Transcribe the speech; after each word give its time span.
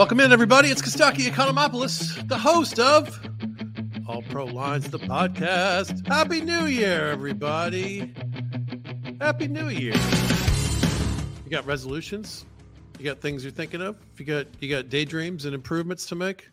Welcome 0.00 0.20
in, 0.20 0.32
everybody. 0.32 0.70
It's 0.70 0.80
Kostaki 0.80 1.26
Economopoulos, 1.26 2.26
the 2.26 2.38
host 2.38 2.78
of 2.78 3.20
All 4.08 4.22
Pro 4.22 4.46
Lines, 4.46 4.88
the 4.88 4.98
podcast. 4.98 6.06
Happy 6.08 6.40
New 6.40 6.64
Year, 6.64 7.08
everybody. 7.10 8.14
Happy 9.20 9.46
New 9.46 9.68
Year. 9.68 9.92
You 11.44 11.50
got 11.50 11.66
resolutions? 11.66 12.46
You 12.98 13.04
got 13.04 13.20
things 13.20 13.44
you're 13.44 13.52
thinking 13.52 13.82
of? 13.82 13.98
You 14.16 14.24
got 14.24 14.46
you 14.60 14.70
got 14.70 14.88
daydreams 14.88 15.44
and 15.44 15.54
improvements 15.54 16.06
to 16.06 16.14
make? 16.14 16.48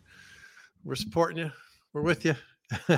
We're 0.84 0.96
supporting 0.96 1.38
you. 1.38 1.50
We're 1.94 2.02
with 2.02 2.26
you. 2.26 2.36
uh 2.86 2.92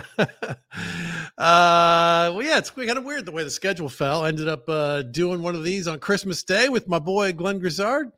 well 1.39 2.43
yeah 2.43 2.59
it's 2.59 2.71
kind 2.71 2.91
of 2.91 3.05
weird 3.05 3.25
the 3.25 3.31
way 3.31 3.45
the 3.45 3.51
schedule 3.51 3.89
fell 3.89 4.25
I 4.25 4.29
ended 4.29 4.49
up 4.49 4.69
uh 4.69 5.03
doing 5.03 5.43
one 5.43 5.55
of 5.55 5.63
these 5.63 5.87
on 5.87 6.01
christmas 6.01 6.43
day 6.43 6.69
with 6.69 6.89
my 6.89 6.99
boy 6.99 7.33
glenn 7.33 7.61
grizzard 7.61 8.11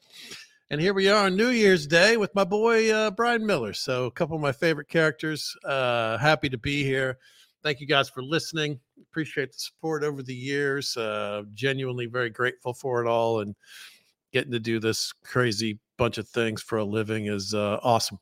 and 0.72 0.80
here 0.80 0.94
we 0.94 1.06
are 1.10 1.26
on 1.26 1.36
New 1.36 1.50
Year's 1.50 1.86
Day 1.86 2.16
with 2.16 2.34
my 2.34 2.44
boy 2.44 2.90
uh, 2.90 3.10
Bryan 3.10 3.44
Miller. 3.44 3.74
So, 3.74 4.06
a 4.06 4.10
couple 4.10 4.36
of 4.36 4.40
my 4.40 4.52
favorite 4.52 4.88
characters. 4.88 5.54
Uh, 5.66 6.16
happy 6.16 6.48
to 6.48 6.56
be 6.56 6.82
here. 6.82 7.18
Thank 7.62 7.78
you 7.78 7.86
guys 7.86 8.08
for 8.08 8.22
listening. 8.22 8.80
Appreciate 9.02 9.52
the 9.52 9.58
support 9.58 10.02
over 10.02 10.22
the 10.22 10.34
years. 10.34 10.96
Uh, 10.96 11.42
genuinely 11.52 12.06
very 12.06 12.30
grateful 12.30 12.72
for 12.72 13.04
it 13.04 13.06
all. 13.06 13.40
And 13.40 13.54
getting 14.32 14.50
to 14.52 14.58
do 14.58 14.80
this 14.80 15.12
crazy 15.22 15.78
bunch 15.98 16.16
of 16.16 16.26
things 16.26 16.62
for 16.62 16.78
a 16.78 16.84
living 16.84 17.26
is 17.26 17.52
uh, 17.52 17.78
awesome. 17.82 18.18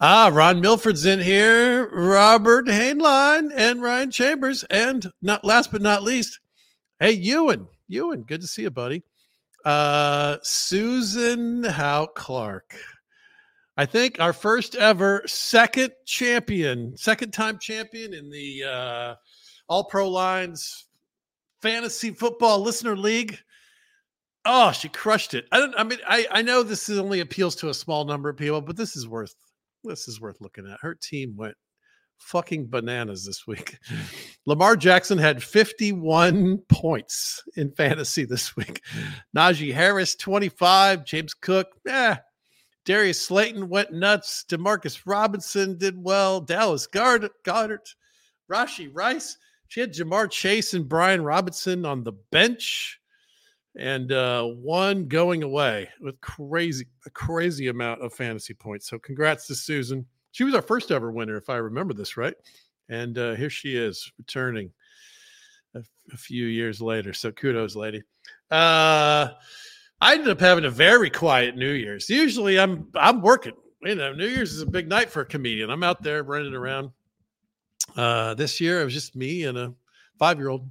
Ah, 0.00 0.28
Ron 0.32 0.60
Milford's 0.60 1.06
in 1.06 1.20
here, 1.20 1.88
Robert 1.90 2.66
Hainline, 2.66 3.52
and 3.54 3.80
Ryan 3.80 4.10
Chambers. 4.10 4.64
And 4.70 5.06
not 5.22 5.44
last 5.44 5.70
but 5.70 5.82
not 5.82 6.02
least, 6.02 6.40
hey, 6.98 7.12
Ewan. 7.12 7.68
Ewan, 7.86 8.22
good 8.22 8.40
to 8.40 8.48
see 8.48 8.62
you, 8.62 8.70
buddy. 8.70 9.04
Uh, 9.64 10.36
Susan 10.42 11.64
Howe 11.64 12.06
Clark. 12.06 12.74
I 13.76 13.86
think 13.86 14.20
our 14.20 14.32
first 14.32 14.74
ever 14.74 15.22
second 15.26 15.92
champion, 16.06 16.96
second 16.96 17.32
time 17.32 17.58
champion 17.58 18.12
in 18.12 18.30
the 18.30 18.64
uh, 18.64 19.14
All 19.68 19.84
Pro 19.84 20.08
Lines 20.08 20.86
Fantasy 21.62 22.10
Football 22.10 22.60
Listener 22.60 22.96
League. 22.96 23.38
Oh, 24.44 24.72
she 24.72 24.88
crushed 24.88 25.34
it. 25.34 25.46
I 25.52 25.58
don't. 25.58 25.74
I 25.78 25.84
mean, 25.84 25.98
I 26.06 26.26
I 26.30 26.42
know 26.42 26.62
this 26.62 26.88
only 26.90 27.20
appeals 27.20 27.54
to 27.56 27.68
a 27.68 27.74
small 27.74 28.04
number 28.04 28.28
of 28.28 28.36
people, 28.36 28.60
but 28.60 28.76
this 28.76 28.96
is 28.96 29.06
worth 29.06 29.34
this 29.84 30.08
is 30.08 30.20
worth 30.20 30.40
looking 30.40 30.66
at. 30.66 30.78
Her 30.80 30.94
team 30.94 31.34
went 31.36 31.56
fucking 32.20 32.68
bananas 32.68 33.24
this 33.24 33.46
week. 33.46 33.78
Lamar 34.46 34.76
Jackson 34.76 35.18
had 35.18 35.42
51 35.42 36.58
points 36.68 37.42
in 37.56 37.72
fantasy 37.72 38.24
this 38.24 38.56
week. 38.56 38.82
Najee 39.36 39.74
Harris, 39.74 40.14
25. 40.14 41.04
James 41.04 41.34
Cook, 41.34 41.68
eh. 41.88 42.16
Darius 42.84 43.20
Slayton 43.20 43.68
went 43.68 43.92
nuts. 43.92 44.44
Demarcus 44.48 45.02
Robinson 45.04 45.76
did 45.76 46.02
well. 46.02 46.40
Dallas 46.40 46.86
Goedert, 46.86 47.32
Goedert, 47.44 47.94
Rashee 48.50 48.90
Rice. 48.92 49.36
She 49.68 49.80
had 49.80 49.92
Ja'Marr 49.92 50.30
Chase 50.30 50.74
and 50.74 50.88
Brian 50.88 51.22
Robinson 51.22 51.84
on 51.84 52.02
the 52.02 52.12
bench 52.32 53.00
and 53.76 54.10
uh, 54.12 54.44
one 54.44 55.06
going 55.06 55.42
away 55.42 55.88
with 56.00 56.20
crazy, 56.20 56.86
a 57.06 57.10
crazy 57.10 57.68
amount 57.68 58.02
of 58.02 58.12
fantasy 58.12 58.54
points. 58.54 58.88
So 58.88 58.98
congrats 58.98 59.46
to 59.46 59.54
Susan. 59.54 60.06
She 60.32 60.44
was 60.44 60.54
our 60.54 60.62
first 60.62 60.90
ever 60.90 61.10
winner, 61.10 61.36
if 61.36 61.50
I 61.50 61.56
remember 61.56 61.94
this 61.94 62.16
right. 62.16 62.34
And 62.88 63.16
uh, 63.18 63.34
here 63.34 63.50
she 63.50 63.76
is 63.76 64.10
returning 64.18 64.70
a, 65.74 65.82
a 66.12 66.16
few 66.16 66.46
years 66.46 66.80
later. 66.80 67.12
So 67.12 67.30
kudos, 67.30 67.76
lady. 67.76 68.02
Uh, 68.50 69.28
I 70.00 70.14
ended 70.14 70.28
up 70.28 70.40
having 70.40 70.64
a 70.64 70.70
very 70.70 71.10
quiet 71.10 71.56
New 71.56 71.72
Year's. 71.72 72.08
Usually, 72.08 72.58
I'm 72.58 72.88
I'm 72.94 73.20
working. 73.20 73.52
You 73.82 73.94
know, 73.94 74.12
New 74.12 74.26
Year's 74.26 74.52
is 74.52 74.62
a 74.62 74.66
big 74.66 74.88
night 74.88 75.10
for 75.10 75.22
a 75.22 75.26
comedian. 75.26 75.70
I'm 75.70 75.82
out 75.82 76.02
there 76.02 76.22
running 76.22 76.54
around. 76.54 76.90
Uh, 77.96 78.34
this 78.34 78.60
year, 78.60 78.80
it 78.80 78.84
was 78.84 78.94
just 78.94 79.16
me 79.16 79.44
and 79.44 79.58
a 79.58 79.74
five 80.18 80.38
year 80.38 80.48
old. 80.48 80.68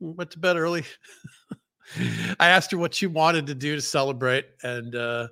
Went 0.00 0.30
to 0.32 0.38
bed 0.38 0.56
early. 0.56 0.84
I 2.40 2.48
asked 2.48 2.72
her 2.72 2.78
what 2.78 2.94
she 2.94 3.06
wanted 3.06 3.46
to 3.46 3.54
do 3.54 3.76
to 3.76 3.80
celebrate, 3.80 4.46
and 4.62 4.94
uh, 4.96 5.28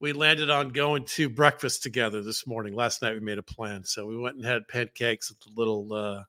we 0.00 0.12
landed 0.12 0.48
on 0.48 0.70
going 0.70 1.04
to 1.04 1.28
breakfast 1.28 1.82
together 1.82 2.22
this 2.22 2.46
morning. 2.46 2.74
Last 2.74 3.02
night 3.02 3.14
we 3.14 3.20
made 3.20 3.38
a 3.38 3.42
plan, 3.42 3.84
so 3.84 4.06
we 4.06 4.16
went 4.16 4.36
and 4.36 4.44
had 4.44 4.66
pancakes 4.66 5.30
at 5.30 5.38
the 5.40 5.50
little 5.54 5.92
uh, 5.92 6.22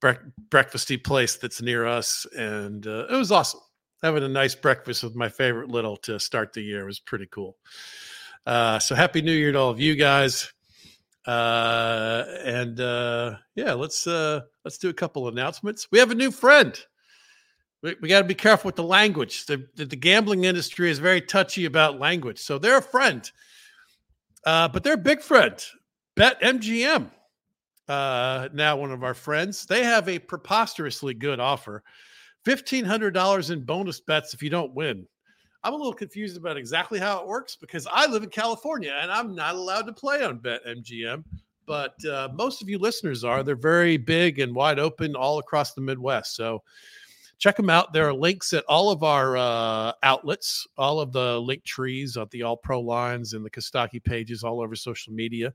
bre- 0.00 0.28
breakfasty 0.48 1.02
place 1.02 1.36
that's 1.36 1.62
near 1.62 1.86
us, 1.86 2.26
and 2.36 2.86
uh, 2.86 3.06
it 3.08 3.16
was 3.16 3.30
awesome. 3.30 3.60
Having 4.02 4.24
a 4.24 4.28
nice 4.28 4.54
breakfast 4.54 5.02
with 5.02 5.14
my 5.14 5.28
favorite 5.28 5.70
little 5.70 5.96
to 5.98 6.18
start 6.18 6.52
the 6.52 6.60
year 6.60 6.84
was 6.84 6.98
pretty 6.98 7.26
cool. 7.30 7.56
Uh, 8.44 8.78
so 8.78 8.94
happy 8.94 9.22
New 9.22 9.32
Year 9.32 9.52
to 9.52 9.58
all 9.58 9.70
of 9.70 9.80
you 9.80 9.94
guys, 9.94 10.52
uh, 11.26 12.24
and 12.44 12.80
uh, 12.80 13.36
yeah, 13.54 13.72
let's 13.72 14.06
uh, 14.06 14.40
let's 14.64 14.76
do 14.76 14.90
a 14.90 14.94
couple 14.94 15.28
announcements. 15.28 15.88
We 15.90 16.00
have 16.00 16.10
a 16.10 16.16
new 16.16 16.30
friend 16.30 16.78
we, 17.84 17.94
we 18.00 18.08
got 18.08 18.20
to 18.20 18.26
be 18.26 18.34
careful 18.34 18.68
with 18.68 18.76
the 18.76 18.82
language. 18.82 19.44
The, 19.44 19.68
the, 19.76 19.84
the, 19.84 19.96
gambling 19.96 20.44
industry 20.44 20.90
is 20.90 20.98
very 20.98 21.20
touchy 21.20 21.66
about 21.66 22.00
language. 22.00 22.38
So 22.38 22.58
they're 22.58 22.78
a 22.78 22.82
friend, 22.82 23.30
uh, 24.46 24.68
but 24.68 24.82
they're 24.82 24.94
a 24.94 24.98
big 24.98 25.20
friend. 25.20 25.54
Bet 26.16 26.40
MGM, 26.40 27.10
uh, 27.88 28.48
now 28.54 28.76
one 28.76 28.90
of 28.90 29.04
our 29.04 29.12
friends, 29.12 29.66
they 29.66 29.84
have 29.84 30.08
a 30.08 30.18
preposterously 30.18 31.12
good 31.12 31.38
offer 31.38 31.82
$1,500 32.46 33.50
in 33.50 33.60
bonus 33.62 34.00
bets 34.00 34.32
if 34.32 34.42
you 34.42 34.50
don't 34.50 34.74
win. 34.74 35.06
I'm 35.62 35.72
a 35.72 35.76
little 35.76 35.94
confused 35.94 36.36
about 36.36 36.56
exactly 36.56 36.98
how 36.98 37.20
it 37.20 37.26
works 37.26 37.56
because 37.56 37.86
I 37.90 38.06
live 38.06 38.22
in 38.22 38.28
California 38.30 38.94
and 39.00 39.10
I'm 39.10 39.34
not 39.34 39.54
allowed 39.54 39.86
to 39.86 39.92
play 39.92 40.22
on 40.22 40.38
Bet 40.38 40.64
MGM. 40.66 41.24
But 41.66 41.94
uh, 42.04 42.28
most 42.34 42.60
of 42.60 42.68
you 42.68 42.78
listeners 42.78 43.24
are. 43.24 43.42
They're 43.42 43.56
very 43.56 43.96
big 43.96 44.38
and 44.40 44.54
wide 44.54 44.78
open 44.78 45.16
all 45.16 45.38
across 45.38 45.72
the 45.72 45.80
Midwest. 45.80 46.36
So 46.36 46.62
check 47.38 47.56
them 47.56 47.70
out. 47.70 47.92
There 47.92 48.08
are 48.08 48.14
links 48.14 48.52
at 48.52 48.64
all 48.64 48.90
of 48.90 49.02
our 49.02 49.36
uh, 49.36 49.92
outlets, 50.02 50.66
all 50.76 51.00
of 51.00 51.12
the 51.12 51.38
link 51.40 51.64
trees 51.64 52.16
of 52.16 52.30
the 52.30 52.42
All 52.42 52.56
Pro 52.56 52.80
lines 52.80 53.32
and 53.32 53.44
the 53.44 53.50
Kostaki 53.50 54.02
pages 54.02 54.44
all 54.44 54.62
over 54.62 54.74
social 54.74 55.12
media. 55.12 55.52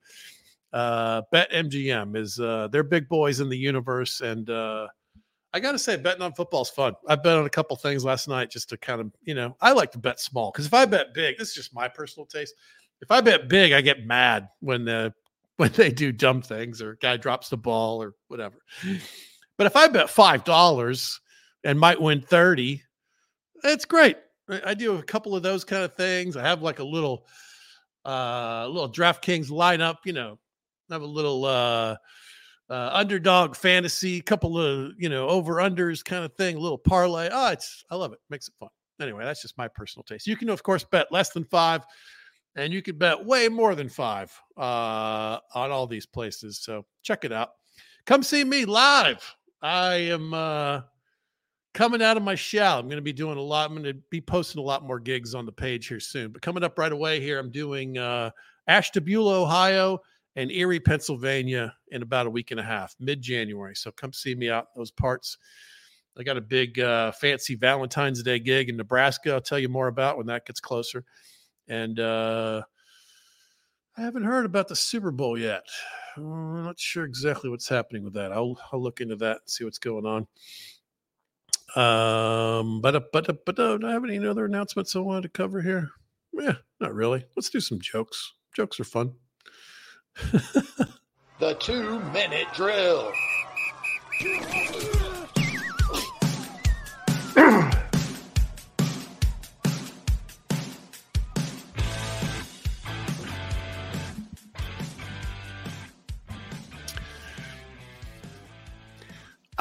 Uh, 0.71 1.23
Bet 1.31 1.51
MGM 1.51 2.15
is 2.15 2.39
uh, 2.39 2.67
they're 2.71 2.83
big 2.83 3.09
boys 3.09 3.39
in 3.39 3.49
the 3.49 3.57
universe, 3.57 4.21
and 4.21 4.49
uh, 4.49 4.87
I 5.53 5.59
got 5.59 5.71
to 5.71 5.79
say, 5.79 5.97
betting 5.97 6.21
on 6.21 6.33
football 6.33 6.61
is 6.61 6.69
fun. 6.69 6.93
I 7.07 7.15
bet 7.15 7.37
on 7.37 7.45
a 7.45 7.49
couple 7.49 7.75
things 7.75 8.05
last 8.05 8.27
night 8.27 8.51
just 8.51 8.69
to 8.69 8.77
kind 8.77 9.01
of, 9.01 9.11
you 9.23 9.33
know, 9.33 9.55
I 9.61 9.71
like 9.71 9.91
to 9.93 9.97
bet 9.97 10.19
small 10.19 10.51
because 10.51 10.67
if 10.67 10.73
I 10.73 10.85
bet 10.85 11.13
big, 11.13 11.37
this 11.37 11.49
is 11.49 11.55
just 11.55 11.73
my 11.73 11.87
personal 11.87 12.27
taste. 12.27 12.53
If 13.01 13.09
I 13.09 13.21
bet 13.21 13.47
big, 13.47 13.71
I 13.71 13.81
get 13.81 14.05
mad 14.05 14.47
when 14.59 14.85
the 14.85 15.13
when 15.57 15.71
they 15.73 15.91
do 15.91 16.11
dumb 16.13 16.41
things 16.41 16.81
or 16.81 16.97
guy 17.01 17.17
drops 17.17 17.49
the 17.49 17.57
ball 17.57 18.01
or 18.01 18.13
whatever. 18.27 18.55
But 19.57 19.67
if 19.67 19.75
I 19.75 19.87
bet 19.87 20.09
five 20.09 20.43
dollars 20.45 21.19
and 21.63 21.79
might 21.79 22.01
win 22.01 22.21
30, 22.21 22.81
That's 23.63 23.85
great. 23.85 24.17
I 24.65 24.73
do 24.73 24.95
a 24.95 25.03
couple 25.03 25.35
of 25.35 25.43
those 25.43 25.63
kind 25.63 25.83
of 25.83 25.93
things. 25.95 26.35
I 26.35 26.41
have 26.41 26.61
like 26.61 26.79
a 26.79 26.83
little 26.83 27.27
uh 28.05 28.67
little 28.67 28.91
DraftKings 28.91 29.49
lineup, 29.49 29.97
you 30.05 30.13
know, 30.13 30.39
I 30.89 30.93
have 30.93 31.01
a 31.01 31.05
little 31.05 31.45
uh 31.45 31.95
uh, 32.69 32.91
underdog 32.93 33.55
fantasy, 33.55 34.21
couple 34.21 34.59
of 34.59 34.91
you 34.97 35.09
know 35.09 35.27
over 35.27 35.55
unders 35.55 36.03
kind 36.05 36.23
of 36.23 36.33
thing, 36.35 36.55
a 36.55 36.59
little 36.59 36.77
parlay. 36.77 37.29
Oh, 37.31 37.51
it's 37.51 37.83
I 37.89 37.95
love 37.95 38.13
it. 38.13 38.19
Makes 38.29 38.47
it 38.47 38.53
fun. 38.59 38.69
Anyway, 39.01 39.23
that's 39.23 39.41
just 39.41 39.57
my 39.57 39.67
personal 39.67 40.03
taste. 40.03 40.27
You 40.27 40.35
can 40.35 40.49
of 40.49 40.61
course 40.61 40.83
bet 40.83 41.11
less 41.11 41.31
than 41.31 41.45
five, 41.45 41.83
and 42.55 42.71
you 42.71 42.81
can 42.81 42.97
bet 42.97 43.25
way 43.25 43.49
more 43.49 43.75
than 43.75 43.89
five 43.89 44.31
uh, 44.57 45.39
on 45.55 45.71
all 45.71 45.87
these 45.87 46.05
places. 46.05 46.59
So 46.59 46.85
check 47.01 47.25
it 47.25 47.31
out. 47.31 47.49
Come 48.05 48.23
see 48.23 48.43
me 48.43 48.65
live. 48.65 49.23
I 49.61 49.95
am 49.95 50.33
uh, 50.33 50.81
coming 51.73 52.01
out 52.01 52.17
of 52.17 52.23
my 52.23 52.35
shell. 52.35 52.79
I'm 52.79 52.87
going 52.87 52.97
to 52.97 53.01
be 53.01 53.13
doing 53.13 53.37
a 53.37 53.41
lot. 53.41 53.69
I'm 53.69 53.75
going 53.75 53.95
to 53.95 54.01
be 54.09 54.21
posting 54.21 54.59
a 54.59 54.65
lot 54.65 54.85
more 54.85 54.99
gigs 54.99 55.35
on 55.35 55.45
the 55.45 55.51
page 55.51 55.87
here 55.87 55.99
soon. 55.99 56.31
But 56.31 56.41
coming 56.41 56.63
up 56.63 56.77
right 56.77 56.91
away 56.91 57.19
here, 57.19 57.39
I'm 57.39 57.51
doing 57.51 57.97
uh, 57.97 58.31
Ashtabula, 58.67 59.41
Ohio, 59.41 59.99
and 60.35 60.51
Erie, 60.51 60.79
Pennsylvania 60.79 61.73
in 61.91 62.01
about 62.01 62.27
a 62.27 62.29
week 62.29 62.51
and 62.51 62.59
a 62.59 62.63
half, 62.63 62.95
mid 62.99 63.21
January. 63.21 63.75
So 63.75 63.91
come 63.91 64.13
see 64.13 64.35
me 64.35 64.49
out 64.49 64.67
those 64.75 64.91
parts. 64.91 65.37
I 66.17 66.23
got 66.23 66.37
a 66.37 66.41
big 66.41 66.79
uh, 66.79 67.11
fancy 67.13 67.55
Valentine's 67.55 68.21
Day 68.23 68.39
gig 68.39 68.69
in 68.69 68.75
Nebraska. 68.75 69.33
I'll 69.33 69.41
tell 69.41 69.59
you 69.59 69.69
more 69.69 69.87
about 69.87 70.17
when 70.17 70.27
that 70.27 70.45
gets 70.45 70.59
closer. 70.59 71.05
And 71.67 71.99
uh, 71.99 72.63
I 73.97 74.01
haven't 74.01 74.23
heard 74.23 74.45
about 74.45 74.67
the 74.67 74.75
Super 74.75 75.11
Bowl 75.11 75.37
yet. 75.37 75.63
I'm 76.17 76.63
not 76.63 76.79
sure 76.79 77.05
exactly 77.05 77.49
what's 77.49 77.69
happening 77.69 78.03
with 78.03 78.13
that. 78.13 78.33
I'll 78.33 78.59
I'll 78.73 78.81
look 78.81 78.99
into 78.99 79.15
that 79.17 79.37
and 79.37 79.49
see 79.49 79.63
what's 79.63 79.77
going 79.77 80.05
on. 80.05 80.27
Um, 81.75 82.81
but 82.81 82.95
uh, 82.95 83.01
but 83.11 83.29
uh, 83.29 83.33
but 83.45 83.59
uh, 83.59 83.77
do 83.77 83.87
I 83.87 83.91
have 83.91 84.03
any 84.03 84.25
other 84.25 84.45
announcements 84.45 84.95
I 84.95 84.99
wanted 84.99 85.23
to 85.23 85.29
cover 85.29 85.61
here? 85.61 85.89
Yeah, 86.33 86.55
not 86.79 86.93
really. 86.93 87.25
Let's 87.35 87.49
do 87.49 87.59
some 87.59 87.79
jokes. 87.79 88.33
Jokes 88.55 88.79
are 88.79 88.85
fun. 88.85 89.13
the 91.39 91.53
two 91.59 91.99
minute 92.11 92.47
drill. 92.53 93.13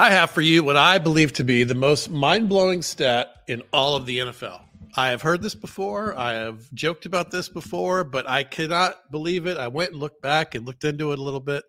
I 0.00 0.10
have 0.10 0.30
for 0.30 0.42
you 0.42 0.62
what 0.62 0.76
I 0.76 0.98
believe 0.98 1.32
to 1.32 1.44
be 1.44 1.64
the 1.64 1.74
most 1.74 2.08
mind 2.08 2.48
blowing 2.48 2.82
stat 2.82 3.34
in 3.48 3.64
all 3.72 3.96
of 3.96 4.06
the 4.06 4.18
NFL. 4.18 4.60
I 4.96 5.08
have 5.08 5.22
heard 5.22 5.42
this 5.42 5.56
before. 5.56 6.16
I 6.16 6.34
have 6.34 6.72
joked 6.72 7.04
about 7.04 7.32
this 7.32 7.48
before, 7.48 8.04
but 8.04 8.28
I 8.28 8.44
cannot 8.44 9.10
believe 9.10 9.48
it. 9.48 9.56
I 9.56 9.66
went 9.66 9.90
and 9.90 9.98
looked 9.98 10.22
back 10.22 10.54
and 10.54 10.64
looked 10.64 10.84
into 10.84 11.10
it 11.10 11.18
a 11.18 11.22
little 11.22 11.40
bit. 11.40 11.64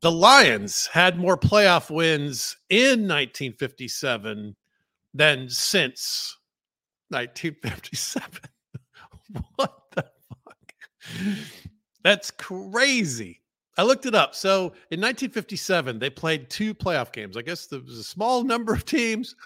The 0.00 0.10
Lions 0.10 0.86
had 0.86 1.18
more 1.18 1.36
playoff 1.36 1.90
wins 1.90 2.56
in 2.70 3.00
1957 3.00 4.56
than 5.12 5.50
since 5.50 6.38
1957. 7.10 8.32
what 9.56 9.78
the 9.94 10.06
fuck? 10.42 10.72
That's 12.02 12.30
crazy. 12.30 13.42
I 13.78 13.84
looked 13.84 14.06
it 14.06 14.14
up. 14.14 14.34
So 14.34 14.72
in 14.90 15.00
1957, 15.00 16.00
they 16.00 16.10
played 16.10 16.50
two 16.50 16.74
playoff 16.74 17.12
games. 17.12 17.36
I 17.36 17.42
guess 17.42 17.66
there 17.66 17.80
was 17.80 17.98
a 17.98 18.04
small 18.04 18.42
number 18.52 18.74
of 18.74 18.84
teams. 18.84 19.36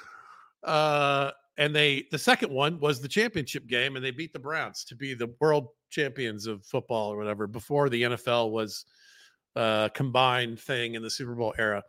Uh, 0.65 1.31
and 1.59 1.77
they 1.77 2.07
the 2.11 2.19
second 2.19 2.51
one 2.51 2.81
was 2.81 3.01
the 3.01 3.09
championship 3.09 3.67
game, 3.67 3.95
and 3.97 4.05
they 4.05 4.11
beat 4.11 4.33
the 4.33 4.39
Browns 4.39 4.85
to 4.85 4.97
be 4.97 5.13
the 5.13 5.31
world 5.39 5.69
champions 5.91 6.47
of 6.47 6.65
football 6.65 7.13
or 7.13 7.19
whatever 7.19 7.47
before 7.47 7.91
the 7.91 8.03
NFL 8.03 8.51
was 8.51 8.87
a 9.55 9.91
combined 9.93 10.59
thing 10.59 10.95
in 10.95 11.03
the 11.03 11.11
Super 11.11 11.35
Bowl 11.35 11.55
era. 11.59 11.83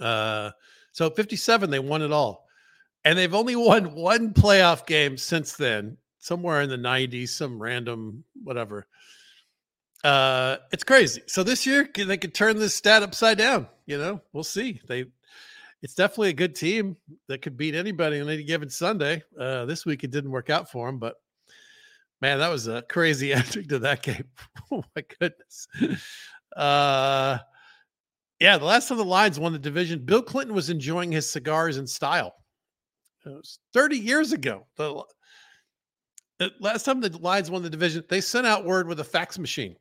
Uh, 0.00 0.50
so 0.90 1.08
57, 1.10 1.70
they 1.70 1.78
won 1.78 2.02
it 2.02 2.12
all. 2.12 2.46
And 3.04 3.16
they've 3.16 3.34
only 3.34 3.54
won 3.56 3.94
one 3.94 4.34
playoff 4.34 4.84
game 4.84 5.16
since 5.16 5.52
then, 5.52 5.96
somewhere 6.18 6.62
in 6.62 6.68
the 6.68 6.76
90s, 6.76 7.28
some 7.28 7.62
random 7.62 8.24
whatever. 8.42 8.88
Uh, 10.06 10.58
it's 10.70 10.84
crazy. 10.84 11.20
So 11.26 11.42
this 11.42 11.66
year 11.66 11.88
they 11.92 12.16
could 12.16 12.32
turn 12.32 12.58
this 12.58 12.76
stat 12.76 13.02
upside 13.02 13.38
down. 13.38 13.66
You 13.86 13.98
know, 13.98 14.20
we'll 14.32 14.44
see. 14.44 14.80
They, 14.86 15.06
it's 15.82 15.94
definitely 15.94 16.28
a 16.28 16.34
good 16.34 16.54
team 16.54 16.96
that 17.26 17.42
could 17.42 17.56
beat 17.56 17.74
anybody 17.74 18.20
on 18.20 18.28
any 18.28 18.44
given 18.44 18.70
Sunday. 18.70 19.24
Uh, 19.36 19.64
this 19.64 19.84
week 19.84 20.04
it 20.04 20.12
didn't 20.12 20.30
work 20.30 20.48
out 20.48 20.70
for 20.70 20.86
them, 20.86 21.00
but 21.00 21.16
man, 22.22 22.38
that 22.38 22.52
was 22.52 22.68
a 22.68 22.82
crazy 22.82 23.32
ending 23.32 23.66
to 23.66 23.80
that 23.80 24.04
game. 24.04 24.28
oh 24.70 24.84
my 24.94 25.02
goodness. 25.18 25.66
Uh, 26.54 27.38
yeah, 28.38 28.58
the 28.58 28.64
last 28.64 28.86
time 28.86 28.98
the 28.98 29.04
Lions 29.04 29.40
won 29.40 29.52
the 29.52 29.58
division, 29.58 30.04
Bill 30.04 30.22
Clinton 30.22 30.54
was 30.54 30.70
enjoying 30.70 31.10
his 31.10 31.28
cigars 31.28 31.78
in 31.78 31.86
style. 31.88 32.32
It 33.24 33.30
was 33.30 33.58
30 33.72 33.98
years 33.98 34.32
ago. 34.32 34.68
The, 34.76 35.02
the 36.38 36.52
last 36.60 36.84
time 36.84 37.00
the 37.00 37.10
Lions 37.18 37.50
won 37.50 37.64
the 37.64 37.70
division, 37.70 38.04
they 38.08 38.20
sent 38.20 38.46
out 38.46 38.64
word 38.64 38.86
with 38.86 39.00
a 39.00 39.04
fax 39.04 39.36
machine 39.36 39.74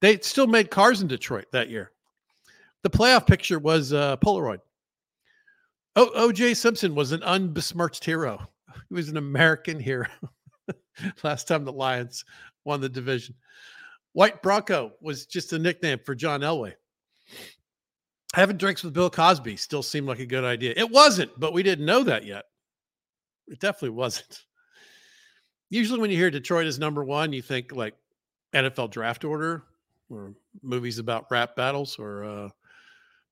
they 0.00 0.18
still 0.18 0.46
made 0.46 0.70
cars 0.70 1.02
in 1.02 1.08
Detroit 1.08 1.46
that 1.52 1.70
year. 1.70 1.92
The 2.82 2.90
playoff 2.90 3.26
picture 3.26 3.58
was 3.58 3.92
uh, 3.92 4.16
Polaroid. 4.18 4.60
OJ 5.96 6.56
Simpson 6.56 6.94
was 6.94 7.10
an 7.10 7.20
unbesmirched 7.22 8.04
hero. 8.04 8.48
He 8.88 8.94
was 8.94 9.08
an 9.08 9.16
American 9.16 9.80
hero. 9.80 10.06
Last 11.24 11.48
time 11.48 11.64
the 11.64 11.72
Lions 11.72 12.24
won 12.64 12.80
the 12.80 12.88
division. 12.88 13.34
White 14.12 14.42
Bronco 14.42 14.92
was 15.00 15.26
just 15.26 15.52
a 15.52 15.58
nickname 15.58 15.98
for 16.04 16.14
John 16.14 16.40
Elway. 16.40 16.74
Having 18.34 18.58
drinks 18.58 18.84
with 18.84 18.94
Bill 18.94 19.10
Cosby 19.10 19.56
still 19.56 19.82
seemed 19.82 20.06
like 20.06 20.20
a 20.20 20.26
good 20.26 20.44
idea. 20.44 20.74
It 20.76 20.90
wasn't, 20.90 21.30
but 21.38 21.52
we 21.52 21.62
didn't 21.62 21.86
know 21.86 22.04
that 22.04 22.24
yet. 22.24 22.44
It 23.48 23.58
definitely 23.58 23.90
wasn't. 23.90 24.44
Usually, 25.70 26.00
when 26.00 26.10
you 26.10 26.16
hear 26.16 26.30
Detroit 26.30 26.66
is 26.66 26.78
number 26.78 27.04
one, 27.04 27.32
you 27.32 27.42
think 27.42 27.72
like 27.72 27.94
NFL 28.54 28.90
draft 28.90 29.24
order, 29.24 29.64
or 30.10 30.32
movies 30.62 30.98
about 30.98 31.26
rap 31.30 31.56
battles 31.56 31.98
or 31.98 32.24
uh, 32.24 32.48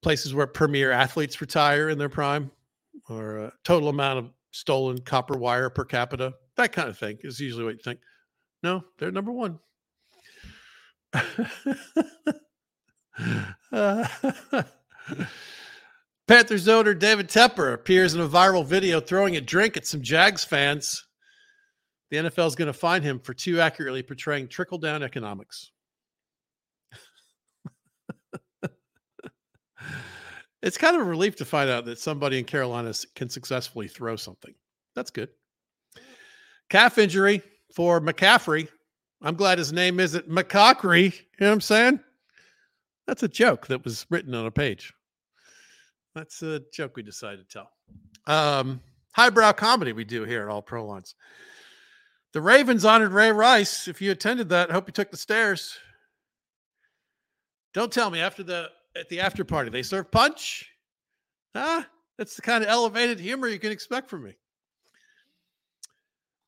places 0.03 0.35
where 0.35 0.47
premier 0.47 0.93
athletes 0.93 1.41
retire 1.41 1.89
in 1.89 1.99
their 1.99 2.09
prime 2.09 2.51
or 3.09 3.39
a 3.39 3.53
total 3.65 3.89
amount 3.89 4.19
of 4.19 4.31
stolen 4.51 4.99
copper 5.01 5.37
wire 5.37 5.71
per 5.71 5.85
capita 5.85 6.33
that 6.57 6.73
kind 6.73 6.89
of 6.89 6.99
thing 6.99 7.19
is 7.23 7.41
usually 7.41 7.65
what 7.65 7.75
you 7.75 7.83
think 7.83 8.01
no 8.63 8.83
they're 8.99 9.11
number 9.11 9.33
one 9.33 9.59
uh, 13.73 14.07
Panthers 16.27 16.67
owner 16.67 16.93
David 16.93 17.29
Tepper 17.29 17.73
appears 17.73 18.15
in 18.15 18.21
a 18.21 18.29
viral 18.29 18.65
video 18.65 19.01
throwing 19.01 19.37
a 19.37 19.41
drink 19.41 19.77
at 19.77 19.87
some 19.87 20.03
Jags 20.03 20.45
fans. 20.45 21.07
The 22.11 22.17
NFL 22.17 22.49
is 22.49 22.57
going 22.57 22.67
to 22.67 22.73
fine 22.73 23.03
him 23.03 23.21
for 23.21 23.33
too 23.33 23.61
accurately 23.61 24.03
portraying 24.03 24.49
trickle 24.49 24.79
down 24.79 25.03
economics. 25.05 25.71
It's 30.63 30.79
kind 30.79 30.97
of 30.97 31.03
a 31.03 31.05
relief 31.05 31.37
to 31.37 31.45
find 31.45 31.71
out 31.71 31.85
that 31.85 31.99
somebody 31.99 32.39
in 32.39 32.45
Carolina 32.45 32.93
can 33.15 33.29
successfully 33.29 33.89
throw 33.89 34.17
something. 34.17 34.55
That's 34.95 35.11
good. 35.11 35.29
Calf 36.71 36.99
injury 36.99 37.43
for 37.75 38.01
McCaffrey. 38.01 38.69
I'm 39.23 39.35
glad 39.35 39.59
his 39.59 39.73
name 39.73 40.01
isn't 40.01 40.29
McCockery. 40.29 41.15
You 41.15 41.21
know 41.41 41.49
what 41.49 41.53
I'm 41.53 41.61
saying? 41.61 42.01
That's 43.07 43.23
a 43.23 43.29
joke 43.29 43.67
that 43.69 43.85
was 43.85 44.07
written 44.11 44.35
on 44.35 44.47
a 44.47 44.51
page. 44.51 44.93
That's 46.15 46.43
a 46.43 46.63
joke 46.73 46.97
we 46.97 47.03
decided 47.03 47.49
to 47.49 47.59
tell. 47.59 47.71
Um, 48.27 48.81
highbrow 49.13 49.53
comedy 49.53 49.93
we 49.93 50.05
do 50.05 50.25
here 50.25 50.43
at 50.43 50.49
All 50.49 50.63
Pro 50.63 50.85
Lines. 50.85 51.15
The 52.33 52.41
Ravens 52.41 52.85
honored 52.85 53.13
Ray 53.13 53.31
Rice. 53.31 53.87
If 53.87 54.03
you 54.03 54.11
attended 54.11 54.49
that, 54.49 54.71
I 54.71 54.73
hope 54.73 54.89
you 54.89 54.93
took 54.93 55.11
the 55.11 55.17
stairs. 55.17 55.79
Don't 57.73 57.93
tell 57.93 58.11
me 58.11 58.21
after 58.21 58.43
the 58.43 58.71
at 58.99 59.09
the 59.09 59.21
after 59.21 59.45
party. 59.45 59.71
They 59.71 59.83
serve 59.83 60.11
punch. 60.11 60.69
Huh? 61.55 61.83
That's 62.19 62.37
the 62.37 62.43
kind 62.43 62.63
of 62.65 62.71
elevated 62.71 63.21
humor 63.21 63.49
you 63.49 63.59
can 63.59 63.73
expect 63.73 64.09
from 64.09 64.25
me. 64.25 64.35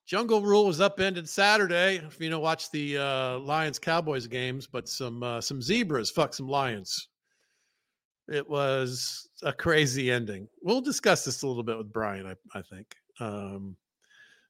Jungle 0.07 0.41
Rule 0.41 0.65
was 0.65 0.81
upended 0.81 1.29
Saturday. 1.29 1.97
If 1.97 2.19
you 2.19 2.31
know, 2.31 2.41
watch 2.41 2.71
the 2.71 2.97
uh, 2.97 3.39
Lions 3.41 3.79
Cowboys 3.79 4.27
games, 4.27 4.67
but 4.67 4.89
some 4.89 5.23
uh, 5.23 5.41
some 5.41 5.61
zebras 5.61 6.11
fuck 6.11 6.33
some 6.33 6.49
lions. 6.49 7.09
It 8.27 8.49
was 8.49 9.29
a 9.43 9.53
crazy 9.53 10.11
ending. 10.11 10.49
We'll 10.63 10.81
discuss 10.81 11.25
this 11.25 11.43
a 11.43 11.47
little 11.47 11.63
bit 11.63 11.77
with 11.77 11.93
Bryan. 11.93 12.27
I, 12.27 12.59
I 12.59 12.63
think 12.63 12.95
um, 13.21 13.77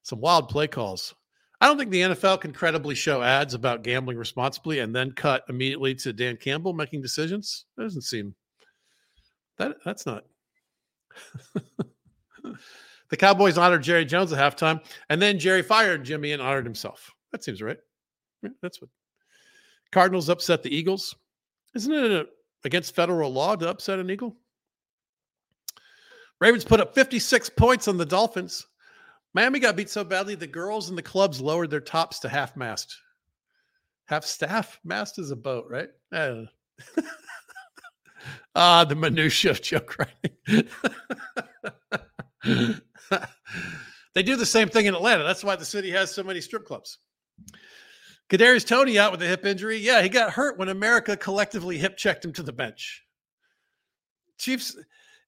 some 0.02 0.20
wild 0.20 0.48
play 0.48 0.68
calls. 0.68 1.14
I 1.60 1.66
don't 1.66 1.76
think 1.76 1.90
the 1.90 2.02
NFL 2.02 2.40
can 2.40 2.52
credibly 2.52 2.94
show 2.94 3.22
ads 3.22 3.54
about 3.54 3.82
gambling 3.82 4.16
responsibly 4.16 4.78
and 4.78 4.94
then 4.94 5.10
cut 5.12 5.44
immediately 5.48 5.94
to 5.96 6.12
Dan 6.12 6.36
Campbell 6.36 6.72
making 6.72 7.02
decisions. 7.02 7.64
That 7.76 7.82
doesn't 7.84 8.02
seem 8.02 8.34
that 9.58 9.76
that's 9.84 10.06
not. 10.06 10.24
the 13.10 13.16
Cowboys 13.16 13.58
honored 13.58 13.82
Jerry 13.82 14.04
Jones 14.04 14.32
at 14.32 14.38
halftime, 14.38 14.80
and 15.10 15.20
then 15.20 15.38
Jerry 15.38 15.62
fired 15.62 16.04
Jimmy 16.04 16.32
and 16.32 16.40
honored 16.40 16.64
himself. 16.64 17.12
That 17.32 17.44
seems 17.44 17.60
right. 17.60 17.78
Yeah, 18.42 18.50
that's 18.62 18.80
what 18.80 18.90
Cardinals 19.92 20.28
upset 20.28 20.62
the 20.62 20.74
Eagles. 20.74 21.14
Isn't 21.74 21.92
it 21.92 22.12
a, 22.12 22.26
against 22.64 22.94
federal 22.94 23.32
law 23.32 23.56
to 23.56 23.68
upset 23.68 23.98
an 23.98 24.10
Eagle? 24.10 24.36
Ravens 26.40 26.64
put 26.64 26.80
up 26.80 26.94
56 26.94 27.50
points 27.50 27.88
on 27.88 27.96
the 27.96 28.06
Dolphins. 28.06 28.66
Miami 29.38 29.61
got 29.61 29.76
beat 29.76 29.88
so 29.88 30.02
badly, 30.02 30.35
the 30.35 30.49
girls 30.49 30.90
in 30.90 30.97
the 30.97 31.02
clubs 31.02 31.40
lowered 31.40 31.71
their 31.71 31.78
tops 31.78 32.18
to 32.18 32.28
half 32.28 32.57
mast. 32.57 32.99
Half 34.07 34.25
staff 34.25 34.80
mast 34.83 35.16
is 35.21 35.30
a 35.30 35.37
boat, 35.37 35.66
right? 35.71 35.90
ah, 38.57 38.85
the 38.85 38.97
minutia 38.97 39.52
of 39.52 39.62
joke 39.62 39.97
writing. 39.97 40.68
they 44.12 44.25
do 44.25 44.35
the 44.35 44.45
same 44.45 44.68
thing 44.68 44.87
in 44.87 44.97
Atlanta. 44.97 45.23
That's 45.23 45.45
why 45.45 45.54
the 45.54 45.64
city 45.64 45.92
has 45.92 46.12
so 46.12 46.25
many 46.25 46.40
strip 46.40 46.66
clubs. 46.66 46.99
Kadarius 48.28 48.66
Toney 48.66 48.99
out 48.99 49.12
with 49.12 49.23
a 49.23 49.28
hip 49.28 49.47
injury. 49.47 49.76
Yeah, 49.76 50.02
he 50.02 50.09
got 50.09 50.33
hurt 50.33 50.59
when 50.59 50.68
America 50.68 51.16
collectively 51.16 51.78
hip 51.78 51.97
checked 51.97 52.25
him 52.25 52.33
to 52.33 52.42
the 52.42 52.52
bench. 52.52 53.04
Chiefs 54.37 54.76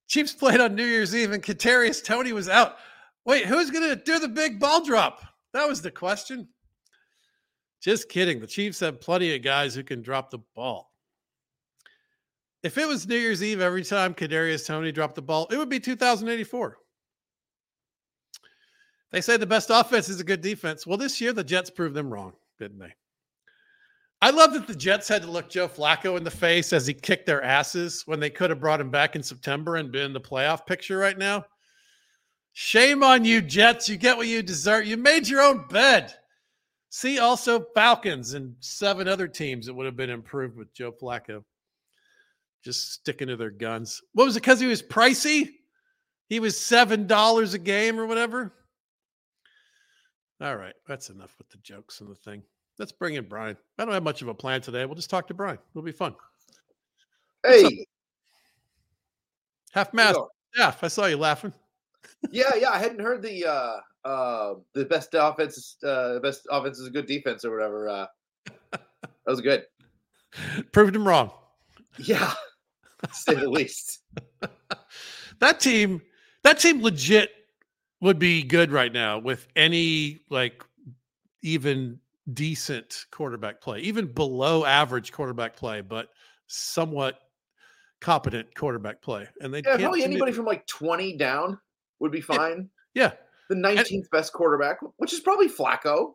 Chiefs 0.08 0.32
played 0.32 0.60
on 0.60 0.74
New 0.74 0.84
Year's 0.84 1.14
Eve 1.14 1.30
and 1.30 1.44
Kadarius 1.44 2.02
Toney 2.02 2.32
was 2.32 2.48
out. 2.48 2.78
Wait, 3.24 3.46
who's 3.46 3.70
going 3.70 3.88
to 3.88 3.96
do 3.96 4.18
the 4.18 4.28
big 4.28 4.58
ball 4.58 4.84
drop? 4.84 5.20
That 5.52 5.68
was 5.68 5.82
the 5.82 5.90
question. 5.90 6.48
Just 7.80 8.08
kidding. 8.08 8.40
The 8.40 8.46
Chiefs 8.46 8.80
have 8.80 9.00
plenty 9.00 9.34
of 9.34 9.42
guys 9.42 9.74
who 9.74 9.82
can 9.82 10.02
drop 10.02 10.30
the 10.30 10.40
ball. 10.54 10.90
If 12.62 12.76
it 12.76 12.86
was 12.86 13.06
New 13.06 13.16
Year's 13.16 13.42
Eve 13.42 13.60
every 13.60 13.84
time 13.84 14.14
Kadarius 14.14 14.66
Toney 14.66 14.92
dropped 14.92 15.14
the 15.14 15.22
ball, 15.22 15.46
it 15.50 15.56
would 15.56 15.70
be 15.70 15.80
2084. 15.80 16.76
They 19.12 19.20
say 19.20 19.36
the 19.36 19.46
best 19.46 19.70
offense 19.70 20.08
is 20.08 20.20
a 20.20 20.24
good 20.24 20.42
defense. 20.42 20.86
Well, 20.86 20.98
this 20.98 21.20
year 21.20 21.32
the 21.32 21.42
Jets 21.42 21.70
proved 21.70 21.94
them 21.94 22.12
wrong, 22.12 22.34
didn't 22.58 22.78
they? 22.78 22.94
I 24.22 24.30
love 24.30 24.52
that 24.52 24.66
the 24.66 24.74
Jets 24.74 25.08
had 25.08 25.22
to 25.22 25.30
look 25.30 25.48
Joe 25.48 25.66
Flacco 25.66 26.18
in 26.18 26.24
the 26.24 26.30
face 26.30 26.74
as 26.74 26.86
he 26.86 26.92
kicked 26.92 27.24
their 27.24 27.42
asses 27.42 28.02
when 28.04 28.20
they 28.20 28.28
could 28.28 28.50
have 28.50 28.60
brought 28.60 28.80
him 28.80 28.90
back 28.90 29.16
in 29.16 29.22
September 29.22 29.76
and 29.76 29.90
been 29.90 30.04
in 30.04 30.12
the 30.12 30.20
playoff 30.20 30.66
picture 30.66 30.98
right 30.98 31.16
now. 31.16 31.42
Shame 32.52 33.02
on 33.02 33.24
you, 33.24 33.40
Jets. 33.40 33.88
You 33.88 33.96
get 33.96 34.16
what 34.16 34.26
you 34.26 34.42
deserve. 34.42 34.86
You 34.86 34.96
made 34.96 35.28
your 35.28 35.42
own 35.42 35.66
bed. 35.68 36.14
See 36.90 37.18
also 37.18 37.66
Falcons 37.74 38.34
and 38.34 38.56
seven 38.58 39.06
other 39.06 39.28
teams 39.28 39.66
that 39.66 39.74
would 39.74 39.86
have 39.86 39.96
been 39.96 40.10
improved 40.10 40.56
with 40.56 40.74
Joe 40.74 40.92
Flacco. 40.92 41.44
Just 42.64 42.92
sticking 42.92 43.28
to 43.28 43.36
their 43.36 43.50
guns. 43.50 44.02
What 44.12 44.24
was 44.24 44.36
it? 44.36 44.42
Because 44.42 44.60
he 44.60 44.66
was 44.66 44.82
pricey? 44.82 45.50
He 46.28 46.40
was 46.40 46.54
$7 46.56 47.54
a 47.54 47.58
game 47.58 47.98
or 47.98 48.06
whatever. 48.06 48.52
All 50.40 50.56
right. 50.56 50.74
That's 50.86 51.10
enough 51.10 51.34
with 51.38 51.48
the 51.50 51.58
jokes 51.58 52.00
and 52.00 52.10
the 52.10 52.14
thing. 52.14 52.42
Let's 52.78 52.92
bring 52.92 53.14
in 53.14 53.28
Bryan. 53.28 53.56
I 53.78 53.84
don't 53.84 53.94
have 53.94 54.02
much 54.02 54.22
of 54.22 54.28
a 54.28 54.34
plan 54.34 54.60
today. 54.60 54.84
We'll 54.86 54.94
just 54.94 55.10
talk 55.10 55.28
to 55.28 55.34
Bryan. 55.34 55.58
It'll 55.72 55.82
be 55.82 55.92
fun. 55.92 56.14
Hey, 57.46 57.86
half 59.72 59.94
mast. 59.94 60.18
Half. 60.56 60.82
I 60.82 60.88
saw 60.88 61.06
you 61.06 61.16
laughing. 61.16 61.52
Yeah, 62.30 62.54
yeah. 62.56 62.70
I 62.70 62.78
hadn't 62.78 63.00
heard 63.00 63.22
the 63.22 63.46
uh 63.46 64.08
uh 64.08 64.54
the 64.74 64.84
best 64.84 65.10
offense 65.14 65.76
uh 65.84 66.14
the 66.14 66.20
best 66.20 66.46
offense 66.50 66.78
is 66.78 66.86
a 66.86 66.90
good 66.90 67.06
defense 67.06 67.44
or 67.44 67.50
whatever. 67.50 67.88
Uh 67.88 68.06
that 68.72 68.82
was 69.26 69.40
good. 69.40 69.64
Proved 70.72 70.94
him 70.94 71.06
wrong. 71.06 71.30
Yeah. 71.98 72.32
say 73.12 73.34
the 73.34 73.48
least. 73.48 74.00
that 75.40 75.60
team 75.60 76.02
that 76.42 76.58
team 76.58 76.82
legit 76.82 77.30
would 78.00 78.18
be 78.18 78.42
good 78.42 78.72
right 78.72 78.92
now 78.92 79.18
with 79.18 79.46
any 79.56 80.20
like 80.30 80.64
even 81.42 81.98
decent 82.32 83.06
quarterback 83.10 83.60
play, 83.60 83.80
even 83.80 84.06
below 84.12 84.64
average 84.64 85.12
quarterback 85.12 85.56
play, 85.56 85.80
but 85.80 86.08
somewhat 86.46 87.18
competent 88.00 88.54
quarterback 88.54 89.02
play. 89.02 89.28
And 89.40 89.52
they 89.52 89.62
yeah, 89.64 89.76
probably 89.76 90.04
anybody 90.04 90.32
from 90.32 90.46
like 90.46 90.66
20 90.66 91.16
down 91.16 91.58
would 92.00 92.12
be 92.12 92.20
fine. 92.20 92.68
Yeah. 92.94 93.12
The 93.48 93.56
19th 93.56 93.90
and, 93.90 94.10
best 94.10 94.32
quarterback, 94.32 94.78
which 94.96 95.12
is 95.12 95.20
probably 95.20 95.48
Flacco. 95.48 96.14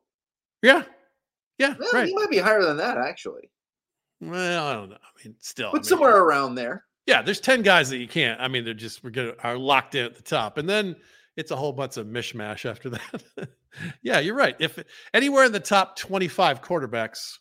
Yeah. 0.61 0.83
Yeah. 1.57 1.75
Well, 1.79 1.89
right. 1.93 2.07
He 2.07 2.15
might 2.15 2.29
be 2.29 2.37
higher 2.37 2.63
than 2.63 2.77
that, 2.77 2.97
actually. 2.97 3.49
Well, 4.21 4.65
I 4.65 4.73
don't 4.73 4.89
know. 4.89 4.95
I 4.95 5.27
mean, 5.27 5.35
still. 5.39 5.71
But 5.71 5.77
I 5.77 5.79
mean, 5.79 5.83
somewhere 5.83 6.17
around 6.17 6.55
there. 6.55 6.85
Yeah, 7.05 7.21
there's 7.21 7.39
10 7.39 7.61
guys 7.61 7.89
that 7.89 7.97
you 7.97 8.07
can't. 8.07 8.39
I 8.41 8.47
mean, 8.47 8.65
they're 8.65 8.73
just 8.73 9.03
we're 9.03 9.11
gonna 9.11 9.33
are 9.43 9.57
locked 9.57 9.95
in 9.95 10.05
at 10.05 10.15
the 10.15 10.23
top. 10.23 10.57
And 10.57 10.67
then 10.67 10.95
it's 11.37 11.51
a 11.51 11.55
whole 11.55 11.71
bunch 11.71 11.97
of 11.97 12.07
mishmash 12.07 12.69
after 12.69 12.89
that. 12.91 13.49
yeah, 14.01 14.19
you're 14.19 14.35
right. 14.35 14.55
If 14.59 14.79
anywhere 15.13 15.45
in 15.45 15.51
the 15.51 15.59
top 15.59 15.97
25 15.97 16.61
quarterbacks, 16.61 17.37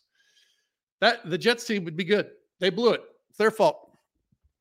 that 1.01 1.27
the 1.29 1.37
Jets 1.37 1.65
team 1.65 1.83
would 1.85 1.97
be 1.97 2.03
good. 2.03 2.29
They 2.59 2.69
blew 2.69 2.91
it. 2.91 3.01
It's 3.29 3.37
their 3.37 3.51
fault. 3.51 3.97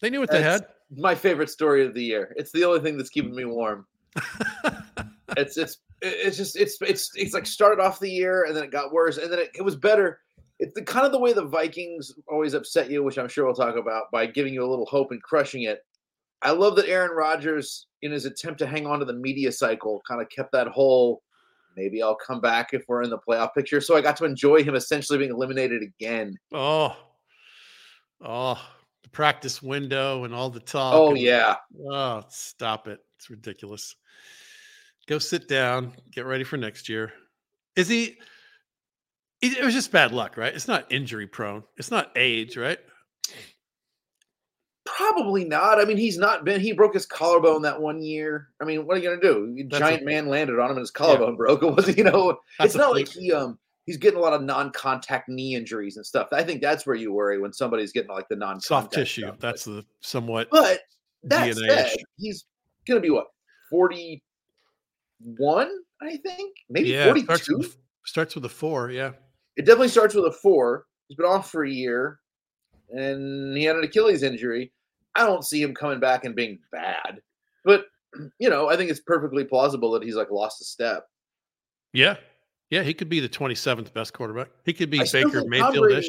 They 0.01 0.11
knew 0.11 0.21
what 0.21 0.31
that's 0.31 0.43
they 0.43 0.51
had. 0.51 0.67
My 0.91 1.15
favorite 1.15 1.51
story 1.51 1.85
of 1.85 1.95
the 1.95 2.03
year. 2.03 2.35
It's 2.37 2.53
the 2.53 2.65
only 2.65 2.81
thing 2.81 2.97
that's 2.97 3.11
keeping 3.11 3.35
me 3.35 3.45
warm. 3.45 3.87
it's 5.37 5.57
it's 5.57 5.79
it's 6.01 6.37
just 6.37 6.57
it's 6.57 6.77
it's 6.83 7.11
it's 7.15 7.35
like 7.35 7.47
started 7.47 7.83
off 7.83 8.01
the 8.01 8.11
year 8.11 8.45
and 8.45 8.57
then 8.57 8.63
it 8.63 8.71
got 8.71 8.93
worse 8.93 9.19
and 9.19 9.33
then 9.33 9.39
it, 9.41 9.51
it 9.55 9.63
was 9.63 9.77
better. 9.77 10.21
It's 10.61 10.75
the 10.75 10.83
kind 10.83 11.05
of 11.05 11.13
the 11.13 11.19
way 11.19 11.33
the 11.33 11.45
Vikings 11.45 12.13
always 12.29 12.55
upset 12.55 12.91
you, 12.91 13.03
which 13.03 13.19
I'm 13.19 13.29
sure 13.29 13.45
we'll 13.45 13.55
talk 13.55 13.77
about 13.77 14.11
by 14.13 14.27
giving 14.27 14.55
you 14.55 14.65
a 14.65 14.71
little 14.71 14.87
hope 14.87 15.11
and 15.11 15.23
crushing 15.23 15.63
it. 15.63 15.85
I 16.43 16.53
love 16.53 16.77
that 16.77 16.89
Aaron 16.89 17.17
Rodgers, 17.17 17.87
in 18.03 18.13
his 18.13 18.27
attempt 18.27 18.59
to 18.61 18.67
hang 18.67 18.87
on 18.87 19.01
to 19.01 19.05
the 19.05 19.15
media 19.15 19.51
cycle, 19.51 20.03
kind 20.07 20.21
of 20.21 20.29
kept 20.29 20.53
that 20.53 20.69
whole 20.69 21.23
maybe 21.77 22.03
I'll 22.03 22.17
come 22.17 22.41
back 22.41 22.71
if 22.73 22.85
we're 22.89 23.03
in 23.03 23.11
the 23.11 23.19
playoff 23.19 23.55
picture. 23.55 23.81
So 23.81 23.97
I 23.97 24.01
got 24.01 24.17
to 24.19 24.25
enjoy 24.25 24.63
him 24.63 24.75
essentially 24.75 25.19
being 25.19 25.31
eliminated 25.31 25.83
again. 25.83 26.37
Oh, 26.53 26.97
oh, 28.21 28.61
practice 29.15 29.63
window 29.63 30.25
and 30.25 30.35
all 30.35 30.51
the 30.51 30.61
talk. 30.61 30.95
Oh 30.95 31.11
and, 31.11 31.19
yeah. 31.19 31.57
Oh, 31.91 32.23
stop 32.29 32.89
it! 32.89 33.01
It's 33.17 33.31
ridiculous. 33.31 33.97
Go 35.07 35.19
sit 35.19 35.49
down. 35.49 35.93
Get 36.11 36.27
ready 36.27 36.45
for 36.45 36.59
next 36.59 36.89
year. 36.89 37.13
Is 37.77 37.89
he? 37.89 38.19
It 39.41 39.65
was 39.65 39.75
just 39.75 39.93
bad 39.93 40.13
luck, 40.13 40.37
right? 40.37 40.55
It's 40.55 40.69
not 40.69 40.91
injury 40.91 41.27
prone. 41.27 41.65
It's 41.77 41.91
not 41.91 42.11
age, 42.17 42.57
right? 42.57 42.79
Probably 44.87 45.45
not. 45.45 45.79
I 45.81 45.85
mean, 45.85 45.97
he's 45.97 46.19
not 46.19 46.45
been. 46.45 46.61
He 46.61 46.73
broke 46.73 46.95
his 46.95 47.07
collarbone 47.07 47.63
that 47.63 47.81
one 47.81 48.03
year. 48.03 48.49
I 48.61 48.65
mean, 48.65 48.87
what 48.87 48.97
are 48.97 49.01
you 49.01 49.09
gonna 49.09 49.21
do? 49.21 49.67
That's 49.69 49.81
Giant 49.81 50.03
a, 50.03 50.05
man 50.05 50.29
landed 50.29 50.59
on 50.59 50.67
him 50.67 50.77
and 50.77 50.81
his 50.81 50.91
collarbone 50.91 51.31
yeah. 51.31 51.37
broke. 51.37 51.63
It 51.63 51.75
was, 51.75 51.97
you 51.97 52.05
know, 52.05 52.39
it's 52.61 52.75
not 52.75 52.93
like 52.93 53.09
he 53.09 53.33
um 53.33 53.59
he's 53.87 53.97
getting 53.97 54.19
a 54.19 54.23
lot 54.23 54.33
of 54.33 54.43
non-contact 54.43 55.29
knee 55.29 55.55
injuries 55.55 55.97
and 55.97 56.05
stuff. 56.05 56.29
I 56.33 56.43
think 56.43 56.61
that's 56.61 56.87
where 56.87 56.97
you 56.97 57.13
worry 57.13 57.39
when 57.39 57.53
somebody's 57.53 57.93
getting 57.93 58.11
like 58.11 58.29
the 58.29 58.37
non 58.37 58.55
contact 58.55 58.65
soft 58.65 58.93
tissue. 58.93 59.23
Stuff. 59.23 59.39
That's 59.39 59.65
the 59.65 59.85
somewhat. 60.01 60.49
But 60.51 60.81
that 61.25 61.55
said, 61.57 61.97
he's 62.17 62.45
gonna 62.87 63.01
be 63.01 63.11
what 63.11 63.27
forty 63.71 64.23
one, 65.21 65.71
I 66.03 66.17
think, 66.19 66.57
maybe 66.69 66.91
yeah, 66.91 67.07
forty 67.07 67.23
two. 67.23 67.63
Starts, 67.63 67.77
starts 68.05 68.35
with 68.35 68.45
a 68.45 68.51
four. 68.51 68.91
Yeah, 68.91 69.13
it 69.57 69.65
definitely 69.65 69.89
starts 69.89 70.15
with 70.15 70.27
a 70.27 70.33
four. 70.33 70.87
He's 71.09 71.17
been 71.17 71.27
off 71.27 71.51
for 71.51 71.65
a 71.65 71.71
year, 71.71 72.21
and 72.91 73.57
he 73.57 73.65
had 73.65 73.77
an 73.77 73.85
Achilles 73.85 74.23
injury. 74.23 74.73
I 75.15 75.27
don't 75.27 75.45
see 75.45 75.63
him 75.63 75.75
coming 75.75 76.01
back 76.01 76.25
and 76.25 76.35
being 76.35 76.59
bad, 76.73 77.21
but 77.65 77.87
you 78.39 78.51
know, 78.51 78.69
I 78.69 78.77
think 78.77 78.91
it's 78.91 79.01
perfectly 79.01 79.45
plausible 79.45 79.93
that 79.93 80.03
he's 80.03 80.17
like 80.17 80.31
lost 80.31 80.61
a 80.61 80.65
step. 80.65 81.07
Yeah, 81.93 82.17
yeah, 82.71 82.83
he 82.83 82.95
could 82.95 83.09
be 83.09 83.21
the 83.21 83.29
27th 83.29 83.93
best 83.93 84.13
quarterback. 84.13 84.49
He 84.65 84.73
could 84.73 84.91
be 84.91 85.01
Baker 85.13 85.45
Mayfield 85.47 86.05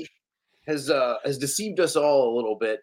Has 0.67 0.89
uh, 0.89 1.15
has 1.25 1.37
deceived 1.37 1.79
us 1.79 1.95
all 1.95 2.33
a 2.33 2.35
little 2.35 2.55
bit 2.55 2.81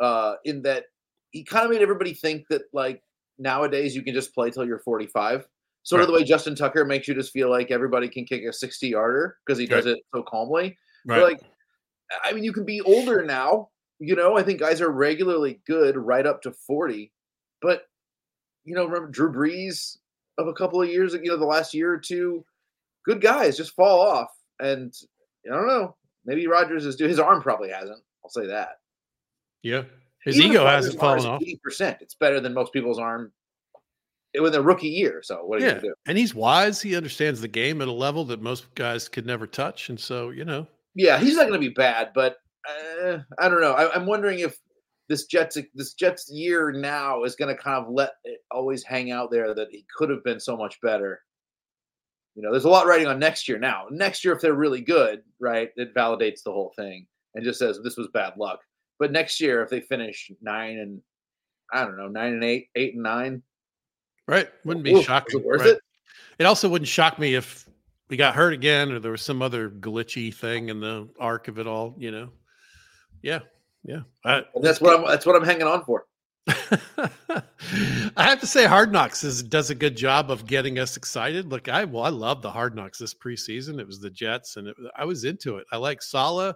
uh, 0.00 0.34
in 0.44 0.62
that 0.62 0.84
he 1.30 1.44
kind 1.44 1.64
of 1.64 1.70
made 1.70 1.82
everybody 1.82 2.14
think 2.14 2.46
that 2.50 2.62
like 2.72 3.02
nowadays 3.38 3.94
you 3.94 4.02
can 4.02 4.14
just 4.14 4.34
play 4.34 4.50
till 4.50 4.66
you're 4.66 4.78
45. 4.78 5.46
Sort 5.82 5.98
right. 5.98 6.02
of 6.02 6.08
the 6.08 6.14
way 6.14 6.24
Justin 6.24 6.54
Tucker 6.54 6.84
makes 6.84 7.06
you 7.06 7.14
just 7.14 7.32
feel 7.32 7.50
like 7.50 7.70
everybody 7.70 8.08
can 8.08 8.24
kick 8.24 8.42
a 8.44 8.52
60 8.52 8.88
yarder 8.88 9.36
because 9.44 9.58
he 9.58 9.66
does 9.66 9.84
right. 9.84 9.96
it 9.96 10.04
so 10.14 10.22
calmly. 10.22 10.78
Right. 11.06 11.20
But 11.20 11.32
like, 11.32 11.40
I 12.24 12.32
mean, 12.32 12.42
you 12.42 12.54
can 12.54 12.64
be 12.64 12.80
older 12.80 13.22
now 13.22 13.68
you 13.98 14.14
know, 14.14 14.36
I 14.36 14.42
think 14.42 14.60
guys 14.60 14.80
are 14.80 14.90
regularly 14.90 15.60
good 15.66 15.96
right 15.96 16.26
up 16.26 16.42
to 16.42 16.52
40. 16.52 17.12
But, 17.62 17.82
you 18.64 18.74
know, 18.74 18.84
remember 18.84 19.10
Drew 19.10 19.32
Brees 19.32 19.98
of 20.38 20.48
a 20.48 20.52
couple 20.52 20.82
of 20.82 20.88
years, 20.88 21.14
you 21.14 21.30
know, 21.30 21.36
the 21.36 21.44
last 21.44 21.74
year 21.74 21.92
or 21.92 21.98
two, 21.98 22.44
good 23.04 23.20
guys 23.20 23.56
just 23.56 23.74
fall 23.74 24.00
off. 24.00 24.30
And 24.60 24.94
I 25.46 25.54
don't 25.54 25.66
know. 25.66 25.96
Maybe 26.24 26.46
Rodgers 26.46 26.86
is 26.86 26.98
his 26.98 27.18
arm 27.18 27.42
probably 27.42 27.70
hasn't. 27.70 28.02
I'll 28.24 28.30
say 28.30 28.46
that. 28.46 28.78
Yeah. 29.62 29.82
His 30.24 30.38
Even 30.38 30.52
ego 30.52 30.66
hasn't 30.66 30.98
fallen 30.98 31.26
off. 31.26 31.42
80%. 31.42 32.00
It's 32.00 32.14
better 32.14 32.40
than 32.40 32.54
most 32.54 32.72
people's 32.72 32.98
arm 32.98 33.32
with 34.40 34.54
a 34.54 34.62
rookie 34.62 34.88
year. 34.88 35.20
So 35.22 35.44
what 35.44 35.60
yeah. 35.60 35.78
do? 35.78 35.94
And 36.06 36.16
he's 36.16 36.34
wise. 36.34 36.80
He 36.80 36.96
understands 36.96 37.40
the 37.40 37.48
game 37.48 37.82
at 37.82 37.88
a 37.88 37.92
level 37.92 38.24
that 38.26 38.40
most 38.40 38.74
guys 38.74 39.08
could 39.08 39.26
never 39.26 39.46
touch. 39.46 39.90
And 39.90 40.00
so, 40.00 40.30
you 40.30 40.44
know. 40.44 40.66
Yeah, 40.94 41.18
he's 41.18 41.36
not 41.36 41.48
going 41.48 41.60
to 41.60 41.68
be 41.68 41.74
bad, 41.74 42.12
but 42.14 42.36
uh, 42.68 43.18
I 43.38 43.48
don't 43.48 43.60
know. 43.60 43.72
I, 43.72 43.94
am 43.94 44.06
wondering 44.06 44.38
if 44.38 44.56
this 45.08 45.26
Jets 45.26 45.58
this 45.74 45.94
Jets 45.94 46.30
year 46.30 46.72
now 46.72 47.24
is 47.24 47.36
going 47.36 47.54
to 47.54 47.60
kind 47.60 47.84
of 47.84 47.92
let 47.92 48.12
it 48.24 48.40
always 48.50 48.82
hang 48.82 49.10
out 49.10 49.30
there 49.30 49.54
that 49.54 49.68
he 49.70 49.84
could 49.94 50.08
have 50.08 50.24
been 50.24 50.40
so 50.40 50.56
much 50.56 50.80
better. 50.80 51.20
You 52.34 52.42
know, 52.42 52.50
there's 52.50 52.64
a 52.64 52.70
lot 52.70 52.86
writing 52.86 53.06
on 53.06 53.18
next 53.18 53.48
year 53.48 53.58
now. 53.58 53.86
Next 53.90 54.24
year, 54.24 54.34
if 54.34 54.40
they're 54.40 54.54
really 54.54 54.80
good, 54.80 55.22
right, 55.38 55.70
it 55.76 55.94
validates 55.94 56.42
the 56.42 56.52
whole 56.52 56.72
thing 56.76 57.06
and 57.34 57.44
just 57.44 57.58
says 57.58 57.80
this 57.82 57.96
was 57.96 58.08
bad 58.08 58.36
luck. 58.36 58.60
But 58.98 59.12
next 59.12 59.40
year, 59.40 59.62
if 59.62 59.70
they 59.70 59.80
finish 59.80 60.30
nine 60.40 60.78
and 60.78 61.00
I 61.72 61.84
don't 61.84 61.96
know, 61.96 62.08
nine 62.08 62.34
and 62.34 62.44
eight, 62.44 62.68
eight 62.74 62.94
and 62.94 63.02
nine, 63.02 63.42
right, 64.26 64.48
wouldn't 64.64 64.84
be 64.84 65.02
shocking. 65.02 65.40
It 65.40 65.46
worth 65.46 65.60
right? 65.60 65.70
it? 65.70 65.80
It 66.38 66.44
also 66.44 66.68
wouldn't 66.68 66.88
shock 66.88 67.18
me 67.18 67.34
if 67.34 67.68
we 68.08 68.16
got 68.16 68.34
hurt 68.34 68.52
again 68.52 68.92
or 68.92 68.98
there 68.98 69.12
was 69.12 69.22
some 69.22 69.40
other 69.42 69.70
glitchy 69.70 70.34
thing 70.34 70.68
in 70.68 70.80
the 70.80 71.08
arc 71.18 71.48
of 71.48 71.58
it 71.58 71.66
all. 71.66 71.94
You 71.98 72.10
know. 72.10 72.28
Yeah, 73.22 73.40
yeah. 73.84 74.00
I, 74.24 74.42
that's 74.60 74.80
what 74.80 74.98
I'm. 74.98 75.06
That's 75.06 75.24
what 75.24 75.36
I'm 75.36 75.44
hanging 75.44 75.66
on 75.66 75.84
for. 75.84 76.06
I 78.16 78.22
have 78.22 78.40
to 78.40 78.46
say, 78.46 78.66
Hard 78.66 78.92
Knocks 78.92 79.24
is, 79.24 79.42
does 79.42 79.70
a 79.70 79.74
good 79.74 79.96
job 79.96 80.30
of 80.30 80.46
getting 80.46 80.78
us 80.78 80.96
excited. 80.96 81.50
Look, 81.50 81.68
I 81.68 81.84
well, 81.84 82.04
I 82.04 82.10
love 82.10 82.42
the 82.42 82.50
Hard 82.50 82.74
Knocks 82.74 82.98
this 82.98 83.14
preseason. 83.14 83.80
It 83.80 83.86
was 83.86 84.00
the 84.00 84.10
Jets, 84.10 84.56
and 84.56 84.68
it, 84.68 84.76
I 84.96 85.04
was 85.04 85.24
into 85.24 85.56
it. 85.56 85.66
I 85.72 85.76
like 85.76 86.02
Saleh. 86.02 86.54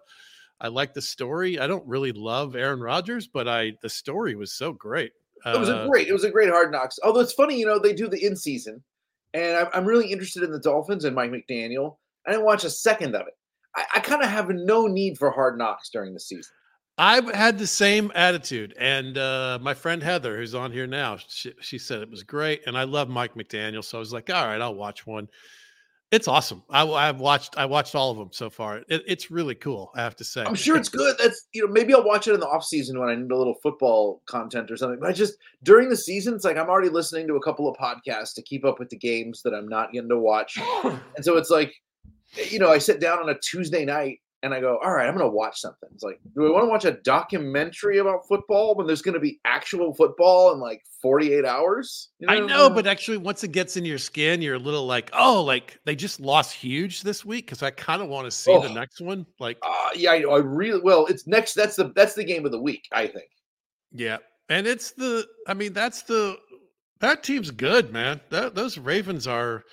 I 0.60 0.68
like 0.68 0.94
the 0.94 1.02
story. 1.02 1.58
I 1.58 1.66
don't 1.66 1.86
really 1.86 2.12
love 2.12 2.56
Aaron 2.56 2.80
Rodgers, 2.80 3.28
but 3.28 3.48
I 3.48 3.72
the 3.82 3.88
story 3.88 4.34
was 4.34 4.52
so 4.52 4.72
great. 4.72 5.12
It 5.46 5.58
was 5.58 5.68
a 5.68 5.78
uh, 5.78 5.88
great. 5.88 6.08
It 6.08 6.12
was 6.12 6.24
a 6.24 6.30
great 6.30 6.50
Hard 6.50 6.72
Knocks. 6.72 6.98
Although 7.04 7.20
it's 7.20 7.32
funny, 7.32 7.58
you 7.58 7.66
know, 7.66 7.78
they 7.78 7.92
do 7.92 8.08
the 8.08 8.24
in 8.24 8.36
season, 8.36 8.82
and 9.34 9.56
I'm, 9.56 9.68
I'm 9.72 9.84
really 9.84 10.10
interested 10.10 10.42
in 10.42 10.50
the 10.50 10.60
Dolphins 10.60 11.04
and 11.04 11.14
Mike 11.14 11.30
McDaniel. 11.30 11.96
I 12.26 12.32
didn't 12.32 12.46
watch 12.46 12.64
a 12.64 12.70
second 12.70 13.14
of 13.14 13.26
it. 13.26 13.34
I, 13.76 13.84
I 13.96 14.00
kind 14.00 14.22
of 14.22 14.28
have 14.28 14.48
no 14.48 14.86
need 14.86 15.16
for 15.16 15.30
Hard 15.30 15.58
Knocks 15.58 15.90
during 15.90 16.12
the 16.12 16.20
season. 16.20 16.52
I 16.98 17.36
had 17.36 17.58
the 17.58 17.66
same 17.66 18.10
attitude, 18.16 18.74
and 18.76 19.16
uh, 19.16 19.60
my 19.62 19.72
friend 19.72 20.02
Heather, 20.02 20.36
who's 20.36 20.54
on 20.54 20.72
here 20.72 20.86
now, 20.88 21.16
she, 21.28 21.52
she 21.60 21.78
said 21.78 22.02
it 22.02 22.10
was 22.10 22.24
great, 22.24 22.66
and 22.66 22.76
I 22.76 22.82
love 22.82 23.08
Mike 23.08 23.34
McDaniel, 23.34 23.84
so 23.84 23.98
I 23.98 24.00
was 24.00 24.12
like, 24.12 24.28
all 24.30 24.44
right, 24.44 24.60
I'll 24.60 24.74
watch 24.74 25.06
one. 25.06 25.28
It's 26.10 26.26
awesome. 26.26 26.62
I, 26.70 27.06
have 27.06 27.20
watched 27.20 27.56
I 27.58 27.66
watched 27.66 27.94
all 27.94 28.10
of 28.10 28.16
them 28.16 28.30
so 28.32 28.48
far. 28.48 28.78
It, 28.88 29.04
it's 29.06 29.30
really 29.30 29.54
cool. 29.54 29.92
I 29.94 30.00
have 30.00 30.16
to 30.16 30.24
say. 30.24 30.42
I'm 30.42 30.54
sure 30.54 30.76
it's 30.76 30.88
good. 30.88 31.16
That's 31.18 31.48
you 31.52 31.66
know 31.66 31.70
maybe 31.70 31.92
I'll 31.92 32.02
watch 32.02 32.26
it 32.26 32.32
in 32.32 32.40
the 32.40 32.48
off 32.48 32.64
season 32.64 32.98
when 32.98 33.10
I 33.10 33.14
need 33.14 33.30
a 33.30 33.36
little 33.36 33.56
football 33.62 34.22
content 34.24 34.70
or 34.70 34.78
something. 34.78 34.98
But 34.98 35.10
I 35.10 35.12
just 35.12 35.34
during 35.64 35.90
the 35.90 35.96
season, 35.96 36.34
it's 36.34 36.44
like 36.44 36.56
I'm 36.56 36.70
already 36.70 36.88
listening 36.88 37.28
to 37.28 37.36
a 37.36 37.42
couple 37.42 37.68
of 37.68 37.76
podcasts 37.76 38.34
to 38.36 38.42
keep 38.42 38.64
up 38.64 38.78
with 38.78 38.88
the 38.88 38.96
games 38.96 39.42
that 39.42 39.52
I'm 39.52 39.68
not 39.68 39.92
getting 39.92 40.08
to 40.08 40.18
watch, 40.18 40.58
and 40.84 41.22
so 41.22 41.36
it's 41.36 41.50
like, 41.50 41.74
you 42.50 42.58
know, 42.58 42.70
I 42.70 42.78
sit 42.78 43.00
down 43.00 43.18
on 43.18 43.28
a 43.28 43.38
Tuesday 43.38 43.84
night 43.84 44.20
and 44.42 44.54
I 44.54 44.61
go, 44.61 44.78
all 44.83 44.92
right, 44.92 45.09
I'm 45.09 45.16
going 45.16 45.28
to 45.28 45.35
watch 45.35 45.61
something. 45.61 45.88
It's 45.92 46.02
like, 46.02 46.21
do 46.35 46.47
I 46.47 46.50
want 46.50 46.64
to 46.64 46.68
watch 46.68 46.85
a 46.85 47.00
documentary 47.02 47.99
about 47.99 48.26
football 48.28 48.75
when 48.75 48.87
there's 48.87 49.02
going 49.02 49.14
to 49.14 49.21
be 49.21 49.40
actual 49.45 49.92
football 49.95 50.52
in 50.52 50.61
like 50.61 50.83
48 51.02 51.45
hours? 51.45 52.11
You 52.21 52.28
know? 52.28 52.33
I 52.33 52.40
know, 52.40 52.71
but 52.71 52.87
actually, 52.87 53.16
once 53.16 53.42
it 53.42 53.52
gets 53.52 53.76
in 53.76 53.85
your 53.85 53.99
skin, 53.99 54.40
you're 54.40 54.54
a 54.54 54.61
little 54.61 54.87
like, 54.87 55.11
oh, 55.12 55.42
like 55.42 55.78
they 55.85 55.97
just 55.97 56.21
lost 56.21 56.54
huge 56.54 57.02
this 57.02 57.25
week 57.25 57.47
because 57.47 57.62
I 57.62 57.71
kind 57.71 58.00
of 58.00 58.09
want 58.09 58.26
to 58.26 58.30
see 58.30 58.52
oh. 58.52 58.62
the 58.62 58.73
next 58.73 59.00
one. 59.00 59.26
Like, 59.40 59.59
uh, 59.62 59.90
yeah, 59.95 60.12
I, 60.12 60.23
I 60.23 60.38
really 60.38 60.80
well. 60.83 61.07
It's 61.07 61.26
next. 61.26 61.54
That's 61.54 61.76
the 61.76 61.92
that's 61.97 62.14
the 62.14 62.25
game 62.25 62.47
of 62.47 62.52
the 62.52 62.61
week, 62.61 62.87
I 62.92 63.07
think. 63.09 63.30
Yeah, 63.92 64.18
and 64.49 64.66
it's 64.66 64.92
the. 64.92 65.26
I 65.49 65.54
mean, 65.54 65.73
that's 65.73 66.02
the 66.02 66.38
that 67.00 67.23
team's 67.23 67.50
good, 67.50 67.92
man. 67.92 68.21
That, 68.30 68.54
those 68.54 68.78
Ravens 68.78 69.26
are 69.26 69.64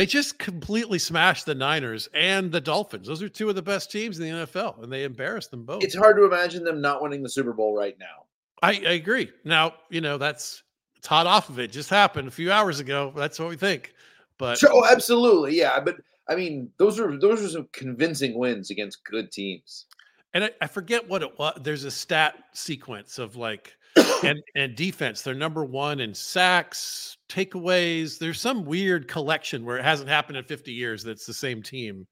they 0.00 0.06
just 0.06 0.38
completely 0.38 0.98
smashed 0.98 1.44
the 1.44 1.54
Niners 1.54 2.08
and 2.14 2.50
the 2.50 2.60
Dolphins. 2.60 3.06
Those 3.06 3.22
are 3.22 3.28
two 3.28 3.50
of 3.50 3.54
the 3.54 3.60
best 3.60 3.90
teams 3.90 4.18
in 4.18 4.24
the 4.24 4.46
NFL, 4.46 4.82
and 4.82 4.90
they 4.90 5.04
embarrassed 5.04 5.50
them 5.50 5.66
both. 5.66 5.84
It's 5.84 5.94
hard 5.94 6.16
to 6.16 6.24
imagine 6.24 6.64
them 6.64 6.80
not 6.80 7.02
winning 7.02 7.22
the 7.22 7.28
Super 7.28 7.52
Bowl 7.52 7.76
right 7.76 7.94
now. 8.00 8.24
I, 8.62 8.70
I 8.70 8.92
agree. 8.92 9.30
Now, 9.44 9.74
you 9.90 10.00
know, 10.00 10.16
that's 10.16 10.62
it's 10.96 11.06
hot 11.06 11.26
off 11.26 11.50
of 11.50 11.58
it. 11.58 11.70
Just 11.70 11.90
happened 11.90 12.28
a 12.28 12.30
few 12.30 12.50
hours 12.50 12.80
ago. 12.80 13.12
That's 13.14 13.38
what 13.38 13.50
we 13.50 13.56
think. 13.56 13.92
But 14.38 14.56
sure, 14.56 14.70
oh, 14.72 14.86
absolutely, 14.90 15.58
yeah. 15.58 15.78
But 15.78 15.96
I 16.30 16.34
mean, 16.34 16.70
those 16.78 16.98
are 16.98 17.18
those 17.18 17.44
are 17.44 17.48
some 17.50 17.68
convincing 17.72 18.38
wins 18.38 18.70
against 18.70 19.04
good 19.04 19.30
teams. 19.30 19.84
And 20.32 20.44
I, 20.44 20.50
I 20.62 20.66
forget 20.66 21.06
what 21.06 21.20
it 21.22 21.38
was. 21.38 21.60
There's 21.60 21.84
a 21.84 21.90
stat 21.90 22.36
sequence 22.54 23.18
of 23.18 23.36
like 23.36 23.76
and 24.24 24.40
and 24.54 24.74
defense. 24.74 25.22
They're 25.22 25.34
number 25.34 25.64
one 25.64 26.00
in 26.00 26.14
sacks, 26.14 27.16
takeaways. 27.28 28.18
There's 28.18 28.40
some 28.40 28.64
weird 28.64 29.08
collection 29.08 29.64
where 29.64 29.78
it 29.78 29.84
hasn't 29.84 30.08
happened 30.08 30.38
in 30.38 30.44
50 30.44 30.72
years. 30.72 31.02
That's 31.02 31.26
the 31.26 31.34
same 31.34 31.62
team 31.62 32.06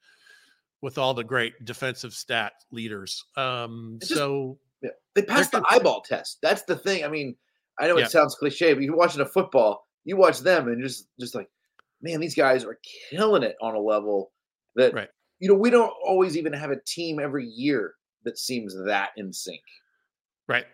with 0.81 0.99
all 0.99 1.15
the 1.15 1.25
great 1.25 1.65
defensive 1.65 2.13
stat 2.13 2.53
leaders. 2.71 3.25
Um, 3.37 3.99
so 4.03 4.59
they 5.15 5.23
passed 5.23 5.53
the 5.53 5.65
eyeball 5.69 6.03
test. 6.03 6.39
That's 6.43 6.63
the 6.63 6.77
thing. 6.77 7.05
I 7.05 7.09
mean, 7.09 7.37
I 7.79 7.89
know 7.89 7.97
it 7.97 8.03
yeah. 8.03 8.07
sounds 8.09 8.35
cliche, 8.37 8.75
but 8.75 8.83
you're 8.83 8.97
watching 8.97 9.21
a 9.21 9.27
football, 9.27 9.87
you 10.05 10.17
watch 10.17 10.41
them 10.41 10.69
and 10.69 10.79
you're 10.79 10.89
just 10.89 11.09
just 11.19 11.35
like, 11.35 11.49
man, 12.03 12.21
these 12.21 12.35
guys 12.35 12.65
are 12.65 12.79
killing 13.11 13.43
it 13.43 13.57
on 13.61 13.75
a 13.75 13.81
level 13.81 14.33
that 14.77 14.95
right. 14.95 15.09
you 15.41 15.49
know 15.49 15.55
we 15.55 15.71
don't 15.71 15.93
always 16.07 16.37
even 16.37 16.53
have 16.53 16.71
a 16.71 16.81
team 16.87 17.19
every 17.19 17.47
year 17.47 17.95
that 18.25 18.39
seems 18.39 18.77
that 18.85 19.11
in 19.17 19.33
sync. 19.33 19.61
Right. 20.47 20.67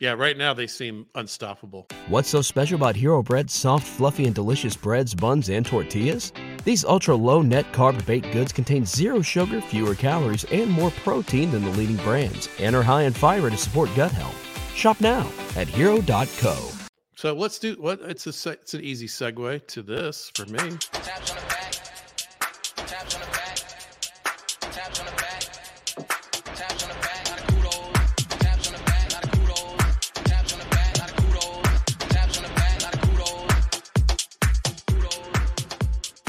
Yeah, 0.00 0.12
right 0.12 0.36
now 0.36 0.54
they 0.54 0.68
seem 0.68 1.06
unstoppable. 1.16 1.88
What's 2.06 2.28
so 2.28 2.40
special 2.40 2.76
about 2.76 2.94
Hero 2.94 3.20
Bread's 3.20 3.52
soft, 3.52 3.84
fluffy, 3.84 4.26
and 4.26 4.34
delicious 4.34 4.76
breads, 4.76 5.12
buns, 5.12 5.48
and 5.48 5.66
tortillas? 5.66 6.32
These 6.64 6.84
ultra 6.84 7.16
low 7.16 7.42
net 7.42 7.72
carb 7.72 8.06
baked 8.06 8.30
goods 8.32 8.52
contain 8.52 8.86
zero 8.86 9.22
sugar, 9.22 9.60
fewer 9.60 9.96
calories, 9.96 10.44
and 10.44 10.70
more 10.70 10.92
protein 11.02 11.50
than 11.50 11.64
the 11.64 11.72
leading 11.72 11.96
brands, 11.96 12.48
and 12.60 12.76
are 12.76 12.82
high 12.82 13.02
in 13.02 13.12
fiber 13.12 13.50
to 13.50 13.56
support 13.56 13.90
gut 13.96 14.12
health. 14.12 14.36
Shop 14.72 15.00
now 15.00 15.28
at 15.56 15.66
hero.co. 15.66 16.70
So 17.16 17.34
let's 17.34 17.58
do 17.58 17.74
what 17.80 18.00
it's 18.02 18.26
a 18.26 18.52
it's 18.52 18.74
an 18.74 18.80
easy 18.80 19.08
segue 19.08 19.66
to 19.66 19.82
this 19.82 20.30
for 20.32 20.46
me. 20.46 20.78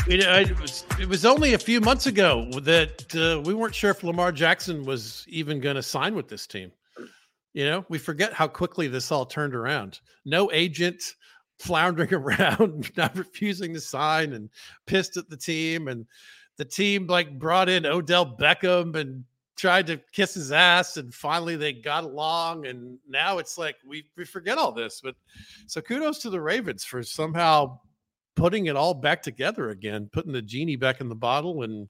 It, 0.10 0.22
it, 0.22 0.60
was, 0.60 0.86
it 1.00 1.08
was 1.08 1.24
only 1.24 1.54
a 1.54 1.60
few 1.60 1.80
months 1.80 2.08
ago 2.08 2.50
that 2.62 3.15
uh, 3.15 3.41
we 3.41 3.54
weren't 3.54 3.76
sure 3.76 3.91
if 3.91 4.04
Lamar 4.04 4.32
Jackson 4.32 4.84
was 4.84 5.24
even 5.28 5.60
going 5.60 5.76
to 5.76 5.84
sign 5.84 6.15
with 6.15 6.28
this 6.28 6.48
team. 6.48 6.72
You 7.54 7.65
know, 7.65 7.86
we 7.89 8.00
forget 8.00 8.34
how 8.34 8.48
quickly 8.48 8.88
this 8.88 9.12
all 9.12 9.28
turned 9.28 9.54
around. 9.54 10.00
No 10.26 10.52
agent 10.52 11.04
floundering 11.60 12.12
around, 12.15 12.89
not 12.98 13.15
refusing 13.15 13.72
to 13.76 13.80
sign, 13.80 14.34
and 14.34 14.50
pissed 14.88 15.15
at 15.15 15.30
the 15.30 15.38
team. 15.38 15.88
And 15.89 16.08
the 16.58 16.65
team 16.65 17.06
like 17.06 17.38
brought 17.38 17.69
in 17.69 17.86
Odell 17.86 18.36
Beckham 18.36 18.95
and 18.95 19.24
tried 19.58 19.86
to 19.88 19.98
kiss 20.12 20.34
his 20.34 20.52
ass, 20.52 20.98
and 20.98 21.13
finally 21.13 21.56
they 21.56 21.72
got 21.72 22.04
along. 22.04 22.65
And 22.65 22.98
now 23.08 23.38
it's 23.38 23.60
like 23.60 23.76
we 23.86 24.06
we 24.17 24.26
forget 24.26 24.58
all 24.58 24.72
this. 24.72 25.02
But 25.04 25.13
so 25.67 25.82
kudos 25.82 26.17
to 26.19 26.32
the 26.32 26.41
Ravens 26.41 26.84
for 26.84 27.04
somehow 27.04 27.80
putting 28.39 28.67
it 28.67 28.75
all 28.75 28.93
back 28.93 29.21
together 29.21 29.69
again, 29.69 30.10
putting 30.12 30.32
the 30.32 30.41
genie 30.41 30.78
back 30.78 31.02
in 31.02 31.10
the 31.10 31.15
bottle 31.15 31.63
and 31.63 31.89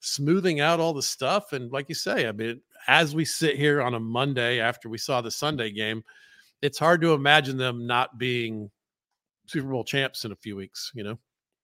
smoothing 0.00 0.60
out 0.60 0.80
all 0.80 0.94
the 0.94 1.02
stuff. 1.02 1.52
And 1.52 1.70
like 1.70 1.88
you 1.88 1.94
say, 1.94 2.26
I 2.26 2.32
mean, 2.32 2.60
as 2.88 3.14
we 3.14 3.24
sit 3.24 3.56
here 3.56 3.82
on 3.82 3.94
a 3.94 4.00
Monday 4.00 4.58
after 4.58 4.88
we 4.88 4.98
saw 4.98 5.20
the 5.20 5.30
Sunday 5.30 5.70
game, 5.70 6.02
it's 6.62 6.78
hard 6.78 7.02
to 7.02 7.12
imagine 7.12 7.58
them 7.58 7.86
not 7.86 8.18
being 8.18 8.70
Super 9.46 9.68
Bowl 9.68 9.84
champs 9.84 10.24
in 10.24 10.32
a 10.32 10.36
few 10.36 10.56
weeks. 10.56 10.90
You 10.94 11.04
know, 11.04 11.18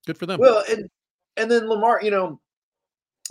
good 0.06 0.18
for 0.18 0.26
them. 0.26 0.38
Well, 0.38 0.62
and 0.70 0.90
and 1.38 1.50
then 1.50 1.66
Lamar, 1.66 2.00
you 2.02 2.10
know, 2.10 2.38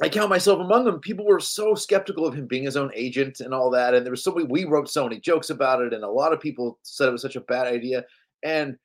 I 0.01 0.09
count 0.09 0.29
myself 0.29 0.59
among 0.59 0.85
them. 0.85 0.99
People 0.99 1.25
were 1.25 1.39
so 1.39 1.75
skeptical 1.75 2.25
of 2.25 2.33
him 2.33 2.47
being 2.47 2.63
his 2.63 2.77
own 2.77 2.91
agent 2.95 3.41
and 3.41 3.53
all 3.53 3.69
that, 3.69 3.93
and 3.93 4.03
there 4.03 4.11
was 4.11 4.23
so 4.23 4.33
many. 4.33 4.47
We 4.47 4.65
wrote 4.65 4.89
so 4.89 5.03
many 5.03 5.19
jokes 5.19 5.51
about 5.51 5.83
it, 5.83 5.93
and 5.93 6.03
a 6.03 6.09
lot 6.09 6.33
of 6.33 6.39
people 6.39 6.79
said 6.81 7.07
it 7.07 7.11
was 7.11 7.21
such 7.21 7.35
a 7.35 7.41
bad 7.41 7.67
idea, 7.67 8.03
and 8.43 8.77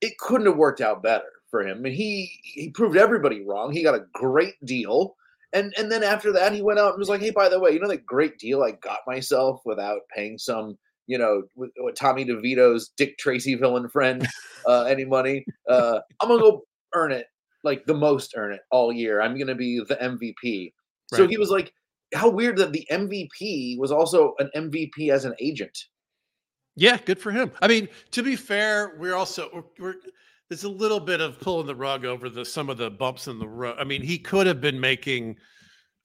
it 0.00 0.18
couldn't 0.18 0.48
have 0.48 0.56
worked 0.56 0.80
out 0.80 1.02
better 1.02 1.24
for 1.54 1.64
him. 1.64 1.84
And 1.84 1.94
he 1.94 2.32
he 2.42 2.70
proved 2.70 2.96
everybody 2.96 3.44
wrong. 3.44 3.70
He 3.70 3.84
got 3.84 3.94
a 3.94 4.06
great 4.12 4.56
deal. 4.64 5.14
And 5.52 5.72
and 5.78 5.90
then 5.90 6.02
after 6.02 6.32
that, 6.32 6.52
he 6.52 6.62
went 6.62 6.80
out 6.80 6.94
and 6.94 6.98
was 6.98 7.08
like, 7.08 7.20
"Hey, 7.20 7.30
by 7.30 7.48
the 7.48 7.60
way, 7.60 7.70
you 7.70 7.78
know 7.78 7.86
that 7.86 8.04
great 8.04 8.38
deal 8.38 8.64
I 8.64 8.72
got 8.72 8.98
myself 9.06 9.60
without 9.64 10.00
paying 10.12 10.36
some, 10.36 10.76
you 11.06 11.16
know, 11.16 11.44
with, 11.54 11.70
with 11.76 11.94
Tommy 11.94 12.24
DeVito's 12.24 12.88
Dick 12.96 13.16
Tracy 13.18 13.54
villain 13.54 13.88
friend 13.88 14.26
uh, 14.66 14.82
any 14.82 15.04
money. 15.04 15.44
Uh, 15.68 16.00
I'm 16.20 16.28
gonna 16.28 16.40
go 16.40 16.64
earn 16.92 17.12
it, 17.12 17.26
like 17.62 17.86
the 17.86 17.94
most 17.94 18.34
earn 18.36 18.52
it 18.52 18.62
all 18.72 18.92
year. 18.92 19.22
I'm 19.22 19.38
gonna 19.38 19.54
be 19.54 19.78
the 19.78 19.94
MVP." 19.94 20.72
Right. 21.12 21.18
So 21.18 21.28
he 21.28 21.38
was 21.38 21.50
like, 21.50 21.72
"How 22.14 22.28
weird 22.28 22.56
that 22.56 22.72
the 22.72 22.84
MVP 22.90 23.78
was 23.78 23.92
also 23.92 24.34
an 24.40 24.50
MVP 24.56 25.10
as 25.10 25.24
an 25.24 25.34
agent." 25.38 25.78
Yeah, 26.74 26.98
good 27.04 27.20
for 27.20 27.30
him. 27.30 27.52
I 27.62 27.68
mean, 27.68 27.88
to 28.10 28.24
be 28.24 28.34
fair, 28.34 28.96
we're 28.98 29.14
also 29.14 29.50
we're, 29.54 29.62
we're 29.78 29.94
there's 30.48 30.64
a 30.64 30.68
little 30.68 31.00
bit 31.00 31.20
of 31.20 31.40
pulling 31.40 31.66
the 31.66 31.74
rug 31.74 32.04
over 32.04 32.28
the 32.28 32.44
some 32.44 32.68
of 32.68 32.76
the 32.76 32.90
bumps 32.90 33.28
in 33.28 33.38
the 33.38 33.48
road. 33.48 33.76
I 33.78 33.84
mean, 33.84 34.02
he 34.02 34.18
could 34.18 34.46
have 34.46 34.60
been 34.60 34.78
making 34.78 35.36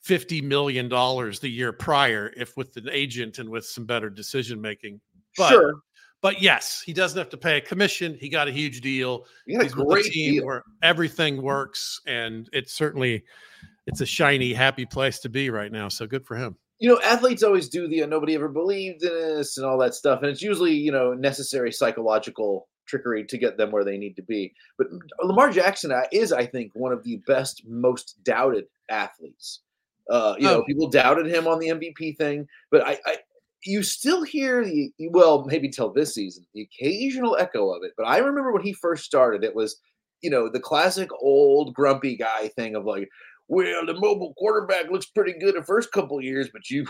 fifty 0.02 0.42
million 0.42 0.88
dollars 0.90 1.40
the 1.40 1.50
year 1.50 1.74
prior 1.74 2.32
if 2.38 2.56
with 2.56 2.76
an 2.78 2.90
agent 2.92 3.40
and 3.40 3.50
with 3.50 3.66
some 3.66 3.86
better 3.86 4.10
decision 4.10 4.62
making. 4.62 5.00
But, 5.38 5.50
sure. 5.50 5.76
But 6.22 6.42
yes, 6.42 6.82
he 6.86 6.92
doesn't 6.92 7.18
have 7.18 7.30
to 7.30 7.38
pay 7.38 7.58
a 7.58 7.62
commission. 7.62 8.18
He 8.20 8.28
got 8.28 8.50
a 8.50 8.52
huge 8.52 8.82
deal. 8.82 9.26
He 9.46 9.56
a 9.56 9.70
great 9.70 10.12
deal. 10.12 10.46
where 10.46 10.64
everything 10.84 11.42
works, 11.42 12.02
and 12.08 12.50
it's 12.52 12.74
certainly 12.74 13.24
it's 13.88 14.02
a 14.02 14.06
shiny, 14.06 14.54
happy 14.54 14.86
place 14.86 15.20
to 15.20 15.30
be 15.30 15.50
right 15.50 15.72
now. 15.72 15.88
So 15.88 16.06
good 16.06 16.26
for 16.26 16.36
him 16.36 16.58
you 16.80 16.88
know, 16.88 17.00
athletes 17.04 17.44
always 17.44 17.68
do 17.68 17.88
the 17.88 18.04
uh, 18.04 18.06
nobody 18.06 18.36
ever 18.36 18.48
believed 18.48 19.04
in 19.04 19.12
us 19.40 19.58
and 19.58 19.66
all 19.66 19.78
that 19.78 19.94
stuff. 19.94 20.22
And 20.22 20.32
it's 20.32 20.42
usually, 20.42 20.74
you 20.74 20.92
know, 20.92 21.14
necessary 21.14 21.72
psychological 21.72 22.70
trickery 22.90 23.24
to 23.24 23.38
get 23.38 23.58
them 23.58 23.72
where 23.72 23.86
they 23.86 23.98
need 23.98 24.16
to 24.16 24.22
be. 24.22 24.54
But 24.78 24.88
Lamar 25.24 25.52
Jackson 25.52 25.92
uh, 25.92 26.04
is, 26.12 26.34
I 26.34 26.46
think, 26.46 26.72
one 26.74 26.92
of 26.92 27.04
the 27.04 27.18
best, 27.28 27.64
most 27.68 28.18
doubted 28.24 28.66
athletes. 28.90 29.62
Uh, 30.10 30.36
you 30.40 30.50
oh. 30.50 30.58
know, 30.58 30.64
people 30.64 30.90
doubted 30.90 31.28
him 31.28 31.48
on 31.48 31.60
the 31.60 31.70
MVP 31.70 32.18
thing, 32.18 32.48
but 32.72 32.86
I, 32.86 32.98
I, 33.06 33.18
you 33.64 33.84
still 33.84 34.24
hear 34.24 34.66
the 34.66 34.92
well, 35.12 35.46
maybe 35.46 35.70
till 35.70 35.92
this 35.92 36.16
season, 36.16 36.46
the 36.54 36.62
occasional 36.62 37.38
echo 37.38 37.72
of 37.72 37.84
it. 37.84 37.92
But 37.98 38.08
I 38.08 38.18
remember 38.18 38.52
when 38.52 38.64
he 38.64 38.74
first 38.74 39.06
started, 39.06 39.44
it 39.44 39.56
was, 39.56 39.80
you 40.22 40.30
know, 40.30 40.50
the 40.50 40.60
classic 40.60 41.10
old 41.22 41.74
grumpy 41.74 42.16
guy 42.16 42.48
thing 42.50 42.76
of 42.76 42.86
like, 42.86 43.10
well, 43.50 43.84
the 43.86 43.96
mobile 43.96 44.34
quarterback 44.38 44.90
looks 44.92 45.08
pretty 45.08 45.34
good 45.40 45.56
the 45.56 45.64
first 45.64 45.92
couple 45.92 46.18
of 46.18 46.24
years, 46.24 46.50
but 46.54 46.70
you 46.70 46.86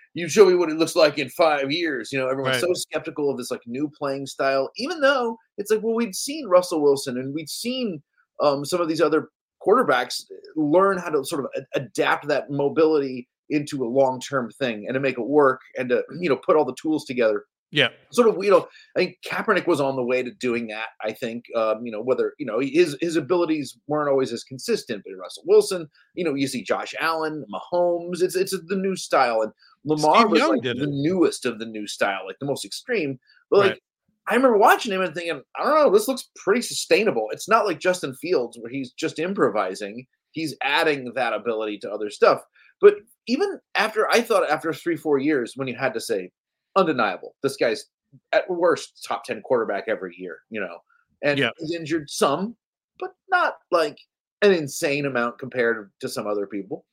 you 0.14 0.28
show 0.28 0.46
me 0.46 0.54
what 0.54 0.70
it 0.70 0.76
looks 0.78 0.94
like 0.96 1.18
in 1.18 1.28
five 1.28 1.70
years. 1.72 2.10
You 2.12 2.18
know, 2.20 2.28
everyone's 2.28 2.62
Right. 2.62 2.68
so 2.68 2.72
skeptical 2.72 3.30
of 3.30 3.36
this 3.36 3.50
like 3.50 3.62
new 3.66 3.90
playing 3.98 4.26
style, 4.26 4.70
even 4.76 5.00
though 5.00 5.36
it's 5.58 5.70
like, 5.70 5.82
well, 5.82 5.94
we'd 5.94 6.14
seen 6.14 6.46
Russell 6.46 6.80
Wilson 6.82 7.18
and 7.18 7.34
we'd 7.34 7.50
seen 7.50 8.02
um, 8.40 8.64
some 8.64 8.80
of 8.80 8.88
these 8.88 9.00
other 9.00 9.28
quarterbacks 9.66 10.22
learn 10.56 10.98
how 10.98 11.10
to 11.10 11.24
sort 11.24 11.44
of 11.44 11.50
a- 11.56 11.78
adapt 11.80 12.28
that 12.28 12.48
mobility 12.50 13.28
into 13.50 13.84
a 13.84 13.88
long 13.88 14.20
term 14.20 14.50
thing 14.52 14.84
and 14.86 14.94
to 14.94 15.00
make 15.00 15.18
it 15.18 15.26
work 15.26 15.60
and 15.76 15.88
to 15.90 16.02
you 16.20 16.28
know 16.28 16.36
put 16.36 16.56
all 16.56 16.64
the 16.64 16.74
tools 16.80 17.04
together 17.04 17.44
Yeah. 17.74 17.88
sort 18.12 18.28
of 18.28 18.42
you 18.44 18.50
know 18.50 18.68
I 18.96 19.00
think 19.00 19.16
Kaepernick 19.26 19.66
was 19.66 19.80
on 19.80 19.96
the 19.96 20.04
way 20.04 20.22
to 20.22 20.30
doing 20.30 20.68
that. 20.68 20.90
I 21.02 21.12
think 21.12 21.44
um, 21.56 21.84
you 21.84 21.90
know 21.90 22.00
whether 22.00 22.34
you 22.38 22.46
know 22.46 22.60
his 22.60 22.96
his 23.00 23.16
abilities 23.16 23.76
weren't 23.88 24.08
always 24.08 24.32
as 24.32 24.44
consistent, 24.44 25.02
but 25.04 25.14
Russell 25.20 25.42
Wilson, 25.46 25.88
you 26.14 26.24
know, 26.24 26.34
you 26.34 26.46
see 26.46 26.62
Josh 26.62 26.94
Allen, 27.00 27.44
Mahomes. 27.52 28.22
It's 28.22 28.36
it's 28.36 28.52
the 28.68 28.76
new 28.76 28.94
style, 28.96 29.42
and 29.42 29.52
Lamar 29.84 30.20
Steve 30.20 30.30
was 30.30 30.38
Young 30.40 30.50
like 30.50 30.62
the 30.62 30.70
it. 30.84 30.88
newest 30.88 31.44
of 31.44 31.58
the 31.58 31.66
new 31.66 31.86
style, 31.88 32.20
like 32.26 32.36
the 32.38 32.46
most 32.46 32.64
extreme. 32.64 33.18
But 33.50 33.58
like 33.58 33.70
Right. 33.72 33.80
I 34.28 34.34
remember 34.36 34.56
watching 34.56 34.92
him 34.92 35.02
and 35.02 35.12
thinking, 35.14 35.42
I 35.58 35.64
don't 35.64 35.74
know, 35.74 35.90
this 35.90 36.08
looks 36.08 36.30
pretty 36.36 36.62
sustainable. 36.62 37.26
It's 37.32 37.48
not 37.48 37.66
like 37.66 37.78
Justin 37.80 38.14
Fields 38.14 38.56
where 38.58 38.70
he's 38.70 38.92
just 38.92 39.18
improvising. 39.18 40.06
He's 40.30 40.56
adding 40.62 41.12
that 41.14 41.32
ability 41.34 41.78
to 41.80 41.90
other 41.90 42.08
stuff. 42.08 42.40
But 42.80 42.94
even 43.26 43.58
after 43.74 44.08
I 44.10 44.20
thought 44.22 44.48
after 44.48 44.72
three, 44.72 44.96
four 44.96 45.18
years, 45.18 45.52
when 45.56 45.68
you 45.68 45.76
had 45.76 45.92
to 45.94 46.00
say 46.00 46.30
undeniable, 46.76 47.34
this 47.42 47.56
guy's 47.56 47.86
at 48.32 48.48
worst 48.48 49.04
top 49.06 49.24
10 49.24 49.42
quarterback 49.42 49.84
every 49.88 50.14
year, 50.16 50.38
you 50.50 50.60
know, 50.60 50.78
and 51.22 51.38
Yeah. 51.38 51.50
he's 51.58 51.74
injured 51.74 52.08
some, 52.08 52.56
but 52.98 53.14
not 53.28 53.58
like 53.70 53.98
an 54.42 54.52
insane 54.52 55.06
amount 55.06 55.38
compared 55.38 55.90
to 56.00 56.08
some 56.08 56.26
other 56.26 56.46
people. 56.46 56.84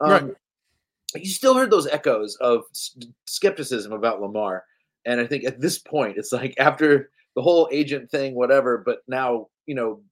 Um, 0.00 0.10
Right. 0.10 0.34
You 1.14 1.30
still 1.30 1.54
heard 1.54 1.70
those 1.70 1.86
echoes 1.86 2.36
of 2.36 2.64
skepticism 3.26 3.92
about 3.92 4.20
Lamar. 4.20 4.64
And 5.06 5.20
I 5.20 5.26
think 5.26 5.44
at 5.44 5.58
this 5.58 5.78
point, 5.78 6.18
it's 6.18 6.32
like 6.32 6.54
after 6.58 7.10
the 7.34 7.40
whole 7.40 7.66
agent 7.72 8.10
thing, 8.10 8.34
whatever, 8.34 8.78
but 8.78 9.00
now, 9.08 9.48
you 9.64 9.74
know, 9.74 10.02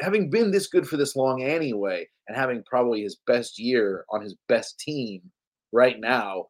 having 0.00 0.30
been 0.30 0.52
this 0.52 0.68
good 0.68 0.88
for 0.88 0.96
this 0.96 1.16
long 1.16 1.42
anyway, 1.42 2.08
and 2.28 2.36
having 2.36 2.62
probably 2.62 3.02
his 3.02 3.16
best 3.26 3.58
year 3.58 4.04
on 4.10 4.22
his 4.22 4.34
best 4.48 4.78
team 4.78 5.22
right 5.72 5.98
now, 5.98 6.46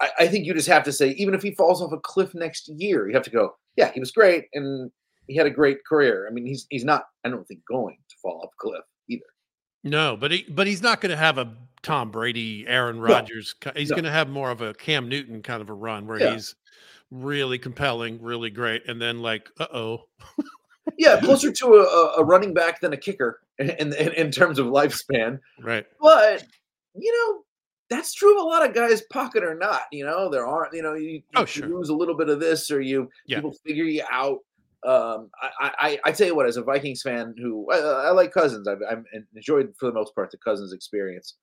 I, 0.00 0.10
I 0.20 0.26
think 0.28 0.44
you 0.46 0.54
just 0.54 0.68
have 0.68 0.84
to 0.84 0.92
say, 0.92 1.10
even 1.12 1.34
if 1.34 1.42
he 1.42 1.52
falls 1.52 1.80
off 1.82 1.92
a 1.92 1.98
cliff 1.98 2.34
next 2.34 2.68
year, 2.68 3.08
you 3.08 3.14
have 3.14 3.22
to 3.24 3.30
go, 3.30 3.56
yeah, 3.76 3.90
he 3.92 4.00
was 4.00 4.10
great 4.12 4.46
and 4.54 4.90
he 5.26 5.36
had 5.36 5.46
a 5.46 5.50
great 5.50 5.78
career. 5.88 6.26
I 6.28 6.32
mean, 6.32 6.46
he's 6.46 6.66
he's 6.70 6.84
not, 6.84 7.04
I 7.24 7.28
don't 7.30 7.46
think, 7.48 7.60
going 7.68 7.96
to 8.08 8.14
fall 8.22 8.40
off 8.44 8.50
a 8.52 8.60
cliff 8.60 8.84
either. 9.08 9.24
No, 9.84 10.16
but 10.16 10.30
he 10.32 10.44
but 10.50 10.66
he's 10.66 10.82
not 10.82 11.00
going 11.00 11.10
to 11.10 11.16
have 11.16 11.38
a 11.38 11.52
Tom 11.82 12.10
Brady, 12.10 12.66
Aaron 12.66 13.00
Rodgers. 13.00 13.54
ki- 13.60 13.70
He's 13.76 13.90
No. 13.90 13.96
going 13.96 14.04
to 14.04 14.10
have 14.10 14.28
more 14.28 14.50
of 14.50 14.60
a 14.60 14.74
Cam 14.74 15.08
Newton 15.08 15.42
kind 15.42 15.62
of 15.62 15.70
a 15.70 15.74
run 15.74 16.06
where 16.06 16.20
Yeah. 16.20 16.32
he's 16.34 16.54
really 17.12 17.58
compelling, 17.58 18.20
really 18.20 18.50
great, 18.50 18.82
and 18.88 19.00
then 19.00 19.20
like, 19.20 19.48
uh 19.60 19.66
oh, 19.72 20.08
Yeah, 20.98 21.20
closer 21.24 21.52
to 21.52 21.66
a, 21.74 21.82
a- 21.82 22.14
a 22.18 22.24
running 22.24 22.52
back 22.54 22.80
than 22.80 22.92
a 22.92 22.96
kicker 22.96 23.40
in, 23.58 23.70
in, 23.70 23.92
in 23.94 24.30
terms 24.30 24.58
of 24.58 24.66
lifespan. 24.66 25.38
right, 25.62 25.86
But 26.00 26.44
you 26.98 27.12
know, 27.12 27.42
that's 27.88 28.14
true 28.14 28.36
of 28.38 28.42
a 28.44 28.48
lot 28.48 28.68
of 28.68 28.74
guys, 28.74 29.02
pocket 29.12 29.42
or 29.44 29.54
not. 29.54 29.82
You 29.92 30.04
know, 30.04 30.30
there 30.30 30.46
aren't. 30.46 30.74
You 30.74 30.82
know, 30.82 30.94
you, 30.94 31.22
Oh, 31.36 31.40
you 31.40 31.46
sure. 31.46 31.68
lose 31.68 31.88
a 31.88 31.94
little 31.94 32.16
bit 32.16 32.28
of 32.28 32.40
this, 32.40 32.70
or 32.70 32.80
you 32.80 33.08
Yeah. 33.26 33.38
people 33.38 33.54
figure 33.64 33.84
you 33.84 34.02
out. 34.10 34.38
Um, 34.84 35.30
I, 35.40 35.72
I 35.78 35.98
I 36.04 36.12
tell 36.12 36.26
you 36.28 36.36
what, 36.36 36.46
as 36.46 36.56
a 36.58 36.62
Vikings 36.62 37.02
fan, 37.02 37.34
who 37.38 37.70
I, 37.72 37.78
I 37.78 38.10
like 38.10 38.32
Cousins, 38.32 38.68
I've, 38.68 38.78
I've 38.88 39.04
enjoyed 39.34 39.74
for 39.78 39.86
the 39.86 39.92
most 39.92 40.14
part 40.14 40.30
the 40.30 40.38
Cousins 40.38 40.72
experience. 40.72 41.36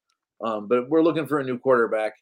Um, 0.43 0.67
but 0.67 0.89
we're 0.89 1.01
looking 1.01 1.27
for 1.27 1.39
a 1.39 1.43
new 1.43 1.57
quarterback. 1.57 2.13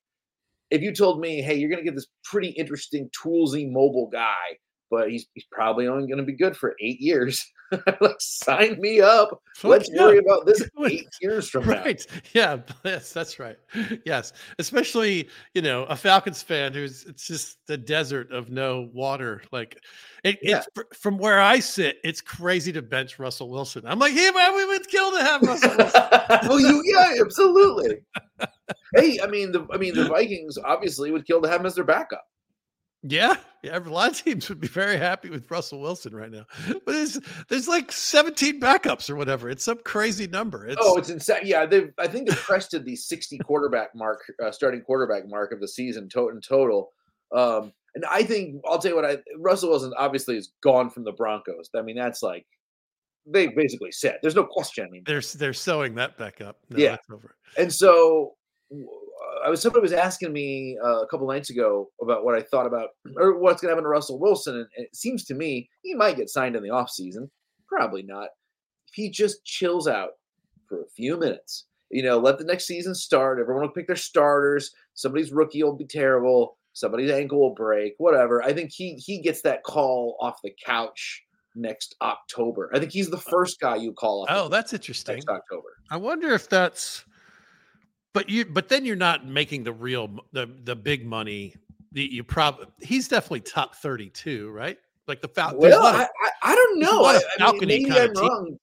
If 0.72 0.82
you 0.82 0.94
told 0.96 1.20
me, 1.20 1.42
hey, 1.42 1.56
you're 1.56 1.70
going 1.70 1.84
to 1.84 1.86
get 1.86 1.96
this 1.96 2.08
pretty 2.24 2.50
interesting, 2.50 3.10
toolsy, 3.10 3.70
mobile 3.70 4.10
guy, 4.12 4.58
but 4.92 5.10
he's 5.10 5.26
he's 5.34 5.46
probably 5.52 5.88
only 5.88 6.06
going 6.08 6.20
to 6.20 6.24
be 6.24 6.34
good 6.34 6.56
for 6.56 6.76
eight 6.82 7.00
years, 7.00 7.44
like 8.02 8.16
sign 8.20 8.80
me 8.80 9.00
up. 9.02 9.42
Let's 9.64 9.90
yeah. 9.92 10.04
worry 10.04 10.18
about 10.20 10.46
this 10.46 10.70
eight 10.86 11.08
years 11.22 11.50
from 11.50 11.66
now. 11.66 11.82
right, 11.82 12.06
yeah, 12.34 12.58
yes, 12.86 13.14
that's 13.14 13.40
right, 13.40 13.58
yes, 14.06 14.34
especially 14.60 15.30
you 15.56 15.62
know 15.62 15.84
a 15.86 15.96
Falcons 15.96 16.44
fan 16.44 16.74
who's 16.74 17.06
it's 17.06 17.26
just 17.26 17.58
the 17.66 17.78
desert 17.78 18.32
of 18.32 18.50
no 18.52 18.90
water. 18.94 19.42
Like, 19.52 19.78
it, 20.24 20.38
Yeah. 20.42 20.62
it's 20.76 21.00
from 21.00 21.18
where 21.18 21.40
I 21.40 21.60
sit, 21.60 21.98
it's 22.04 22.22
crazy 22.22 22.72
to 22.74 22.82
bench 22.82 23.18
Russell 23.18 23.50
Wilson. 23.50 23.84
I'm 23.88 23.98
like, 24.00 24.14
hey, 24.14 24.30
man, 24.32 24.54
we 24.56 24.66
would 24.66 24.88
kill 24.90 25.12
to 25.12 25.24
have 25.24 25.42
Russell 25.42 25.76
Wilson. 25.78 26.02
well, 26.44 26.60
you 26.60 26.84
yeah, 26.86 27.16
absolutely. 27.22 28.00
hey, 28.96 29.20
I 29.24 29.28
mean 29.28 29.54
the 29.54 29.66
I 29.72 29.78
mean 29.78 29.96
the 29.96 30.06
Vikings 30.06 30.58
obviously 30.58 31.12
would 31.12 31.26
kill 31.26 31.42
to 31.42 31.50
have 31.50 31.62
him 31.62 31.66
as 31.66 31.76
their 31.76 31.86
backup. 31.86 32.26
Yeah, 33.04 33.36
yeah. 33.64 33.78
A 33.78 33.82
lot 33.82 34.12
of 34.12 34.24
teams 34.24 34.48
would 34.50 34.60
be 34.60 34.68
very 34.68 34.96
happy 34.98 35.30
with 35.32 35.50
Russell 35.50 35.82
Wilson 35.82 36.16
right 36.16 36.30
now. 36.32 36.46
But 36.68 36.86
there's 36.86 37.20
there's 37.50 37.68
like 37.68 37.92
17 37.92 38.60
backups 38.60 39.10
or 39.10 39.16
whatever. 39.16 39.50
It's 39.50 39.64
some 39.64 39.80
crazy 39.84 40.28
number. 40.28 40.68
It's, 40.68 40.78
oh, 40.80 40.98
it's 40.98 41.10
insane. 41.10 41.42
Yeah, 41.44 41.66
they 41.66 41.90
I 41.98 42.08
think 42.08 42.30
they 42.30 42.36
crested 42.36 42.86
the 42.86 42.96
60 42.96 43.40
quarterback 43.40 43.96
mark, 43.96 44.20
uh, 44.44 44.52
starting 44.52 44.82
quarterback 44.82 45.28
mark 45.28 45.52
of 45.52 45.60
the 45.60 45.68
season 45.68 46.10
to- 46.10 46.30
in 46.30 46.42
total. 46.42 46.92
Um, 47.36 47.74
and 47.96 48.06
I 48.06 48.22
think 48.24 48.62
I'll 48.68 48.78
tell 48.78 48.92
you 48.92 48.96
what 48.96 49.06
I 49.06 49.18
Russell 49.38 49.70
Wilson 49.72 49.94
obviously 49.98 50.38
is 50.38 50.52
gone 50.62 50.90
from 50.92 51.04
the 51.04 51.12
Broncos. 51.12 51.70
I 51.76 51.82
mean, 51.82 51.96
that's 51.96 52.22
like 52.22 52.46
they 53.26 53.48
basically 53.48 53.92
said. 53.92 54.20
There's 54.22 54.36
no 54.36 54.44
question. 54.46 54.86
I 54.86 54.90
mean, 54.92 55.04
they're 55.08 55.22
they're 55.38 55.54
sewing 55.54 55.96
that 55.96 56.18
back 56.20 56.40
up. 56.40 56.58
No, 56.70 56.78
Yeah. 56.78 56.92
that's 56.92 57.10
over. 57.12 57.36
And 57.58 57.74
so 57.74 58.36
I 59.46 59.50
was 59.50 59.62
somebody 59.62 59.82
was 59.82 59.94
asking 59.94 60.34
me 60.34 60.78
uh, 60.84 61.02
a 61.02 61.08
couple 61.08 61.28
nights 61.28 61.50
ago 61.50 61.90
about 62.02 62.24
what 62.24 62.36
I 62.36 62.42
thought 62.42 62.66
about 62.66 62.90
or 63.18 63.40
what's 63.40 63.62
going 63.62 63.70
to 63.70 63.76
happen 63.76 63.84
to 63.84 63.90
Russell 63.90 64.20
Wilson, 64.20 64.56
and 64.56 64.68
it 64.76 64.96
seems 64.96 65.26
to 65.26 65.34
me 65.34 65.70
he 65.82 65.94
might 65.94 66.18
get 66.18 66.30
signed 66.30 66.56
in 66.56 66.64
the 66.64 66.70
offseason. 66.70 67.30
Probably 67.68 68.04
not. 68.04 68.30
If 68.88 68.94
he 68.94 69.10
just 69.10 69.44
chills 69.46 69.88
out 69.88 70.10
for 70.68 70.82
a 70.82 70.90
few 70.96 71.18
minutes, 71.18 71.66
you 71.90 72.04
know, 72.04 72.18
let 72.18 72.38
the 72.38 72.46
next 72.46 72.66
season 72.68 72.96
start. 72.96 73.40
Everyone 73.40 73.64
will 73.64 73.74
pick 73.74 73.88
their 73.88 73.96
starters. 73.96 74.72
Somebody's 74.94 75.32
rookie 75.32 75.64
will 75.64 75.78
be 75.78 75.86
terrible. 75.86 76.58
Somebody's 76.74 77.12
ankle 77.12 77.40
will 77.40 77.54
break. 77.54 77.94
Whatever. 77.98 78.44
I 78.44 78.54
think 78.54 78.72
he 78.72 78.96
he 78.96 79.22
gets 79.22 79.42
that 79.42 79.64
call 79.64 80.18
off 80.22 80.40
the 80.44 80.54
couch 80.66 81.24
next 81.56 81.96
October. 82.02 82.70
I 82.74 82.80
think 82.80 82.92
he's 82.92 83.10
the 83.10 83.18
first 83.18 83.60
guy 83.60 83.76
you 83.76 83.94
call 83.94 84.24
off. 84.24 84.30
Oh, 84.30 84.44
couch 84.44 84.52
that's 84.52 84.74
interesting. 84.74 85.16
next 85.16 85.28
October. 85.28 85.68
I 85.90 85.98
wonder 85.98 86.30
if 86.30 86.48
that's 86.48 87.06
but 88.14 88.30
you 88.30 88.46
but 88.46 88.70
then 88.70 88.86
you're 88.86 88.96
not 88.96 89.26
making 89.26 89.64
the 89.64 89.74
real 89.74 90.10
the 90.32 90.50
the 90.64 90.76
big 90.76 91.06
money. 91.06 91.56
The, 91.94 92.04
you 92.04 92.24
probably 92.24 92.68
he's 92.80 93.10
definitely 93.10 93.42
top 93.42 93.76
32, 93.76 94.50
right? 94.52 94.78
Like 95.08 95.22
the 95.22 95.28
Fal- 95.28 95.60
there's 95.60 95.74
a 95.76 95.78
Well, 95.78 95.86
of- 95.88 95.96
I, 95.96 96.04
I, 96.04 96.32
I 96.52 96.56
don't 96.56 96.80
know. 96.80 97.04
I, 97.04 97.20
I 97.40 97.52
mean, 97.52 97.68
maybe 97.68 97.92
I'm 97.92 98.14
wrong. 98.14 98.58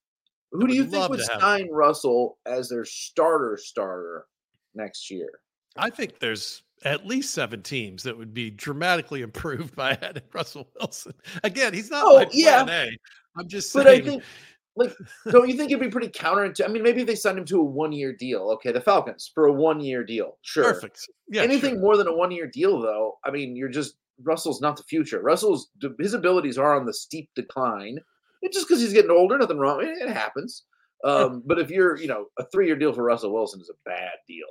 Who 0.51 0.67
do 0.67 0.73
you 0.73 0.85
think 0.85 1.07
would 1.09 1.19
have 1.19 1.29
him. 1.29 1.39
sign 1.39 1.69
Russell 1.71 2.39
as 2.47 2.69
their 2.69 2.85
starter 2.85 3.55
starter 3.61 4.25
next 4.73 5.11
year? 5.11 5.29
I 5.77 5.91
think 5.91 6.17
there's 6.19 6.63
at 6.85 7.05
least 7.05 7.35
seven 7.35 7.61
teams 7.61 8.01
that 8.01 8.17
would 8.17 8.33
be 8.33 8.49
dramatically 8.49 9.21
improved 9.23 9.75
by 9.75 9.91
adding 10.01 10.23
Russell 10.33 10.67
Wilson. 10.79 11.13
Again, 11.43 11.71
he's 11.73 11.91
not 11.91 12.03
Oh, 12.05 12.25
yeah. 12.31 12.65
A. 12.67 12.97
I'm 13.37 13.47
just 13.47 13.71
But. 13.75 13.85
I 13.85 14.01
think, 14.01 14.23
like, 14.75 14.95
don't 15.29 15.49
you 15.49 15.55
think 15.57 15.71
it'd 15.71 15.81
be 15.81 15.89
pretty 15.89 16.07
counterintuitive? 16.09 16.65
I 16.65 16.67
mean, 16.71 16.83
maybe 16.83 17.03
they 17.03 17.15
signed 17.15 17.37
him 17.37 17.45
to 17.45 17.59
a 17.59 17.63
one-year 17.63 18.13
deal. 18.13 18.49
Okay, 18.55 18.71
the 18.71 18.79
Falcons 18.81 19.31
for 19.33 19.45
a 19.47 19.53
one-year 19.53 20.03
deal, 20.03 20.37
sure. 20.41 20.63
perfect. 20.73 20.99
Yeah, 21.29 21.41
Anything 21.41 21.75
sure. 21.75 21.81
more 21.81 21.97
than 21.97 22.07
a 22.07 22.15
one-year 22.15 22.47
deal, 22.47 22.79
though, 22.81 23.17
I 23.25 23.31
mean, 23.31 23.55
you're 23.55 23.69
just 23.69 23.95
Russell's 24.23 24.61
not 24.61 24.75
the 24.77 24.83
future. 24.83 25.21
Russell's 25.21 25.69
his 25.99 26.13
abilities 26.13 26.57
are 26.57 26.75
on 26.79 26.85
the 26.85 26.93
steep 26.93 27.29
decline. 27.35 27.97
It's 28.41 28.55
just 28.55 28.67
because 28.67 28.81
he's 28.81 28.93
getting 28.93 29.11
older. 29.11 29.37
Nothing 29.37 29.57
wrong. 29.59 29.81
It, 29.81 29.97
it 30.01 30.09
happens. 30.09 30.63
Um, 31.05 31.41
but 31.45 31.59
if 31.59 31.69
you're, 31.69 31.97
you 31.97 32.07
know, 32.07 32.25
a 32.37 32.45
three-year 32.51 32.75
deal 32.75 32.91
for 32.93 33.03
Russell 33.03 33.33
Wilson 33.33 33.61
is 33.61 33.69
a 33.69 33.89
bad 33.89 34.11
deal. 34.27 34.47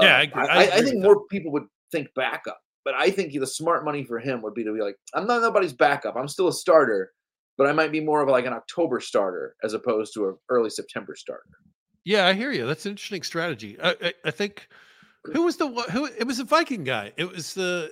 Yeah, 0.00 0.02
Um, 0.02 0.16
I 0.16 0.22
agree- 0.22 0.42
I 0.42 0.46
I, 0.46 0.62
I 0.78 0.82
think 0.82 1.02
more 1.02 1.26
people 1.26 1.52
would 1.52 1.64
think 1.92 2.08
backup, 2.14 2.58
but 2.84 2.94
I 2.94 3.10
think 3.10 3.32
the 3.32 3.46
smart 3.46 3.84
money 3.84 4.02
for 4.04 4.18
him 4.18 4.40
would 4.42 4.54
be 4.54 4.64
to 4.64 4.72
be 4.74 4.80
like, 4.80 4.96
I'm 5.14 5.26
not 5.26 5.40
nobody's 5.42 5.72
backup. 5.74 6.16
I'm 6.16 6.28
still 6.28 6.48
a 6.48 6.52
starter, 6.52 7.12
but 7.56 7.66
I 7.66 7.72
might 7.72 7.92
be 7.92 8.00
more 8.00 8.22
of 8.22 8.28
like 8.28 8.46
an 8.46 8.52
October 8.52 9.00
starter 9.00 9.56
as 9.62 9.72
opposed 9.72 10.14
to 10.14 10.28
an 10.28 10.36
early 10.48 10.70
September 10.70 11.14
starter. 11.14 11.44
Yeah, 12.04 12.26
I 12.26 12.34
hear 12.34 12.52
you. 12.52 12.66
That's 12.66 12.86
an 12.86 12.92
interesting 12.92 13.22
strategy. 13.22 13.76
I, 13.82 13.96
I, 14.00 14.12
I 14.26 14.30
think 14.30 14.68
who 15.24 15.42
was 15.42 15.56
the 15.56 15.68
who? 15.68 16.06
It 16.06 16.26
was 16.26 16.38
a 16.38 16.44
Viking 16.44 16.84
guy. 16.84 17.12
It 17.16 17.28
was 17.28 17.54
the 17.54 17.90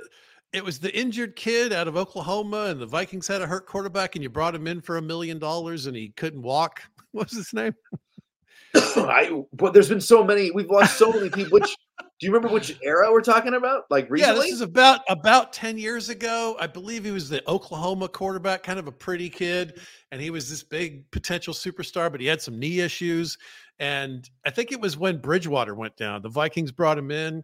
it 0.53 0.65
was 0.65 0.79
the 0.79 0.97
injured 0.97 1.35
kid 1.35 1.73
out 1.73 1.89
of 1.89 1.97
Oklahoma, 1.97 2.67
and 2.67 2.81
the 2.81 2.87
Vikings 2.87 3.27
had 3.27 3.43
a 3.43 3.47
hurt 3.47 3.67
quarterback, 3.67 4.15
and 4.15 4.23
you 4.23 4.31
brought 4.31 4.55
him 4.55 4.69
in 4.69 4.81
for 4.81 4.99
a 4.99 5.03
million 5.03 5.39
dollars, 5.41 5.87
and 5.87 5.97
he 5.97 6.11
couldn't 6.11 6.43
walk. 6.43 6.83
What 7.13 7.31
was 7.31 7.37
his 7.37 7.53
name? 7.53 7.73
I, 8.75 9.45
but 9.53 9.73
there's 9.73 9.89
been 9.89 10.01
so 10.01 10.25
many. 10.25 10.51
We've 10.51 10.69
lost 10.69 10.99
so 10.99 11.13
many 11.13 11.31
people. 11.31 11.53
Which 11.61 11.77
Do 12.21 12.27
you 12.27 12.33
remember 12.33 12.53
which 12.53 12.79
era 12.83 13.11
we're 13.11 13.21
talking 13.23 13.55
about? 13.55 13.85
Like 13.91 14.05
Yeah, 14.05 14.11
recently? 14.11 14.47
this 14.47 14.53
is 14.55 14.61
about 14.61 15.01
about 15.09 15.53
10 15.53 15.79
years 15.79 16.09
ago. 16.09 16.57
I 16.61 16.67
believe 16.69 17.05
he 17.05 17.11
was 17.11 17.29
the 17.29 17.43
Oklahoma 17.51 18.09
quarterback, 18.09 18.63
kind 18.63 18.79
of 18.79 18.87
a 18.87 18.93
pretty 18.93 19.29
kid, 19.29 19.81
and 20.13 20.21
he 20.21 20.31
was 20.31 20.49
this 20.49 20.63
big 20.63 21.11
potential 21.11 21.53
superstar, 21.53 22.11
but 22.11 22.21
he 22.21 22.27
had 22.27 22.41
some 22.41 22.59
knee 22.59 22.81
issues. 22.81 23.37
And 23.81 24.29
I 24.47 24.51
think 24.51 24.71
it 24.71 24.81
was 24.81 24.97
when 24.97 25.19
Bridgewater 25.19 25.75
went 25.75 25.97
down. 25.97 26.23
The 26.23 26.29
Vikings 26.29 26.71
brought 26.71 26.97
him 26.97 27.11
in. 27.11 27.43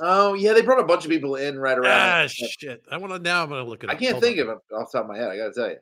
oh 0.00 0.32
yeah, 0.32 0.54
they 0.54 0.62
brought 0.62 0.80
a 0.80 0.84
bunch 0.86 1.04
of 1.04 1.10
people 1.10 1.36
in 1.36 1.58
right 1.58 1.76
around. 1.76 2.24
Ah, 2.24 2.26
shit. 2.26 2.82
I 2.90 2.96
want 2.96 3.12
to 3.12 3.18
now. 3.18 3.42
I'm 3.42 3.50
going 3.50 3.62
to 3.62 3.68
look 3.68 3.84
at 3.84 3.90
I 3.90 3.94
can't 3.94 4.12
Hold 4.12 4.22
think 4.24 4.38
on. 4.38 4.48
of 4.48 4.48
it 4.70 4.74
off 4.74 4.90
the 4.90 4.98
top 4.98 5.04
of 5.04 5.10
my 5.10 5.18
head. 5.18 5.28
I 5.28 5.36
gotta 5.36 5.52
tell 5.52 5.68
you. 5.68 5.76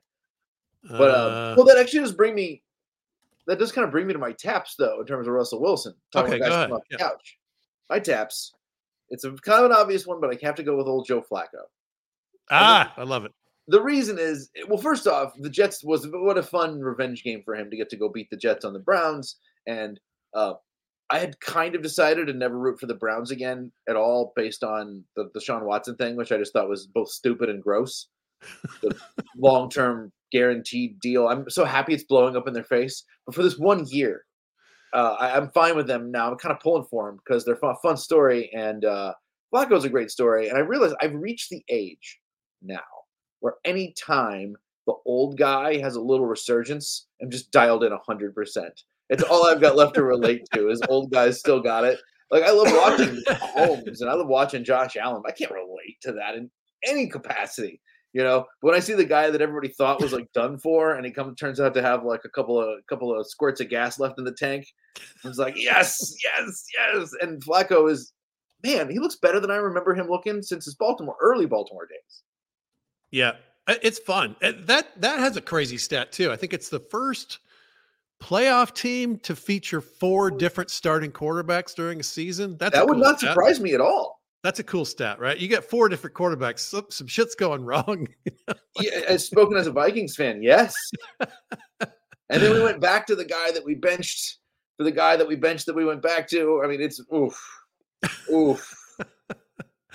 But 0.90 1.10
um, 1.12 1.32
Uh, 1.32 1.54
well, 1.56 1.64
that 1.66 1.78
actually 1.78 2.00
does 2.00 2.12
bring 2.12 2.34
me. 2.34 2.62
That 3.46 3.60
does 3.60 3.70
kind 3.70 3.84
of 3.84 3.92
bring 3.92 4.08
me 4.08 4.12
to 4.12 4.18
my 4.18 4.32
taps, 4.32 4.74
though, 4.76 5.00
in 5.00 5.06
terms 5.06 5.28
of 5.28 5.32
Russell 5.32 5.60
Wilson. 5.62 5.94
Talking 6.10 6.34
Okay, 6.34 6.40
go 6.40 6.46
ahead. 6.46 6.72
on 6.72 6.80
the 6.90 6.96
Yeah. 6.96 6.98
couch. 6.98 7.38
My 7.90 7.98
taps. 7.98 8.52
It's 9.08 9.24
a 9.24 9.32
kind 9.32 9.64
of 9.64 9.70
an 9.70 9.76
obvious 9.76 10.06
one, 10.06 10.20
but 10.20 10.30
I 10.30 10.38
have 10.44 10.56
to 10.56 10.62
go 10.62 10.76
with 10.76 10.86
old 10.86 11.06
Joe 11.06 11.22
Flacco. 11.22 11.64
ah, 12.50 12.92
I 12.96 13.02
love 13.04 13.24
it. 13.24 13.32
The 13.68 13.82
reason 13.82 14.18
is, 14.18 14.50
well, 14.68 14.78
first 14.78 15.06
off, 15.06 15.32
the 15.38 15.50
Jets 15.50 15.82
was 15.82 16.06
what 16.10 16.38
a 16.38 16.42
fun 16.42 16.80
revenge 16.80 17.24
game 17.24 17.42
for 17.44 17.54
him 17.54 17.70
to 17.70 17.76
get 17.76 17.88
to 17.90 17.96
go 17.96 18.08
beat 18.08 18.30
the 18.30 18.36
Jets 18.36 18.64
on 18.64 18.72
the 18.72 18.78
Browns, 18.78 19.36
and 19.66 19.98
uh, 20.34 20.54
I 21.10 21.18
had 21.18 21.38
kind 21.40 21.74
of 21.74 21.82
decided 21.82 22.26
to 22.26 22.32
never 22.32 22.58
root 22.58 22.80
for 22.80 22.86
the 22.86 22.94
Browns 22.94 23.30
again 23.30 23.72
at 23.88 23.96
all, 23.96 24.32
based 24.36 24.64
on 24.64 25.04
the 25.14 25.30
the 25.34 25.40
Sean 25.40 25.64
Watson 25.64 25.96
thing, 25.96 26.16
which 26.16 26.32
I 26.32 26.38
just 26.38 26.52
thought 26.52 26.68
was 26.68 26.86
both 26.86 27.10
stupid 27.10 27.48
and 27.48 27.62
gross. 27.62 28.08
The 28.82 28.96
long 29.36 29.70
term 29.70 30.12
guaranteed 30.32 31.00
deal. 31.00 31.28
I'm 31.28 31.48
so 31.48 31.64
happy 31.64 31.94
it's 31.94 32.04
blowing 32.04 32.36
up 32.36 32.48
in 32.48 32.54
their 32.54 32.64
face, 32.64 33.04
but 33.24 33.34
for 33.34 33.42
this 33.42 33.58
one 33.58 33.86
year, 33.88 34.24
uh, 34.92 35.16
I, 35.18 35.36
I'm 35.36 35.50
fine 35.50 35.76
with 35.76 35.86
them 35.86 36.10
now. 36.10 36.30
I'm 36.30 36.38
kind 36.38 36.54
of 36.54 36.60
pulling 36.60 36.84
for 36.84 37.06
them 37.06 37.18
because 37.24 37.44
they're 37.44 37.54
a 37.54 37.58
fun, 37.58 37.76
fun 37.82 37.96
story, 37.96 38.50
and 38.54 38.84
uh, 38.84 39.14
Flacco's 39.52 39.84
a 39.84 39.88
great 39.88 40.10
story. 40.10 40.48
And 40.48 40.56
I 40.56 40.60
realize 40.60 40.94
I've 41.00 41.14
reached 41.14 41.50
the 41.50 41.62
age 41.68 42.20
now 42.62 42.80
where 43.40 43.54
any 43.64 43.92
time 43.92 44.56
the 44.86 44.94
old 45.04 45.36
guy 45.36 45.78
has 45.78 45.96
a 45.96 46.00
little 46.00 46.26
resurgence, 46.26 47.06
I'm 47.20 47.30
just 47.30 47.50
dialed 47.50 47.84
in 47.84 47.92
hundred 48.06 48.34
percent. 48.34 48.82
It's 49.08 49.22
all 49.22 49.46
I've 49.46 49.60
got 49.60 49.76
left 49.76 49.94
to 49.94 50.02
relate 50.02 50.42
to 50.54 50.68
is 50.68 50.80
old 50.88 51.12
guys 51.12 51.38
still 51.38 51.60
got 51.60 51.84
it. 51.84 51.98
Like 52.30 52.42
I 52.42 52.50
love 52.50 52.68
watching 52.72 53.22
Holmes 53.28 54.00
and 54.00 54.10
I 54.10 54.14
love 54.14 54.28
watching 54.28 54.64
Josh 54.64 54.96
Allen. 54.96 55.22
I 55.26 55.32
can't 55.32 55.52
relate 55.52 55.98
to 56.02 56.12
that 56.12 56.34
in 56.34 56.50
any 56.84 57.08
capacity, 57.08 57.80
you 58.16 58.22
know. 58.22 58.46
But 58.62 58.68
when 58.68 58.74
I 58.74 58.80
see 58.80 58.94
the 58.94 59.04
guy 59.04 59.28
that 59.28 59.42
everybody 59.42 59.68
thought 59.68 60.00
was 60.00 60.14
like 60.14 60.32
done 60.32 60.56
for, 60.56 60.94
and 60.94 61.04
he 61.04 61.12
comes 61.12 61.38
turns 61.38 61.60
out 61.60 61.74
to 61.74 61.82
have 61.82 62.02
like 62.02 62.22
a 62.24 62.30
couple 62.30 62.58
of 62.58 62.80
couple 62.88 63.14
of 63.14 63.26
squirts 63.26 63.60
of 63.60 63.68
gas 63.68 63.98
left 63.98 64.18
in 64.18 64.24
the 64.24 64.32
tank, 64.32 64.66
I 65.22 65.28
was 65.28 65.38
like, 65.38 65.54
yes, 65.54 66.16
yes, 66.24 66.64
yes. 66.74 67.10
And 67.20 67.44
Flacco 67.44 67.90
is, 67.90 68.14
man, 68.64 68.88
he 68.90 68.98
looks 68.98 69.16
better 69.16 69.38
than 69.38 69.50
I 69.50 69.56
remember 69.56 69.94
him 69.94 70.08
looking 70.08 70.40
since 70.42 70.64
his 70.64 70.76
Baltimore 70.76 71.16
early 71.20 71.44
Baltimore 71.44 71.86
days. 71.86 72.22
Yeah, 73.10 73.32
it's 73.68 73.98
fun. 73.98 74.34
Uh, 74.42 74.52
That 74.60 74.98
that 75.02 75.18
has 75.18 75.36
a 75.36 75.42
crazy 75.42 75.76
stat 75.76 76.10
too. 76.10 76.32
I 76.32 76.36
think 76.36 76.54
it's 76.54 76.70
the 76.70 76.80
first 76.80 77.40
playoff 78.18 78.74
team 78.74 79.18
to 79.18 79.36
feature 79.36 79.82
four 79.82 80.30
different 80.30 80.70
starting 80.70 81.12
quarterbacks 81.12 81.74
during 81.74 82.00
a 82.00 82.02
season. 82.02 82.56
That's 82.56 82.74
a 82.74 82.78
that 82.78 82.86
would 82.86 82.94
cool 82.94 83.04
not 83.04 83.18
stat. 83.18 83.32
surprise 83.32 83.60
me 83.60 83.74
at 83.74 83.82
all. 83.82 84.22
That's 84.42 84.60
a 84.60 84.64
cool 84.64 84.84
stat, 84.84 85.18
right? 85.18 85.38
You 85.38 85.48
get 85.48 85.64
four 85.64 85.88
different 85.88 86.14
quarterbacks. 86.14 86.60
Some, 86.60 86.86
some 86.90 87.06
shit's 87.06 87.34
going 87.34 87.64
wrong. 87.64 88.06
Yeah, 88.80 89.00
as 89.08 89.24
spoken 89.26 89.56
as 89.56 89.66
a 89.66 89.72
Vikings 89.72 90.14
fan, 90.14 90.42
yes. 90.42 90.74
and 91.80 91.88
then 92.42 92.52
we 92.52 92.62
went 92.62 92.80
back 92.80 93.06
to 93.08 93.16
the 93.16 93.24
guy 93.24 93.50
that 93.52 93.64
we 93.64 93.74
benched 93.74 94.38
for 94.76 94.84
the 94.84 94.92
guy 94.92 95.16
that 95.16 95.26
we 95.26 95.36
benched 95.36 95.66
that 95.66 95.74
we 95.74 95.84
went 95.84 96.02
back 96.02 96.28
to. 96.28 96.60
I 96.64 96.68
mean, 96.68 96.80
it's 96.80 97.00
oof, 97.14 97.40
oof. 98.32 98.74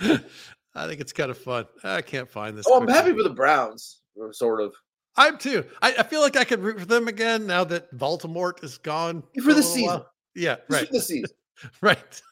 I 0.00 0.86
think 0.86 1.00
it's 1.00 1.12
kind 1.12 1.30
of 1.30 1.38
fun. 1.38 1.66
I 1.84 2.02
can't 2.02 2.28
find 2.28 2.56
this. 2.56 2.66
Oh, 2.68 2.80
I'm 2.80 2.88
happy 2.88 3.12
for 3.12 3.22
the 3.22 3.30
Browns, 3.30 4.00
or 4.16 4.32
sort 4.32 4.60
of. 4.60 4.74
I'm 5.16 5.36
too. 5.38 5.64
I, 5.82 5.94
I 5.98 6.02
feel 6.02 6.22
like 6.22 6.36
I 6.36 6.44
could 6.44 6.60
root 6.60 6.80
for 6.80 6.86
them 6.86 7.06
again 7.08 7.46
now 7.46 7.64
that 7.64 7.96
Baltimore 7.96 8.54
is 8.62 8.78
gone 8.78 9.22
For 9.44 9.50
a 9.50 9.54
the 9.54 9.62
season. 9.62 9.86
while. 9.86 10.06
Yeah, 10.34 10.56
Just 10.56 10.70
right, 10.70 10.86
for 10.88 10.92
the 10.94 11.00
season. 11.00 11.36
right. 11.82 12.22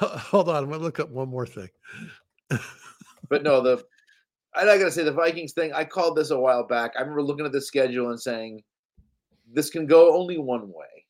Hold 0.00 0.48
on, 0.48 0.64
I'm 0.64 0.70
gonna 0.70 0.82
look 0.82 1.00
up 1.00 1.10
one 1.10 1.28
more 1.28 1.46
thing. 1.46 1.68
But 3.28 3.42
no, 3.42 3.62
the 3.62 3.84
I 4.54 4.64
gotta 4.64 4.90
say 4.90 5.04
the 5.04 5.12
Vikings 5.12 5.52
thing. 5.52 5.72
I 5.72 5.84
called 5.84 6.16
this 6.16 6.30
a 6.30 6.38
while 6.38 6.66
back. 6.66 6.92
I 6.96 7.00
remember 7.00 7.22
looking 7.22 7.46
at 7.46 7.52
the 7.52 7.60
schedule 7.60 8.10
and 8.10 8.20
saying 8.20 8.62
this 9.52 9.70
can 9.70 9.86
go 9.86 10.14
only 10.14 10.38
one 10.38 10.68
way, 10.68 11.06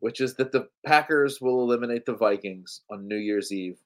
which 0.00 0.20
is 0.20 0.34
that 0.36 0.52
the 0.52 0.68
Packers 0.86 1.40
will 1.40 1.62
eliminate 1.62 2.06
the 2.06 2.14
Vikings 2.14 2.82
on 2.90 3.06
New 3.06 3.16
Year's 3.16 3.52
Eve, 3.52 3.78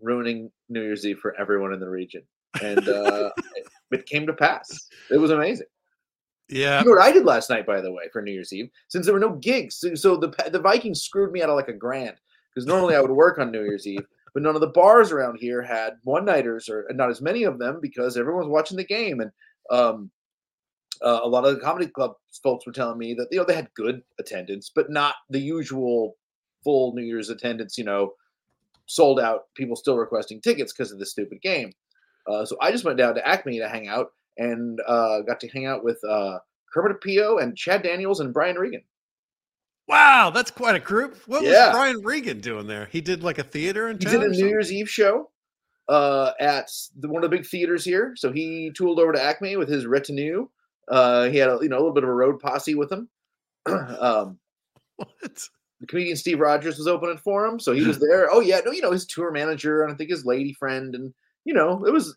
ruining 0.00 0.50
New 0.68 0.82
Year's 0.82 1.06
Eve 1.06 1.18
for 1.18 1.34
everyone 1.40 1.72
in 1.72 1.80
the 1.80 1.88
region. 1.88 2.22
And 2.62 2.86
uh, 2.88 3.30
it, 3.56 3.66
it 3.92 4.06
came 4.06 4.26
to 4.26 4.32
pass. 4.32 4.88
It 5.10 5.18
was 5.18 5.30
amazing. 5.30 5.66
Yeah, 6.48 6.80
You 6.80 6.86
know 6.86 6.96
what 6.96 7.02
I 7.02 7.12
did 7.12 7.24
last 7.24 7.48
night, 7.48 7.64
by 7.64 7.80
the 7.80 7.92
way, 7.92 8.04
for 8.12 8.20
New 8.20 8.32
Year's 8.32 8.52
Eve, 8.52 8.70
since 8.88 9.06
there 9.06 9.14
were 9.14 9.20
no 9.20 9.36
gigs. 9.36 9.76
So, 9.76 9.94
so 9.94 10.16
the 10.16 10.34
the 10.50 10.58
Vikings 10.58 11.00
screwed 11.00 11.32
me 11.32 11.42
out 11.42 11.48
of 11.48 11.54
like 11.54 11.68
a 11.68 11.72
grand 11.72 12.16
because 12.54 12.66
normally 12.66 12.94
I 12.94 13.00
would 13.00 13.10
work 13.10 13.38
on 13.38 13.50
New 13.50 13.62
Year's 13.62 13.86
Eve, 13.86 14.06
but 14.34 14.42
none 14.42 14.54
of 14.54 14.60
the 14.60 14.68
bars 14.68 15.12
around 15.12 15.38
here 15.38 15.62
had 15.62 15.94
one 16.04 16.24
nighters 16.24 16.68
or 16.68 16.86
not 16.92 17.10
as 17.10 17.20
many 17.20 17.44
of 17.44 17.58
them 17.58 17.78
because 17.80 18.16
everyone 18.16 18.42
was 18.42 18.50
watching 18.50 18.76
the 18.76 18.84
game. 18.84 19.20
And 19.20 19.30
um, 19.70 20.10
uh, 21.02 21.20
a 21.22 21.28
lot 21.28 21.44
of 21.44 21.54
the 21.54 21.60
comedy 21.60 21.86
club 21.86 22.14
folks 22.42 22.66
were 22.66 22.72
telling 22.72 22.98
me 22.98 23.14
that 23.14 23.28
you 23.30 23.38
know 23.38 23.44
they 23.44 23.54
had 23.54 23.72
good 23.74 24.02
attendance, 24.18 24.70
but 24.74 24.90
not 24.90 25.14
the 25.30 25.40
usual 25.40 26.16
full 26.62 26.94
New 26.94 27.02
Year's 27.02 27.30
attendance. 27.30 27.78
You 27.78 27.84
know, 27.84 28.14
sold 28.86 29.20
out. 29.20 29.44
People 29.54 29.76
still 29.76 29.96
requesting 29.96 30.40
tickets 30.40 30.72
because 30.72 30.92
of 30.92 30.98
this 30.98 31.12
stupid 31.12 31.40
game. 31.40 31.72
Uh, 32.26 32.44
so 32.44 32.56
I 32.60 32.70
just 32.70 32.84
went 32.84 32.98
down 32.98 33.14
to 33.14 33.26
Acme 33.26 33.58
to 33.58 33.68
hang 33.68 33.88
out 33.88 34.12
and 34.36 34.80
uh, 34.86 35.20
got 35.20 35.40
to 35.40 35.48
hang 35.48 35.66
out 35.66 35.82
with 35.82 36.02
uh, 36.04 36.38
Kermit 36.72 37.00
Apio 37.00 37.42
and 37.42 37.56
Chad 37.56 37.82
Daniels 37.82 38.20
and 38.20 38.32
Brian 38.32 38.56
Regan. 38.56 38.82
Wow, 39.90 40.30
that's 40.30 40.50
quite 40.50 40.74
a 40.76 40.80
group. 40.80 41.16
What 41.26 41.42
Yeah. 41.42 41.68
was 41.68 41.76
Brian 41.76 42.00
Regan 42.02 42.40
doing 42.40 42.66
there? 42.66 42.88
He 42.90 43.00
did 43.00 43.22
like 43.22 43.38
a 43.38 43.42
theater 43.42 43.88
in 43.88 43.98
He 43.98 44.04
did 44.04 44.22
a 44.22 44.28
New? 44.28 44.46
Year's 44.46 44.72
Eve 44.72 44.88
show 44.88 45.30
uh, 45.88 46.32
at 46.38 46.70
the, 46.98 47.08
one 47.08 47.24
of 47.24 47.30
the 47.30 47.36
big 47.36 47.46
theaters 47.46 47.84
here. 47.84 48.14
So 48.16 48.32
he 48.32 48.70
tooled 48.74 49.00
over 49.00 49.12
to 49.12 49.22
Acme 49.22 49.56
with 49.56 49.68
his 49.68 49.86
retinue. 49.86 50.48
Uh, 50.88 51.28
he 51.28 51.38
had 51.38 51.50
a, 51.50 51.58
you 51.60 51.68
know 51.68 51.76
a 51.76 51.80
little 51.80 51.92
bit 51.94 52.04
of 52.04 52.10
a 52.10 52.14
road 52.14 52.40
posse 52.40 52.74
with 52.74 52.90
him. 52.90 53.08
um, 53.66 54.38
What? 54.96 55.08
the 55.80 55.86
comedian 55.86 56.16
Steve 56.16 56.40
Rogers 56.40 56.78
was 56.78 56.86
opening 56.86 57.16
for 57.18 57.44
him, 57.46 57.58
so 57.60 57.72
he 57.72 57.82
was 57.86 57.98
there. 57.98 58.28
Oh 58.30 58.40
yeah, 58.40 58.60
no, 58.64 58.70
you 58.72 58.82
know 58.82 58.90
his 58.92 59.06
tour 59.06 59.30
manager 59.30 59.82
and 59.82 59.92
I 59.92 59.96
think 59.96 60.10
his 60.10 60.24
lady 60.26 60.52
friend, 60.52 60.94
and 60.94 61.14
you 61.44 61.54
know 61.54 61.84
it 61.86 61.92
was 61.92 62.16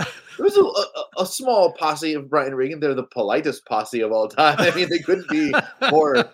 it 0.00 0.06
was 0.38 0.56
a, 0.56 0.62
a, 0.62 1.22
a 1.22 1.26
small 1.26 1.72
posse 1.72 2.14
of 2.14 2.30
Brian 2.30 2.54
Regan. 2.54 2.80
They're 2.80 2.94
the 2.94 3.02
politest 3.04 3.64
posse 3.66 4.00
of 4.00 4.12
all 4.12 4.28
time. 4.28 4.56
I 4.58 4.74
mean, 4.74 4.88
they 4.88 4.98
couldn't 5.00 5.28
be 5.28 5.52
more. 5.90 6.24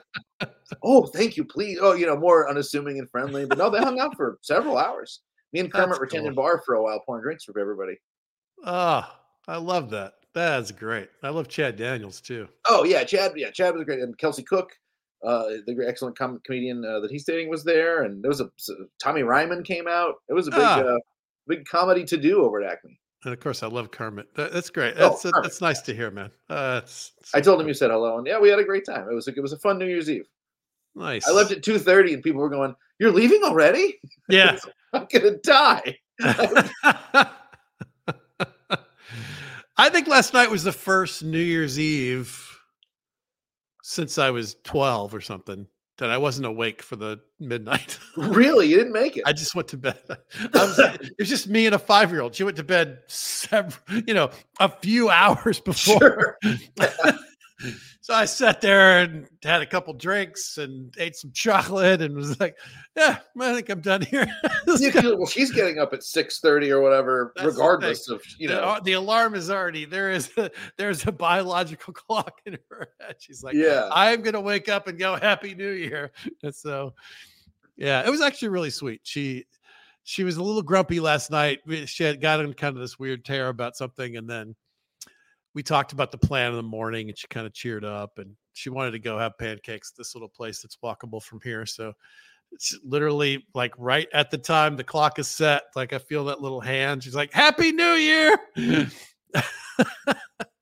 Oh, 0.82 1.06
thank 1.06 1.36
you, 1.36 1.44
please. 1.44 1.78
Oh, 1.80 1.92
you 1.94 2.06
know, 2.06 2.16
more 2.16 2.48
unassuming 2.48 2.98
and 2.98 3.08
friendly. 3.10 3.46
But 3.46 3.58
no, 3.58 3.70
they 3.70 3.78
hung 3.78 3.98
out 4.00 4.16
for 4.16 4.38
several 4.42 4.76
hours. 4.78 5.20
Me 5.52 5.60
and 5.60 5.72
Kermit 5.72 5.88
That's 5.90 6.00
were 6.00 6.06
tending 6.06 6.34
cool. 6.34 6.42
bar 6.44 6.62
for 6.66 6.74
a 6.74 6.82
while, 6.82 7.00
pouring 7.06 7.22
drinks 7.22 7.44
for 7.44 7.58
everybody. 7.58 7.96
Oh, 8.64 9.04
I 9.46 9.56
love 9.56 9.90
that. 9.90 10.14
That's 10.34 10.70
great. 10.72 11.08
I 11.22 11.30
love 11.30 11.48
Chad 11.48 11.76
Daniels 11.76 12.20
too. 12.20 12.48
Oh 12.68 12.84
yeah, 12.84 13.02
Chad. 13.04 13.32
Yeah, 13.36 13.50
Chad 13.50 13.74
was 13.74 13.84
great, 13.84 14.00
and 14.00 14.16
Kelsey 14.18 14.42
Cook, 14.42 14.70
uh, 15.24 15.46
the 15.66 15.74
great, 15.74 15.88
excellent 15.88 16.18
com- 16.18 16.40
comedian 16.44 16.84
uh, 16.84 17.00
that 17.00 17.10
he's 17.10 17.24
dating, 17.24 17.48
was 17.48 17.64
there, 17.64 18.02
and 18.04 18.22
there 18.22 18.28
was 18.28 18.40
a 18.40 18.50
s- 18.58 18.70
Tommy 19.02 19.22
Ryman 19.22 19.62
came 19.62 19.88
out. 19.88 20.16
It 20.28 20.34
was 20.34 20.46
a 20.48 20.50
big, 20.50 20.60
Ah. 20.60 20.80
uh, 20.80 20.98
big 21.48 21.64
comedy 21.66 22.04
to 22.04 22.16
do 22.18 22.44
over 22.44 22.62
at 22.62 22.70
Acme. 22.70 23.00
And 23.24 23.32
of 23.32 23.40
course, 23.40 23.62
I 23.64 23.66
love 23.68 23.90
Kermit. 23.90 24.32
That- 24.36 24.52
that's 24.52 24.70
great. 24.70 24.94
Oh, 24.98 25.08
That's 25.10 25.22
Kermit. 25.22 25.42
that's 25.42 25.60
nice 25.60 25.80
to 25.82 25.94
hear, 25.94 26.10
man. 26.10 26.30
Uh, 26.50 26.74
that's, 26.80 27.12
I 27.34 27.40
told 27.40 27.60
him 27.60 27.66
you 27.66 27.74
said 27.74 27.90
hello, 27.90 28.18
and 28.18 28.26
yeah, 28.26 28.38
we 28.38 28.48
had 28.50 28.58
a 28.60 28.64
great 28.64 28.84
time. 28.84 29.08
It 29.10 29.14
was 29.14 29.26
a, 29.28 29.34
it 29.34 29.40
was 29.40 29.52
a 29.54 29.58
fun 29.58 29.78
New 29.78 29.86
Year's 29.86 30.10
Eve. 30.10 30.26
Nice. 30.98 31.26
I 31.26 31.32
left 31.32 31.52
at 31.52 31.62
two 31.62 31.78
thirty, 31.78 32.14
and 32.14 32.22
people 32.22 32.40
were 32.40 32.50
going, 32.50 32.74
"You're 32.98 33.12
leaving 33.12 33.42
already? 33.44 34.00
Yeah. 34.28 34.58
I'm 34.92 35.06
gonna 35.10 35.38
die." 35.38 35.98
I 39.80 39.90
think 39.90 40.08
last 40.08 40.34
night 40.34 40.50
was 40.50 40.64
the 40.64 40.72
first 40.72 41.22
New 41.22 41.38
Year's 41.38 41.78
Eve 41.78 42.44
since 43.82 44.18
I 44.18 44.30
was 44.30 44.56
12 44.64 45.14
or 45.14 45.20
something 45.20 45.66
that 45.98 46.10
I 46.10 46.18
wasn't 46.18 46.46
awake 46.46 46.82
for 46.82 46.96
the 46.96 47.20
midnight. 47.38 47.98
really, 48.16 48.66
you 48.66 48.76
didn't 48.76 48.92
make 48.92 49.16
it. 49.16 49.22
I 49.24 49.32
just 49.32 49.54
went 49.54 49.68
to 49.68 49.76
bed. 49.76 49.98
I 50.08 50.18
was, 50.52 50.78
it 50.78 51.14
was 51.18 51.28
just 51.28 51.48
me 51.48 51.66
and 51.66 51.74
a 51.74 51.78
five 51.78 52.10
year 52.10 52.20
old. 52.20 52.34
She 52.34 52.44
went 52.44 52.56
to 52.56 52.64
bed 52.64 52.98
several, 53.06 54.02
you 54.06 54.14
know, 54.14 54.30
a 54.60 54.68
few 54.68 55.10
hours 55.10 55.60
before. 55.60 56.38
Sure. 56.42 56.58
So 58.08 58.14
I 58.14 58.24
sat 58.24 58.62
there 58.62 59.00
and 59.02 59.28
had 59.42 59.60
a 59.60 59.66
couple 59.66 59.92
drinks 59.92 60.56
and 60.56 60.94
ate 60.96 61.14
some 61.14 61.30
chocolate 61.32 62.00
and 62.00 62.14
was 62.16 62.40
like, 62.40 62.56
yeah, 62.96 63.18
I 63.38 63.52
think 63.54 63.68
I'm 63.68 63.82
done 63.82 64.00
here. 64.00 64.26
This 64.64 64.80
You 64.80 64.90
guy- 64.90 65.02
feel- 65.02 65.18
well, 65.18 65.26
she's 65.26 65.50
getting 65.52 65.78
up 65.78 65.92
at 65.92 66.02
six 66.02 66.40
thirty 66.40 66.70
or 66.70 66.80
whatever, 66.80 67.34
That's 67.36 67.48
regardless 67.48 68.08
of 68.08 68.22
you 68.38 68.48
know. 68.48 68.60
uh, 68.60 68.80
the 68.80 68.94
alarm 68.94 69.34
is 69.34 69.50
already 69.50 69.84
there 69.84 70.10
is 70.10 70.30
a, 70.38 70.50
there's 70.78 71.06
a 71.06 71.12
biological 71.12 71.92
clock 71.92 72.40
in 72.46 72.56
her 72.70 72.88
head. 72.98 73.16
She's 73.18 73.42
like, 73.44 73.54
yeah, 73.54 73.90
I'm 73.92 74.22
gonna 74.22 74.40
wake 74.40 74.70
up 74.70 74.86
and 74.88 74.98
go 74.98 75.16
Happy 75.16 75.54
New 75.54 75.72
Year. 75.72 76.10
And 76.42 76.54
so 76.54 76.94
Yeah, 77.76 78.00
it 78.06 78.10
was 78.10 78.22
actually 78.22 78.48
really 78.48 78.70
sweet. 78.70 79.02
She 79.04 79.44
she 80.04 80.24
was 80.24 80.38
a 80.38 80.42
little 80.42 80.62
grumpy 80.62 80.98
last 81.00 81.30
night. 81.30 81.58
She 81.84 82.04
had 82.04 82.22
gotten 82.22 82.54
kind 82.54 82.74
of 82.74 82.80
this 82.80 82.98
weird 82.98 83.26
tear 83.26 83.48
about 83.48 83.76
something, 83.76 84.16
and 84.16 84.26
then 84.30 84.56
we 85.54 85.62
talked 85.62 85.92
about 85.92 86.12
the 86.12 86.18
plan 86.18 86.50
in 86.50 86.56
the 86.56 86.62
morning, 86.62 87.08
and 87.08 87.18
she 87.18 87.26
kind 87.28 87.46
of 87.46 87.52
cheered 87.52 87.84
up, 87.84 88.18
and 88.18 88.34
she 88.52 88.70
wanted 88.70 88.92
to 88.92 88.98
go 88.98 89.18
have 89.18 89.38
pancakes 89.38 89.92
at 89.92 89.98
this 89.98 90.14
little 90.14 90.28
place 90.28 90.62
that's 90.62 90.78
walkable 90.82 91.22
from 91.22 91.40
here. 91.42 91.66
So 91.66 91.92
it's 92.52 92.78
literally 92.84 93.46
like 93.54 93.72
right 93.78 94.08
at 94.12 94.30
the 94.30 94.38
time 94.38 94.76
the 94.76 94.84
clock 94.84 95.18
is 95.18 95.28
set. 95.28 95.64
Like 95.76 95.92
I 95.92 95.98
feel 95.98 96.24
that 96.26 96.40
little 96.40 96.60
hand. 96.60 97.02
She's 97.02 97.14
like, 97.14 97.32
"Happy 97.32 97.72
New 97.72 97.92
Year." 97.92 98.38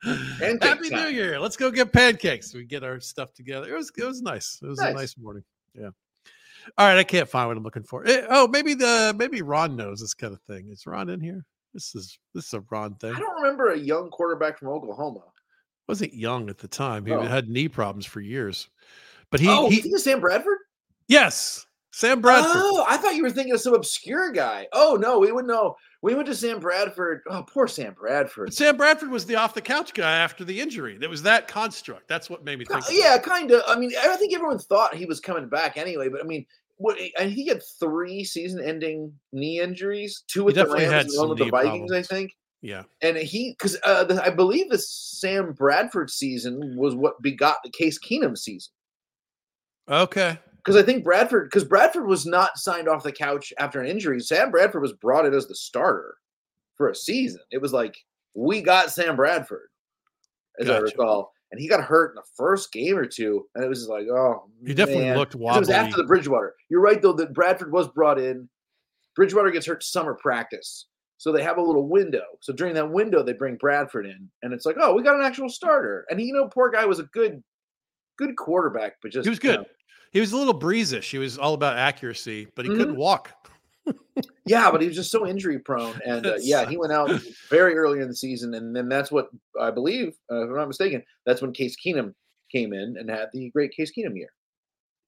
Happy 0.03 0.91
New 0.91 1.09
Year! 1.09 1.41
Let's 1.41 1.57
go 1.57 1.71
get 1.71 1.93
pancakes. 1.93 2.55
We 2.55 2.65
get 2.65 2.85
our 2.85 3.01
stuff 3.01 3.33
together. 3.35 3.73
It 3.73 3.77
was 3.77 3.91
it 3.97 4.05
was 4.05 4.23
nice. 4.23 4.59
It 4.63 4.67
was 4.67 4.79
nice. 4.79 4.91
a 4.91 4.95
nice 4.95 5.19
morning. 5.19 5.45
Yeah. 5.75 5.91
All 6.79 6.87
right, 6.87 6.99
I 6.99 7.05
can't 7.05 7.29
find 7.29 7.49
what 7.49 7.57
I'm 7.57 7.63
looking 7.63 7.85
for. 7.85 8.07
Eh, 8.07 8.27
oh, 8.29 8.49
maybe 8.49 8.75
the 8.75 9.15
maybe 9.17 9.43
Ron 9.43 9.77
knows 9.77 10.01
this 10.01 10.15
kind 10.15 10.33
of 10.33 10.41
thing. 10.43 10.69
Is 10.71 10.87
Ron 10.87 11.09
in 11.11 11.21
here? 11.21 11.45
This 11.77 11.95
is 11.95 12.19
this 12.35 12.47
is 12.47 12.55
a 12.55 12.65
Ron 12.71 12.95
thing. 12.95 13.15
I 13.15 13.19
don't 13.19 13.43
remember 13.43 13.73
a 13.73 13.79
young 13.79 14.09
quarterback 14.09 14.59
from 14.59 14.69
Oklahoma. 14.69 15.21
Wasn't 15.87 16.15
young 16.15 16.49
at 16.49 16.57
the 16.57 16.69
time. 16.69 17.05
He 17.05 17.13
oh. 17.13 17.21
had 17.21 17.51
knee 17.51 17.69
problems 17.69 18.07
for 18.07 18.23
years. 18.23 18.71
But 19.31 19.41
he 19.41 19.49
oh, 19.51 19.69
he, 19.69 19.83
he 19.83 19.99
Sam 19.99 20.21
Bradford. 20.21 20.57
Yes, 21.07 21.67
Sam 21.93 22.23
Bradford. 22.23 22.53
Oh, 22.55 22.87
I 22.89 22.97
thought 22.97 23.15
you 23.15 23.23
were 23.23 23.31
thinking 23.31 23.53
of 23.53 23.61
some 23.61 23.75
obscure 23.75 24.33
guy. 24.33 24.69
Oh 24.73 24.97
no, 24.99 25.19
we 25.19 25.33
would 25.33 25.45
know. 25.45 25.77
We 26.01 26.15
went 26.15 26.27
to 26.29 26.35
Sam 26.35 26.61
Bradford. 26.61 27.21
Oh, 27.29 27.43
poor 27.43 27.69
Sam 27.69 27.93
Bradford. 27.93 28.55
Sam 28.55 28.79
Bradford 28.79 29.11
was 29.11 29.27
the 29.27 29.35
off 29.35 29.53
the 29.53 29.61
couch 29.61 29.93
guy 29.93 30.17
after 30.17 30.45
the 30.45 30.59
injury. 30.59 30.97
That 30.97 31.11
was 31.11 31.23
that 31.25 31.47
construct. 31.47 32.09
That's 32.09 32.31
what 32.31 32.43
made 32.43 32.59
me 32.59 32.65
think. 32.65 32.85
Uh, 32.85 32.89
yeah, 32.91 33.19
kind 33.19 33.51
of. 33.51 33.63
I 33.69 33.79
mean, 33.79 33.93
I 34.01 34.17
think 34.17 34.33
everyone 34.33 34.59
thought 34.59 34.95
he 34.95 35.05
was 35.05 35.21
coming 35.21 35.47
back 35.51 35.77
anyway. 35.77 36.09
But 36.09 36.23
I 36.23 36.25
mean, 36.25 36.47
what? 36.77 36.99
Think 36.99 37.33
he 37.33 37.47
had 37.47 37.63
three 37.81 38.25
season-ending 38.25 39.13
knee 39.33 39.61
injuries. 39.61 40.25
Two 40.29 40.45
with 40.45 40.57
the 40.57 40.67
Rams, 40.67 41.15
and 41.15 41.21
one 41.21 41.29
with 41.31 41.39
the 41.39 41.51
Vikings. 41.51 41.91
Problems. 41.91 41.93
I 41.93 42.03
think. 42.03 42.37
Yeah, 42.63 42.85
and 43.03 43.17
he 43.19 43.53
because 43.53 43.77
uh, 43.85 44.21
I 44.25 44.31
believe 44.31 44.71
the 44.71 44.79
Sam 44.79 45.53
Bradford 45.53 46.11
season 46.11 46.77
was 46.77 46.97
what 46.97 47.21
begot 47.23 47.59
the 47.63 47.71
Case 47.71 47.99
Keenum 47.99 48.37
season. 48.37 48.73
Okay, 49.89 50.39
because 50.57 50.75
I 50.75 50.83
think 50.83 51.05
Bradford, 51.05 51.49
because 51.49 51.65
Bradford 51.65 52.07
was 52.07 52.27
not 52.27 52.57
signed 52.57 52.89
off 52.89 53.05
the 53.05 53.13
couch 53.13 53.53
after 53.59 53.81
an 53.81 53.87
injury. 53.87 54.21
Sam 54.21 54.51
Bradford 54.51 54.83
was 54.83 54.95
brought 54.95 55.27
in 55.27 55.35
as 55.35 55.47
the 55.47 55.55
starter 55.55 56.17
for 56.75 56.89
a 56.89 56.95
season. 56.95 57.41
It 57.53 57.61
was 57.61 57.73
like 57.73 57.97
we 58.35 58.63
got 58.63 58.91
Sam 58.91 59.17
Bradford, 59.17 59.69
as 60.59 60.67
gotcha. 60.67 60.79
I 60.79 60.83
recall, 60.83 61.35
and 61.57 61.63
he 61.63 61.69
got 61.69 61.83
hurt 61.83 62.11
in 62.11 62.17
the 62.17 62.23
first 62.37 62.71
game 62.71 62.99
or 62.99 63.07
two, 63.07 63.47
and 63.55 63.65
it 63.65 63.69
was 63.69 63.79
just 63.79 63.91
like, 63.91 64.07
oh, 64.09 64.51
he 64.67 64.75
definitely 64.75 65.05
man. 65.05 65.17
looked 65.17 65.35
wobbly. 65.35 65.57
It 65.57 65.61
was 65.61 65.71
after 65.71 65.97
the 65.97 66.05
Bridgewater. 66.05 66.55
You're 66.69 66.83
right 66.83 67.01
though 67.01 67.15
that 67.15 67.33
Bradford 67.33 67.73
was 67.73 67.89
brought 67.89 68.21
in. 68.21 68.47
Bridgewater 69.15 69.51
gets 69.51 69.65
hurt 69.65 69.83
summer 69.83 70.15
practice. 70.15 70.87
So 71.17 71.33
they 71.33 71.43
have 71.43 71.57
a 71.57 71.63
little 71.63 71.89
window. 71.89 72.25
So 72.41 72.53
during 72.53 72.75
that 72.75 72.91
window, 72.91 73.23
they 73.23 73.33
bring 73.33 73.57
Bradford 73.57 74.05
in, 74.05 74.29
and 74.43 74.53
it's 74.53 74.67
like, 74.67 74.77
oh, 74.79 74.95
we 74.95 75.03
got 75.03 75.17
an 75.17 75.25
actual 75.25 75.49
starter. 75.49 76.05
And 76.11 76.21
he, 76.21 76.27
you 76.27 76.35
know, 76.35 76.49
poor 76.49 76.71
guy 76.71 76.85
was 76.85 76.99
a 76.99 77.05
good, 77.05 77.43
good 78.19 78.37
quarterback, 78.37 78.97
but 79.01 79.13
just 79.13 79.25
he 79.25 79.31
was 79.31 79.39
good. 79.39 79.53
You 79.53 79.59
know, 79.61 79.67
he 80.13 80.21
was 80.21 80.33
a 80.33 80.37
little 80.37 80.59
Brees-ish. 80.59 81.11
He 81.11 81.17
was 81.17 81.39
all 81.39 81.55
about 81.55 81.79
accuracy, 81.79 82.49
but 82.55 82.67
he 82.67 82.71
mm-hmm. 82.71 82.81
couldn't 82.81 82.97
walk. 82.97 83.33
yeah, 84.47 84.71
but 84.71 84.81
he 84.81 84.87
was 84.87 84.97
just 84.97 85.11
so 85.11 85.27
injury 85.27 85.59
prone, 85.59 86.01
and 86.05 86.27
uh, 86.27 86.37
yeah, 86.41 86.69
he 86.69 86.77
went 86.77 86.93
out 86.93 87.11
very 87.51 87.77
early 87.77 88.01
in 88.01 88.09
the 88.09 88.17
season, 88.17 88.55
and 88.55 88.75
then 88.75 88.89
that's 88.89 89.11
what 89.11 89.29
I 89.61 89.71
believe, 89.71 90.17
uh, 90.31 90.45
if 90.45 90.51
I'm 90.51 90.57
not 90.57 90.69
mistaken, 90.69 91.03
that's 91.25 91.43
when 91.43 91.53
Case 91.53 91.77
Keenum 91.85 92.15
came 92.51 92.73
in 92.73 92.97
and 92.99 93.11
had 93.11 93.29
the 93.33 93.51
great 93.51 93.73
Case 93.73 93.93
Keenum 93.97 94.17
year. 94.17 94.31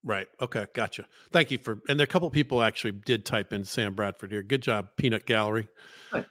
Right. 0.05 0.29
Okay. 0.40 0.66
Gotcha. 0.74 1.07
Thank 1.33 1.51
you 1.51 1.59
for. 1.59 1.81
And 1.88 1.98
there 1.98 2.05
are 2.05 2.07
a 2.07 2.09
couple 2.09 2.31
people 2.31 2.62
actually 2.62 2.92
did 2.92 3.24
type 3.24 3.53
in 3.53 3.64
Sam 3.64 3.94
Bradford 3.94 4.31
here. 4.31 4.42
Good 4.42 4.62
job, 4.62 4.88
Peanut 4.96 5.27
Gallery. 5.27 5.68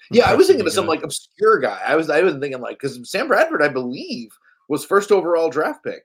Yeah, 0.09 0.29
I 0.29 0.35
was 0.35 0.47
thinking 0.47 0.65
of 0.65 0.71
some 0.71 0.87
like 0.87 1.03
obscure 1.03 1.59
guy. 1.59 1.79
I 1.85 1.95
was 1.95 2.09
I 2.09 2.21
was 2.21 2.35
thinking 2.35 2.61
like 2.61 2.79
because 2.79 3.09
Sam 3.09 3.27
Bradford, 3.27 3.61
I 3.61 3.67
believe, 3.67 4.29
was 4.69 4.85
first 4.85 5.11
overall 5.11 5.49
draft 5.49 5.83
pick. 5.83 6.01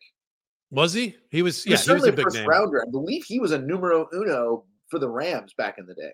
Was 0.71 0.93
he? 0.93 1.17
He 1.31 1.43
was. 1.43 1.63
He 1.63 1.71
yeah, 1.71 1.75
was 1.75 1.85
certainly 1.85 2.11
he 2.11 2.15
was 2.17 2.21
a 2.21 2.23
first 2.25 2.37
name. 2.37 2.49
rounder. 2.49 2.85
I 2.87 2.91
believe 2.91 3.25
he 3.25 3.39
was 3.39 3.53
a 3.53 3.59
numero 3.59 4.09
uno 4.13 4.65
for 4.89 4.99
the 4.99 5.09
Rams 5.09 5.55
back 5.57 5.79
in 5.79 5.87
the 5.87 5.95
day. 5.95 6.13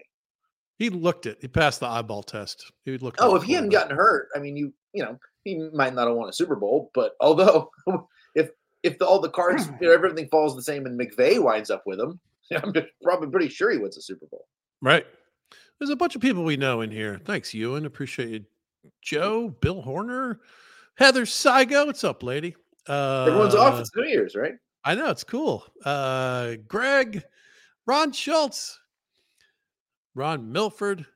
He 0.78 0.90
looked 0.90 1.26
it. 1.26 1.38
He 1.40 1.48
passed 1.48 1.80
the 1.80 1.86
eyeball 1.86 2.22
test. 2.22 2.70
He 2.84 2.92
would 2.92 3.02
look. 3.02 3.16
Oh, 3.18 3.34
if 3.34 3.42
he 3.42 3.52
hadn't 3.52 3.70
gotten 3.70 3.96
hurt, 3.96 4.28
I 4.34 4.38
mean, 4.38 4.56
you 4.56 4.72
you 4.92 5.02
know, 5.02 5.18
he 5.44 5.68
might 5.72 5.94
not 5.94 6.06
have 6.06 6.16
won 6.16 6.28
a 6.28 6.32
Super 6.32 6.56
Bowl. 6.56 6.90
But 6.94 7.12
although, 7.20 7.70
if 8.34 8.50
if 8.84 8.98
the, 8.98 9.06
all 9.06 9.20
the 9.20 9.28
cards, 9.28 9.68
you 9.80 9.88
know, 9.88 9.92
everything 9.92 10.28
falls 10.28 10.54
the 10.54 10.62
same, 10.62 10.86
and 10.86 10.98
McVay 10.98 11.42
winds 11.42 11.70
up 11.70 11.82
with 11.84 11.98
him, 11.98 12.20
I'm 12.56 12.72
probably 13.02 13.28
pretty 13.28 13.48
sure 13.48 13.70
he 13.70 13.78
wins 13.78 13.96
a 13.96 14.02
Super 14.02 14.26
Bowl. 14.26 14.46
Right. 14.80 15.06
There's 15.78 15.90
a 15.90 15.96
bunch 15.96 16.16
of 16.16 16.22
people 16.22 16.44
we 16.44 16.56
know 16.56 16.80
in 16.80 16.90
here. 16.90 17.20
Thanks, 17.24 17.54
Ewan. 17.54 17.86
Appreciate 17.86 18.28
you. 18.30 18.44
Joe, 19.02 19.48
Bill 19.60 19.82
Horner, 19.82 20.40
Heather 20.96 21.24
Saigo. 21.24 21.86
What's 21.86 22.04
up, 22.04 22.22
lady? 22.22 22.56
Uh, 22.88 23.26
Everyone's 23.28 23.54
off. 23.54 23.78
It's 23.78 23.94
New 23.94 24.04
Year's, 24.04 24.34
right? 24.34 24.54
I 24.84 24.94
know 24.94 25.10
it's 25.10 25.24
cool. 25.24 25.64
Uh, 25.84 26.54
Greg, 26.66 27.22
Ron 27.86 28.12
Schultz, 28.12 28.78
Ron 30.18 30.50
Milford, 30.50 31.06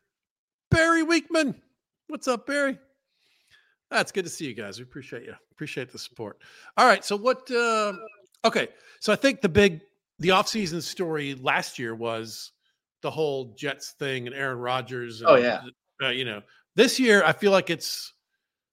Barry 0.70 1.02
Weekman. 1.02 1.60
What's 2.06 2.28
up, 2.28 2.46
Barry? 2.46 2.78
That's 3.90 4.12
good 4.12 4.24
to 4.24 4.30
see 4.30 4.46
you 4.46 4.54
guys. 4.54 4.78
We 4.78 4.84
appreciate 4.84 5.24
you. 5.24 5.34
Appreciate 5.50 5.90
the 5.90 5.98
support. 5.98 6.38
All 6.76 6.86
right. 6.86 7.04
So 7.04 7.16
what 7.16 7.50
uh 7.50 7.92
okay. 8.44 8.68
So 9.00 9.12
I 9.12 9.16
think 9.16 9.40
the 9.40 9.48
big 9.48 9.80
the 10.18 10.28
offseason 10.30 10.80
story 10.80 11.34
last 11.34 11.78
year 11.78 11.94
was 11.94 12.52
the 13.02 13.10
whole 13.10 13.54
Jets 13.58 13.94
thing 13.98 14.26
and 14.26 14.36
Aaron 14.36 14.58
Rodgers. 14.58 15.20
And, 15.20 15.30
oh 15.30 15.34
yeah. 15.34 15.62
Uh, 16.00 16.08
you 16.08 16.24
know, 16.24 16.40
this 16.76 16.98
year 17.00 17.24
I 17.24 17.32
feel 17.32 17.50
like 17.50 17.70
it's 17.70 18.14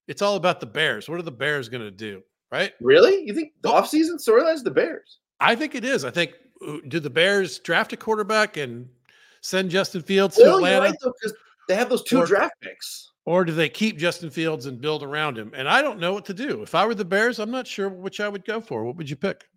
it's 0.07 0.21
all 0.21 0.35
about 0.35 0.59
the 0.59 0.67
Bears. 0.67 1.09
What 1.09 1.19
are 1.19 1.23
the 1.23 1.31
Bears 1.31 1.69
going 1.69 1.83
to 1.83 1.91
do? 1.91 2.21
right? 2.51 2.73
Really? 2.81 3.23
You 3.25 3.33
think 3.33 3.53
the 3.61 3.69
offseason 3.69 4.15
storyline 4.15 4.55
is 4.55 4.63
the 4.63 4.71
Bears? 4.71 5.19
I 5.39 5.55
think 5.55 5.75
it 5.75 5.85
is. 5.85 6.03
I 6.03 6.11
think 6.11 6.33
uh, 6.67 6.77
do 6.87 6.99
the 6.99 7.09
Bears 7.09 7.59
draft 7.59 7.93
a 7.93 7.97
quarterback 7.97 8.57
and 8.57 8.89
send 9.41 9.69
Justin 9.69 10.01
Fields 10.01 10.35
to 10.37 10.55
Atlanta? 10.55 10.81
Right, 10.81 10.95
though, 11.01 11.13
they 11.67 11.75
have 11.75 11.89
those 11.89 12.03
two 12.03 12.19
or, 12.19 12.25
draft 12.25 12.55
picks. 12.61 13.11
Or 13.25 13.45
do 13.45 13.53
they 13.53 13.69
keep 13.69 13.97
Justin 13.97 14.29
Fields 14.29 14.65
and 14.65 14.81
build 14.81 15.03
around 15.03 15.37
him? 15.37 15.51
And 15.55 15.69
I 15.69 15.81
don't 15.81 15.99
know 15.99 16.13
what 16.13 16.25
to 16.25 16.33
do. 16.33 16.63
If 16.63 16.73
I 16.73 16.85
were 16.85 16.95
the 16.95 17.05
Bears, 17.05 17.39
I'm 17.39 17.51
not 17.51 17.67
sure 17.67 17.89
which 17.89 18.19
I 18.19 18.27
would 18.27 18.43
go 18.43 18.59
for. 18.59 18.83
What 18.83 18.95
would 18.95 19.09
you 19.09 19.15
pick? 19.15 19.47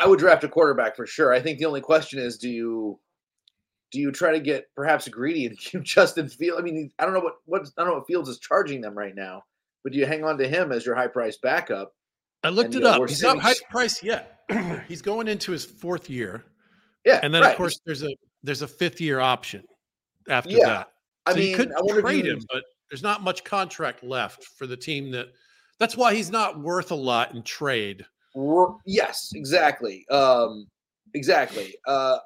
I 0.00 0.06
would 0.06 0.18
draft 0.18 0.44
a 0.44 0.48
quarterback 0.48 0.96
for 0.96 1.06
sure. 1.06 1.32
I 1.32 1.40
think 1.40 1.58
the 1.58 1.66
only 1.66 1.82
question 1.82 2.18
is 2.18 2.38
do 2.38 2.48
you 2.48 2.98
do 3.90 4.00
you 4.00 4.10
try 4.10 4.32
to 4.32 4.40
get 4.40 4.68
perhaps 4.74 5.06
greedy 5.06 5.46
and 5.46 5.58
keep 5.58 5.82
Justin 5.82 6.28
Fields? 6.28 6.58
I 6.58 6.62
mean, 6.62 6.90
I 6.98 7.04
don't 7.04 7.14
know 7.14 7.20
what 7.20 7.36
what 7.44 7.62
I 7.76 7.82
don't 7.82 7.88
know 7.88 7.98
what 7.98 8.06
Fields 8.06 8.28
is 8.28 8.38
charging 8.38 8.80
them 8.80 8.96
right 8.96 9.14
now, 9.14 9.44
but 9.84 9.92
do 9.92 9.98
you 9.98 10.06
hang 10.06 10.24
on 10.24 10.38
to 10.38 10.48
him 10.48 10.72
as 10.72 10.86
your 10.86 10.94
high 10.94 11.08
price 11.08 11.36
backup? 11.36 11.92
I 12.44 12.48
looked 12.48 12.74
it 12.74 12.84
up. 12.84 13.08
He's 13.08 13.22
not 13.22 13.38
high 13.38 13.54
price 13.70 14.02
yet. 14.02 14.40
He's 14.88 15.02
going 15.02 15.28
into 15.28 15.52
his 15.52 15.64
fourth 15.64 16.10
year. 16.10 16.44
Yeah, 17.04 17.20
and 17.22 17.32
then 17.32 17.42
right. 17.42 17.50
of 17.50 17.56
course 17.56 17.80
there's 17.84 18.02
a 18.02 18.14
there's 18.42 18.62
a 18.62 18.68
fifth 18.68 19.00
year 19.00 19.20
option 19.20 19.64
after 20.28 20.50
yeah. 20.50 20.66
that. 20.66 20.88
So 21.28 21.34
I 21.34 21.36
mean, 21.36 21.50
you 21.50 21.56
could 21.56 21.72
trade 22.00 22.26
him, 22.26 22.40
but 22.52 22.64
there's 22.90 23.02
not 23.02 23.22
much 23.22 23.44
contract 23.44 24.02
left 24.02 24.44
for 24.44 24.66
the 24.66 24.76
team 24.76 25.10
that. 25.12 25.28
That's 25.78 25.96
why 25.96 26.14
he's 26.14 26.30
not 26.30 26.60
worth 26.60 26.92
a 26.92 26.94
lot 26.94 27.34
in 27.34 27.42
trade. 27.42 28.04
Yes, 28.86 29.32
exactly. 29.34 30.06
Um, 30.10 30.68
exactly. 31.14 31.74
Uh, 31.88 32.18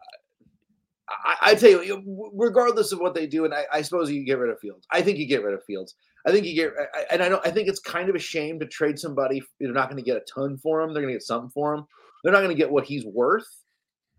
I, 1.09 1.37
I 1.43 1.55
tell 1.55 1.83
you, 1.83 2.31
regardless 2.35 2.93
of 2.93 3.01
what 3.01 3.15
they 3.15 3.27
do, 3.27 3.45
and 3.45 3.55
I, 3.55 3.65
I, 3.73 3.83
suppose 3.83 4.11
you 4.11 4.25
get 4.25 4.39
rid 4.39 4.51
of 4.51 4.59
Fields. 4.61 4.87
I 4.91 5.03
think 5.03 5.19
you 5.19 5.27
get 5.27 5.43
rid 5.43 5.55
of 5.55 5.65
Fields. 5.65 5.95
I 6.27 6.33
think 6.33 6.45
you 6.47 6.55
get, 6.55 6.73
and 7.11 7.23
I 7.23 7.29
know 7.29 7.41
I 7.45 7.51
think 7.51 7.69
it's 7.69 7.79
kind 7.79 8.09
of 8.09 8.17
a 8.17 8.21
shame 8.21 8.59
to 8.59 8.67
trade 8.67 8.99
somebody. 8.99 9.43
They're 9.61 9.73
not 9.73 9.89
going 9.89 10.03
to 10.03 10.09
get 10.09 10.17
a 10.17 10.25
ton 10.33 10.59
for 10.59 10.81
him. 10.81 10.93
They're 10.93 11.03
going 11.03 11.13
to 11.13 11.19
get 11.19 11.27
something 11.27 11.51
for 11.51 11.75
him. 11.75 11.85
They're 12.23 12.33
not 12.33 12.41
going 12.41 12.51
to 12.51 12.61
get 12.61 12.71
what 12.71 12.85
he's 12.85 13.07
worth. 13.07 13.47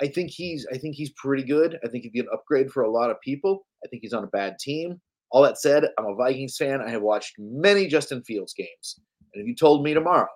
I 0.01 0.07
think 0.07 0.31
he's, 0.31 0.65
I 0.71 0.77
think 0.77 0.95
he's 0.95 1.11
pretty 1.11 1.43
good. 1.43 1.77
I 1.83 1.87
think 1.87 2.03
he'd 2.03 2.13
be 2.13 2.19
an 2.19 2.27
upgrade 2.31 2.71
for 2.71 2.83
a 2.83 2.91
lot 2.91 3.09
of 3.09 3.19
people. 3.21 3.65
I 3.83 3.87
think 3.87 4.03
he's 4.03 4.13
on 4.13 4.23
a 4.23 4.27
bad 4.27 4.57
team. 4.59 5.01
All 5.31 5.41
that 5.41 5.59
said, 5.59 5.85
I'm 5.97 6.05
a 6.05 6.15
Vikings 6.15 6.55
fan. 6.55 6.81
I 6.81 6.89
have 6.89 7.01
watched 7.01 7.35
many 7.37 7.87
Justin 7.87 8.23
Fields 8.23 8.53
games, 8.53 8.99
and 9.33 9.41
if 9.41 9.47
you 9.47 9.55
told 9.55 9.83
me 9.83 9.93
tomorrow, 9.93 10.29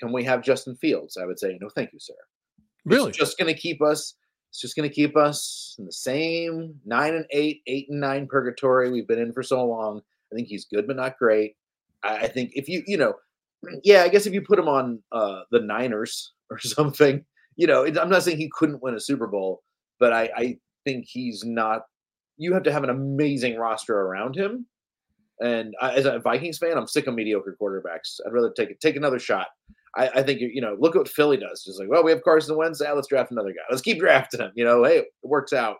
can 0.00 0.12
we 0.12 0.24
have 0.24 0.42
Justin 0.42 0.76
Fields? 0.76 1.16
I 1.16 1.26
would 1.26 1.38
say 1.38 1.56
no, 1.60 1.68
thank 1.68 1.92
you, 1.92 2.00
sir. 2.00 2.14
Really, 2.84 3.10
it's 3.10 3.18
just 3.18 3.38
going 3.38 3.54
to 3.54 3.60
keep 3.60 3.80
us 3.80 4.14
it's 4.56 4.62
just 4.62 4.74
going 4.74 4.88
to 4.88 4.94
keep 4.94 5.18
us 5.18 5.76
in 5.78 5.84
the 5.84 5.92
same 5.92 6.74
nine 6.86 7.14
and 7.14 7.26
eight, 7.30 7.60
eight 7.66 7.88
and 7.90 8.00
nine 8.00 8.26
purgatory 8.26 8.90
we've 8.90 9.06
been 9.06 9.18
in 9.18 9.34
for 9.34 9.42
so 9.42 9.62
long. 9.64 10.00
Think 10.36 10.48
he's 10.48 10.66
good, 10.66 10.86
but 10.86 10.96
not 10.96 11.18
great. 11.18 11.56
I, 12.04 12.28
think 12.28 12.52
if 12.54 12.68
you, 12.68 12.82
you 12.86 12.96
know, 12.96 13.14
yeah, 13.82 14.02
I 14.02 14.08
guess 14.08 14.26
if 14.26 14.34
you 14.34 14.42
put 14.42 14.58
him 14.58 14.68
on 14.68 15.02
uh, 15.10 15.40
the 15.50 15.60
Niners 15.60 16.32
or 16.50 16.58
something, 16.60 17.24
you 17.56 17.66
know, 17.66 17.86
I'm 17.86 18.10
not 18.10 18.22
saying 18.22 18.36
he 18.36 18.50
couldn't 18.52 18.82
win 18.82 18.94
a 18.94 19.00
Super 19.00 19.26
Bowl, 19.26 19.62
but 19.98 20.12
I, 20.12 20.30
I 20.36 20.58
think 20.84 21.06
he's 21.08 21.44
not. 21.44 21.82
You 22.36 22.52
have 22.52 22.64
to 22.64 22.72
have 22.72 22.84
an 22.84 22.90
amazing 22.90 23.56
roster 23.56 23.98
around 23.98 24.36
him. 24.36 24.66
And 25.40 25.74
I, 25.80 25.94
as 25.94 26.04
a 26.04 26.18
Vikings 26.18 26.58
fan, 26.58 26.76
I'm 26.76 26.86
sick 26.86 27.06
of 27.06 27.14
mediocre 27.14 27.56
quarterbacks. 27.60 28.20
I'd 28.26 28.32
rather 28.32 28.52
take 28.52 28.70
it, 28.70 28.80
take 28.80 28.96
another 28.96 29.18
shot. 29.18 29.48
I, 29.96 30.08
I 30.08 30.22
think 30.22 30.40
you 30.40 30.60
know, 30.60 30.76
look 30.78 30.94
at 30.94 30.98
what 30.98 31.08
Philly 31.08 31.38
does. 31.38 31.64
Just 31.64 31.80
like, 31.80 31.88
well, 31.88 32.04
we 32.04 32.10
have 32.10 32.22
Carson 32.22 32.56
Wentz, 32.56 32.80
yeah, 32.82 32.92
let's 32.92 33.08
draft 33.08 33.30
another 33.30 33.50
guy. 33.50 33.62
Let's 33.70 33.82
keep 33.82 33.98
drafting 34.00 34.40
him. 34.40 34.52
You 34.54 34.64
know, 34.64 34.84
hey, 34.84 34.98
it 34.98 35.06
works 35.22 35.52
out. 35.52 35.78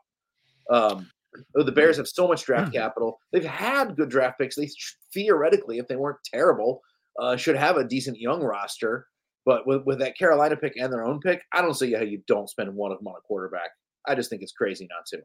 Um, 0.71 1.11
the 1.55 1.73
Bears 1.73 1.97
have 1.97 2.09
so 2.09 2.27
much 2.29 2.45
draft 2.45 2.69
Hmm. 2.69 2.79
capital. 2.79 3.21
They've 3.33 3.45
had 3.45 3.97
good 3.97 4.09
draft 4.09 4.39
picks. 4.39 4.57
They 4.57 4.69
theoretically, 5.13 5.79
if 5.79 5.89
they 5.89 5.97
weren't 5.97 6.19
terrible, 6.25 6.83
uh, 7.19 7.37
should 7.37 7.57
have 7.57 7.77
a 7.77 7.85
decent 7.85 8.19
young 8.19 8.43
roster. 8.43 9.07
But 9.45 9.67
with, 9.67 9.85
with 9.85 10.01
that 10.01 10.19
Carolina 10.19 10.57
pick 10.57 10.75
and 10.77 10.93
their 10.93 11.05
own 11.05 11.21
pick, 11.21 11.43
I 11.53 11.63
don't 11.63 11.75
see 11.75 11.93
how 11.93 12.03
you 12.03 12.21
don't 12.27 12.51
spend 12.51 12.75
one 12.75 12.91
of 12.91 12.99
them 12.99 13.07
on 13.07 13.15
a 13.17 13.21
quarterback. 13.21 13.71
I 14.07 14.15
just 14.17 14.29
think 14.29 14.43
it's 14.43 14.53
crazy 14.53 14.89
not 14.91 15.07
to. 15.07 15.23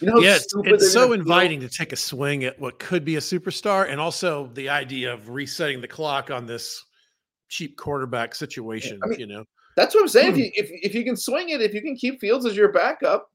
You 0.00 0.06
know, 0.06 0.20
yeah, 0.20 0.36
it's, 0.36 0.54
it's 0.56 0.92
so 0.92 1.12
inviting 1.12 1.60
to 1.60 1.68
take 1.68 1.92
a 1.92 1.96
swing 1.96 2.44
at 2.44 2.58
what 2.60 2.78
could 2.78 3.04
be 3.04 3.16
a 3.16 3.20
superstar, 3.20 3.90
and 3.90 4.00
also 4.00 4.48
the 4.54 4.68
idea 4.68 5.12
of 5.12 5.28
resetting 5.28 5.80
the 5.80 5.88
clock 5.88 6.30
on 6.30 6.46
this 6.46 6.84
cheap 7.48 7.76
quarterback 7.76 8.34
situation. 8.34 9.00
I 9.02 9.08
mean, 9.08 9.20
you 9.20 9.26
know, 9.26 9.44
That's 9.76 9.94
what 9.94 10.02
I'm 10.02 10.08
saying. 10.08 10.34
Hmm. 10.34 10.38
If 10.38 10.44
you 10.44 10.50
if, 10.54 10.70
if 10.84 10.94
you 10.94 11.04
can 11.04 11.16
swing 11.16 11.48
it, 11.50 11.60
if 11.60 11.74
you 11.74 11.82
can 11.82 11.96
keep 11.96 12.20
Fields 12.20 12.46
as 12.46 12.56
your 12.56 12.70
backup, 12.70 13.28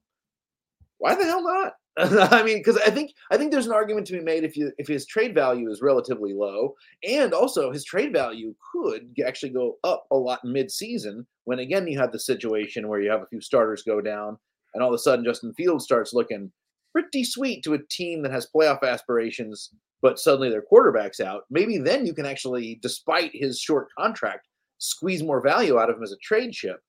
why 1.04 1.14
the 1.14 1.24
hell 1.24 1.42
not? 1.42 1.74
I 2.32 2.42
mean, 2.42 2.58
because 2.58 2.78
I 2.78 2.88
think 2.88 3.12
I 3.30 3.36
think 3.36 3.52
there's 3.52 3.66
an 3.66 3.74
argument 3.74 4.06
to 4.06 4.14
be 4.14 4.20
made 4.20 4.42
if 4.42 4.56
you 4.56 4.72
if 4.78 4.88
his 4.88 5.04
trade 5.04 5.34
value 5.34 5.70
is 5.70 5.82
relatively 5.82 6.32
low, 6.32 6.74
and 7.06 7.34
also 7.34 7.70
his 7.70 7.84
trade 7.84 8.10
value 8.10 8.54
could 8.72 9.14
actually 9.24 9.50
go 9.50 9.76
up 9.84 10.06
a 10.10 10.16
lot 10.16 10.40
mid-season 10.44 11.26
when 11.44 11.58
again 11.58 11.86
you 11.86 11.98
have 11.98 12.10
the 12.10 12.18
situation 12.18 12.88
where 12.88 13.02
you 13.02 13.10
have 13.10 13.20
a 13.20 13.26
few 13.26 13.42
starters 13.42 13.82
go 13.82 14.00
down, 14.00 14.38
and 14.72 14.82
all 14.82 14.88
of 14.88 14.94
a 14.94 14.98
sudden 14.98 15.26
Justin 15.26 15.52
Fields 15.52 15.84
starts 15.84 16.14
looking 16.14 16.50
pretty 16.90 17.22
sweet 17.22 17.62
to 17.64 17.74
a 17.74 17.86
team 17.90 18.22
that 18.22 18.32
has 18.32 18.48
playoff 18.56 18.82
aspirations, 18.82 19.74
but 20.00 20.18
suddenly 20.18 20.48
their 20.48 20.62
quarterback's 20.62 21.20
out. 21.20 21.42
Maybe 21.50 21.76
then 21.76 22.06
you 22.06 22.14
can 22.14 22.24
actually, 22.24 22.78
despite 22.80 23.30
his 23.34 23.60
short 23.60 23.88
contract, 23.98 24.48
squeeze 24.78 25.22
more 25.22 25.42
value 25.42 25.78
out 25.78 25.90
of 25.90 25.98
him 25.98 26.02
as 26.02 26.12
a 26.12 26.18
trade 26.22 26.52
chip. 26.52 26.80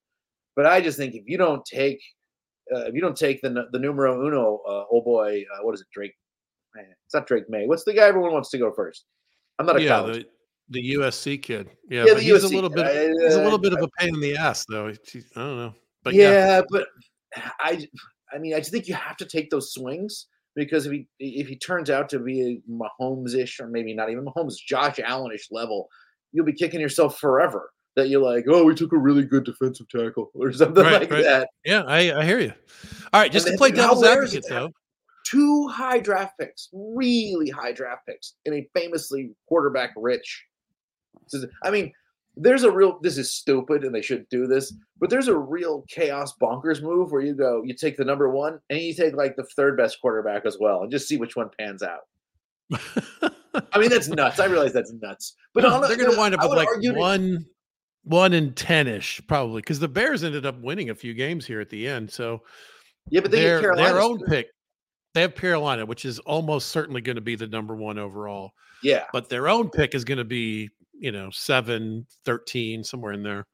But 0.55 0.67
I 0.67 0.79
just 0.79 0.97
think 0.97 1.15
if 1.15 1.23
you 1.27 1.37
don't 1.37 1.65
take 1.65 1.99
uh, 2.73 2.85
if 2.85 2.95
you 2.95 3.01
don't 3.01 3.17
take 3.17 3.41
the 3.41 3.67
the 3.71 3.79
numero 3.79 4.25
uno, 4.25 4.61
uh, 4.67 4.85
oh 4.91 5.01
boy, 5.01 5.43
uh, 5.53 5.63
what 5.63 5.73
is 5.73 5.81
it, 5.81 5.87
Drake? 5.93 6.13
It's 6.75 7.13
not 7.13 7.27
Drake 7.27 7.49
Maye. 7.49 7.67
What's 7.67 7.83
the 7.83 7.93
guy 7.93 8.03
everyone 8.03 8.33
wants 8.33 8.49
to 8.49 8.57
go 8.57 8.71
first? 8.71 9.05
I'm 9.59 9.65
not 9.65 9.77
a 9.77 9.81
yeah, 9.81 9.99
college. 9.99 10.25
the, 10.69 10.81
the 10.81 10.95
USC 10.95 11.41
kid. 11.41 11.69
Yeah, 11.89 12.05
Yeah, 12.05 12.13
but 12.15 12.23
he's 12.23 12.43
a 12.43 12.47
little 12.47 12.69
bit. 12.69 12.85
he's 13.21 13.35
a 13.35 13.43
little 13.43 13.53
uh, 13.53 13.57
bit 13.57 13.73
of 13.73 13.81
a 13.81 13.87
pain 13.99 14.13
in 14.13 14.19
the 14.19 14.35
ass, 14.35 14.65
though. 14.67 14.87
He's- 14.87 15.25
I 15.35 15.39
don't 15.39 15.57
know, 15.57 15.73
but 16.03 16.13
yeah, 16.13 16.31
yeah, 16.31 16.61
but 16.69 16.87
I 17.59 17.87
I 18.33 18.37
mean 18.39 18.53
I 18.53 18.59
just 18.59 18.71
think 18.71 18.87
you 18.87 18.95
have 18.95 19.17
to 19.17 19.25
take 19.25 19.49
those 19.49 19.73
swings 19.73 20.27
because 20.55 20.85
if 20.85 20.91
he 20.91 21.07
if 21.19 21.47
he 21.47 21.57
turns 21.57 21.89
out 21.89 22.09
to 22.09 22.19
be 22.19 22.41
a 22.41 22.71
Mahomes-ish 22.71 23.59
or 23.59 23.67
maybe 23.67 23.93
not 23.93 24.09
even 24.09 24.25
Mahomes, 24.25 24.55
Josh 24.55 24.99
Allen-ish 24.99 25.47
level, 25.51 25.87
you'll 26.31 26.45
be 26.45 26.53
kicking 26.53 26.81
yourself 26.81 27.19
forever. 27.19 27.71
That 27.95 28.09
you're 28.09 28.21
like, 28.21 28.45
oh, 28.49 28.63
we 28.65 28.75
took 28.75 28.91
a 28.91 28.97
really 28.97 29.23
good 29.23 29.45
defensive 29.45 29.87
tackle 29.89 30.29
or 30.35 30.51
something 30.51 30.83
Right, 30.83 31.01
like 31.01 31.11
right. 31.11 31.23
that. 31.23 31.49
yeah, 31.63 31.83
I, 31.83 32.19
I 32.19 32.25
hear 32.25 32.39
you. 32.39 32.51
All 33.13 33.21
right, 33.21 33.31
just 33.31 33.47
to 33.47 33.55
play 33.57 33.71
devil's 33.71 34.03
rare 34.03 34.23
is 34.23 34.33
it 34.33 34.43
advocate, 34.45 34.49
though. 34.49 34.71
two 35.25 35.67
high 35.69 35.99
draft 35.99 36.33
picks, 36.39 36.67
really 36.73 37.49
high 37.49 37.71
draft 37.71 38.01
picks, 38.07 38.33
in 38.45 38.53
a 38.53 38.67
famously 38.75 39.31
quarterback 39.47 39.91
rich. 39.95 40.43
I 41.63 41.71
mean, 41.71 41.93
there's 42.35 42.63
a 42.63 42.71
real. 42.71 42.99
This 43.01 43.17
is 43.17 43.33
stupid, 43.33 43.85
and 43.85 43.95
they 43.95 44.01
should 44.01 44.27
do 44.29 44.45
this. 44.45 44.73
But 44.99 45.09
there's 45.09 45.29
a 45.29 45.37
real 45.37 45.85
chaos 45.89 46.33
bonkers 46.41 46.81
move 46.81 47.11
where 47.13 47.21
you 47.21 47.33
go, 47.33 47.63
you 47.63 47.73
take 47.73 47.95
the 47.95 48.03
number 48.03 48.29
one, 48.29 48.59
and 48.69 48.79
you 48.79 48.93
take 48.93 49.15
like 49.15 49.37
the 49.37 49.45
third 49.55 49.77
best 49.77 49.99
quarterback 50.01 50.45
as 50.45 50.57
well, 50.59 50.81
and 50.83 50.91
just 50.91 51.07
see 51.07 51.15
which 51.15 51.37
one 51.37 51.49
pans 51.57 51.81
out. 51.81 52.01
I 53.71 53.79
mean, 53.79 53.89
that's 53.89 54.09
nuts. 54.09 54.39
I 54.41 54.45
realize 54.45 54.73
that's 54.73 54.91
nuts, 55.01 55.35
but 55.53 55.63
no, 55.63 55.79
they're 55.87 55.95
going 55.95 56.11
to 56.11 56.17
wind 56.17 56.35
up 56.35 56.41
I 56.41 56.47
with 56.47 56.57
like 56.57 56.67
one, 56.97 57.45
one 58.05 58.33
and 58.33 58.55
ten 58.55 58.87
ish 58.87 59.21
probably 59.27 59.61
because 59.61 59.79
the 59.79 59.87
Bears 59.87 60.23
ended 60.23 60.45
up 60.45 60.59
winning 60.61 60.89
a 60.89 60.95
few 60.95 61.13
games 61.13 61.45
here 61.45 61.59
at 61.59 61.69
the 61.69 61.87
end. 61.87 62.09
So 62.09 62.43
Yeah, 63.09 63.21
but 63.21 63.31
they 63.31 63.41
their 63.41 63.61
get 63.61 63.75
their 63.75 63.99
own 64.01 64.19
pick, 64.29 64.47
they 65.13 65.21
have 65.21 65.35
Carolina, 65.35 65.85
which 65.85 66.05
is 66.05 66.19
almost 66.19 66.69
certainly 66.69 67.01
going 67.01 67.15
to 67.15 67.21
be 67.21 67.35
the 67.35 67.47
number 67.47 67.75
one 67.75 67.97
overall. 67.97 68.51
Yeah, 68.83 69.05
But 69.11 69.29
their 69.29 69.47
own 69.47 69.69
pick 69.69 69.95
is 69.95 70.03
going 70.03 70.19
to 70.19 70.23
be 70.23 70.69
you 70.97 71.11
know 71.11 71.29
seven, 71.31 72.05
13, 72.25 72.83
somewhere 72.83 73.13
in 73.13 73.23
there. 73.23 73.45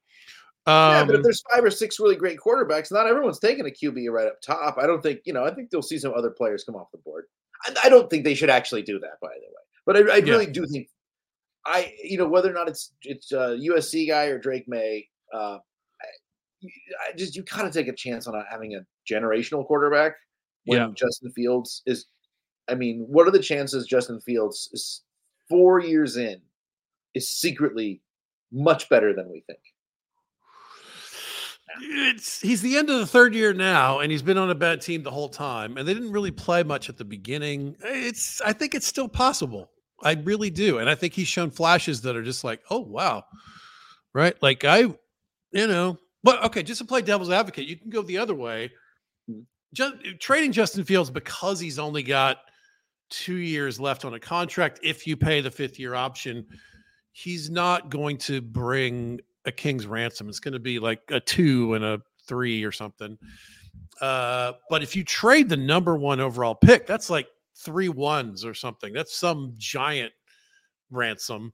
yeah, 0.68 1.04
but 1.06 1.12
if 1.12 1.18
Um, 1.18 1.24
there's 1.24 1.44
five 1.54 1.64
or 1.64 1.72
six 1.72 2.00
really 2.00 2.16
great 2.16 2.38
quarterbacks, 2.38 2.92
not 2.92 3.08
everyone's 3.08 3.40
taking 3.40 3.66
a 3.66 3.70
QB 3.72 4.12
right 4.12 4.28
up 4.28 4.42
top. 4.42 4.78
I 4.78 4.86
don't 4.86 5.02
think 5.02 5.22
you 5.26 5.34
know. 5.34 5.44
I 5.46 5.54
think 5.54 5.70
they'll 5.70 5.82
see 5.82 5.98
some 5.98 6.14
other 6.14 6.30
players 6.30 6.64
come 6.64 6.76
off 6.76 6.92
the 6.92 7.00
board. 7.00 7.26
I, 7.66 7.74
I 7.86 7.90
don't 7.90 8.10
think 8.10 8.24
they 8.26 8.36
should 8.36 8.50
actually 8.50 8.82
do 8.84 9.00
that, 9.00 9.20
by 9.22 9.30
the 9.30 9.48
way. 9.48 9.64
But 9.86 9.98
I, 9.98 10.16
I 10.16 10.18
Yeah. 10.18 10.34
really 10.34 10.46
do 10.48 10.66
think 10.68 10.88
I, 11.66 11.94
you 12.04 12.18
know, 12.18 12.28
whether 12.28 12.50
or 12.50 12.54
not 12.54 12.68
it's 12.68 12.94
it's 13.04 13.32
a 13.32 13.58
USC 13.62 14.08
guy 14.08 14.26
or 14.26 14.40
Drake 14.40 14.68
Maye, 14.68 15.08
uh, 15.34 15.58
I, 16.02 16.68
I 17.10 17.16
just 17.16 17.36
you 17.36 17.44
kind 17.44 17.68
of 17.68 17.74
take 17.74 17.88
a 17.88 17.94
chance 17.94 18.28
on 18.28 18.44
having 18.50 18.76
a 18.76 18.86
generational 19.10 19.66
quarterback 19.66 20.14
when 20.66 20.80
Yeah. 20.80 20.88
Justin 20.96 21.32
Fields 21.32 21.82
is. 21.86 22.06
I 22.68 22.76
mean, 22.76 23.06
what 23.10 23.28
are 23.28 23.32
the 23.32 23.40
chances 23.40 23.86
Justin 23.86 24.22
Fields 24.22 24.70
is 24.72 25.02
four 25.50 25.80
years 25.82 26.16
in 26.16 26.40
is 27.14 27.30
secretly 27.30 28.02
much 28.52 28.88
better 28.88 29.14
than 29.14 29.30
we 29.30 29.44
think? 29.48 29.60
it's 31.80 32.42
he's 32.42 32.62
the 32.62 32.78
end 32.78 32.90
of 32.90 33.00
the 33.00 33.08
third 33.08 33.34
year 33.34 33.54
now, 33.54 34.00
and 34.00 34.12
he's 34.12 34.22
been 34.22 34.38
on 34.38 34.50
a 34.50 34.56
bad 34.56 34.82
team 34.82 35.04
the 35.04 35.12
whole 35.12 35.30
time, 35.30 35.78
and 35.78 35.88
they 35.88 35.94
didn't 35.94 36.12
really 36.12 36.32
play 36.32 36.64
much 36.64 36.90
at 36.90 36.98
the 36.98 37.06
beginning. 37.06 37.76
It's 37.84 38.42
I 38.42 38.54
think 38.54 38.76
it's 38.76 38.88
still 38.88 39.08
possible. 39.08 39.70
I 40.04 40.14
really 40.14 40.50
do, 40.50 40.80
and 40.80 40.90
I 40.90 40.96
think 40.96 41.14
he's 41.14 41.28
shown 41.28 41.52
flashes 41.52 42.02
that 42.02 42.16
are 42.16 42.24
just 42.24 42.44
like, 42.44 42.62
oh 42.70 42.80
wow, 42.80 43.24
right? 44.14 44.36
Like 44.42 44.64
I, 44.66 44.80
you 44.80 45.68
know, 45.68 45.98
but 46.24 46.44
okay, 46.46 46.64
just 46.64 46.80
to 46.80 46.86
play 46.86 47.02
devil's 47.02 47.30
advocate, 47.30 47.68
you 47.68 47.78
can 47.78 47.90
go 47.90 48.02
the 48.02 48.18
other 48.18 48.36
way. 48.36 48.72
Mhm. 49.30 49.46
Just 49.74 49.96
trading 50.20 50.52
Justin 50.52 50.84
Fields 50.84 51.10
because 51.10 51.60
he's 51.60 51.80
only 51.80 52.04
got 52.04 52.38
two 53.10 53.36
years 53.36 53.80
left 53.80 54.06
on 54.06 54.14
a 54.14 54.20
contract. 54.20 54.80
If 54.84 55.06
you 55.06 55.18
pay 55.18 55.42
the 55.42 55.52
fifth 55.52 55.80
year 55.80 55.96
option, 55.96 56.46
he's 57.12 57.50
not 57.50 57.90
going 57.90 58.18
to 58.20 58.42
bring 58.42 59.20
a 59.46 59.52
king's 59.52 59.86
ransom. 59.86 60.30
It's 60.30 60.40
going 60.40 60.54
to 60.54 60.60
be 60.60 60.80
like 60.80 61.02
a 61.10 61.20
two 61.20 61.74
and 61.74 61.84
a 61.84 62.02
three 62.28 62.64
or 62.64 62.72
something. 62.72 63.18
Uh, 64.00 64.54
but 64.70 64.82
if 64.82 64.96
you 64.96 65.04
trade 65.04 65.50
the 65.50 65.58
number 65.58 65.96
one 65.96 66.20
overall 66.20 66.56
pick, 66.56 66.88
that's 66.88 67.10
like 67.10 67.28
three 67.64 67.90
ones 67.90 68.44
or 68.46 68.54
something. 68.54 68.94
That's 68.94 69.16
some 69.16 69.54
giant 69.58 70.12
ransom. 70.90 71.54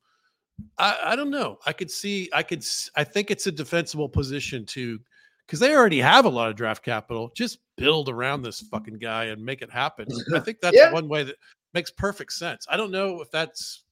I, 0.78 0.98
I 1.06 1.16
don't 1.16 1.30
know. 1.30 1.60
I 1.66 1.74
could 1.74 1.92
see. 1.92 2.30
I 2.34 2.44
could. 2.44 2.64
I 2.96 3.04
think 3.04 3.30
it's 3.30 3.48
a 3.48 3.52
defensible 3.52 4.10
position 4.10 4.66
to, 4.68 5.00
because 5.46 5.60
they 5.60 5.76
already 5.76 6.00
have 6.00 6.26
a 6.26 6.30
lot 6.30 6.50
of 6.50 6.56
draft 6.56 6.84
capital. 6.84 7.32
Just 7.36 7.60
build 7.76 8.10
around 8.10 8.42
this 8.42 8.62
fucking 8.62 8.98
guy 8.98 9.26
and 9.26 9.44
make 9.46 9.62
it 9.62 9.72
happen. 9.72 10.08
I 10.34 10.40
think 10.40 10.60
that's 10.62 10.76
Yeah. 10.76 10.92
one 10.92 11.08
way 11.08 11.24
that 11.24 11.36
makes 11.74 11.92
perfect 11.92 12.34
sense. 12.34 12.66
I 12.70 12.76
don't 12.78 12.92
know 12.92 13.22
if 13.22 13.30
that's 13.30 13.84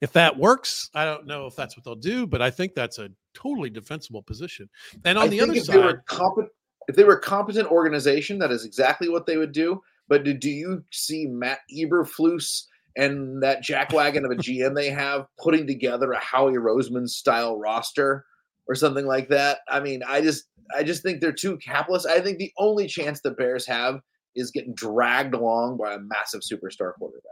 if 0.00 0.12
that 0.12 0.36
works. 0.36 0.90
I 0.94 1.04
don't 1.04 1.26
know 1.26 1.46
if 1.46 1.56
that's 1.56 1.76
what 1.76 1.84
they'll 1.84 1.96
do, 1.96 2.26
but 2.26 2.40
I 2.40 2.50
think 2.50 2.74
that's 2.74 2.98
a 2.98 3.08
totally 3.34 3.70
defensible 3.70 4.22
position. 4.22 4.68
And 5.04 5.18
on 5.18 5.24
I 5.24 5.28
the 5.28 5.40
other 5.40 5.54
if 5.54 5.66
they 5.66 5.76
were 5.78 5.90
side, 5.90 6.06
competent, 6.06 6.52
if 6.86 6.94
they 6.94 7.02
were 7.04 7.14
a 7.14 7.20
competent 7.20 7.68
organization, 7.68 8.38
that 8.38 8.52
is 8.52 8.64
exactly 8.64 9.08
what 9.08 9.26
they 9.26 9.38
would 9.38 9.52
do. 9.52 9.82
But 10.08 10.24
do, 10.24 10.34
do 10.34 10.50
you 10.50 10.84
see 10.92 11.26
Matt 11.26 11.60
Eberflus 11.74 12.64
and 12.96 13.42
that 13.42 13.62
jackwagon 13.62 14.24
of 14.24 14.30
a 14.30 14.36
GM 14.36 14.74
they 14.74 14.90
have 14.90 15.26
putting 15.38 15.66
together 15.66 16.12
a 16.12 16.18
Howie 16.18 16.54
Roseman 16.54 17.08
style 17.08 17.58
roster 17.58 18.24
or 18.68 18.74
something 18.74 19.06
like 19.06 19.28
that? 19.28 19.58
I 19.68 19.80
mean, 19.80 20.02
I 20.06 20.20
just 20.20 20.44
I 20.76 20.82
just 20.82 21.02
think 21.02 21.20
they're 21.20 21.32
too 21.32 21.58
capless. 21.58 22.06
I 22.06 22.20
think 22.20 22.38
the 22.38 22.52
only 22.58 22.86
chance 22.86 23.20
the 23.20 23.32
Bears 23.32 23.66
have 23.66 24.00
is 24.34 24.50
getting 24.50 24.74
dragged 24.74 25.34
along 25.34 25.78
by 25.78 25.94
a 25.94 25.98
massive 25.98 26.42
superstar 26.42 26.92
quarterback. 26.94 27.22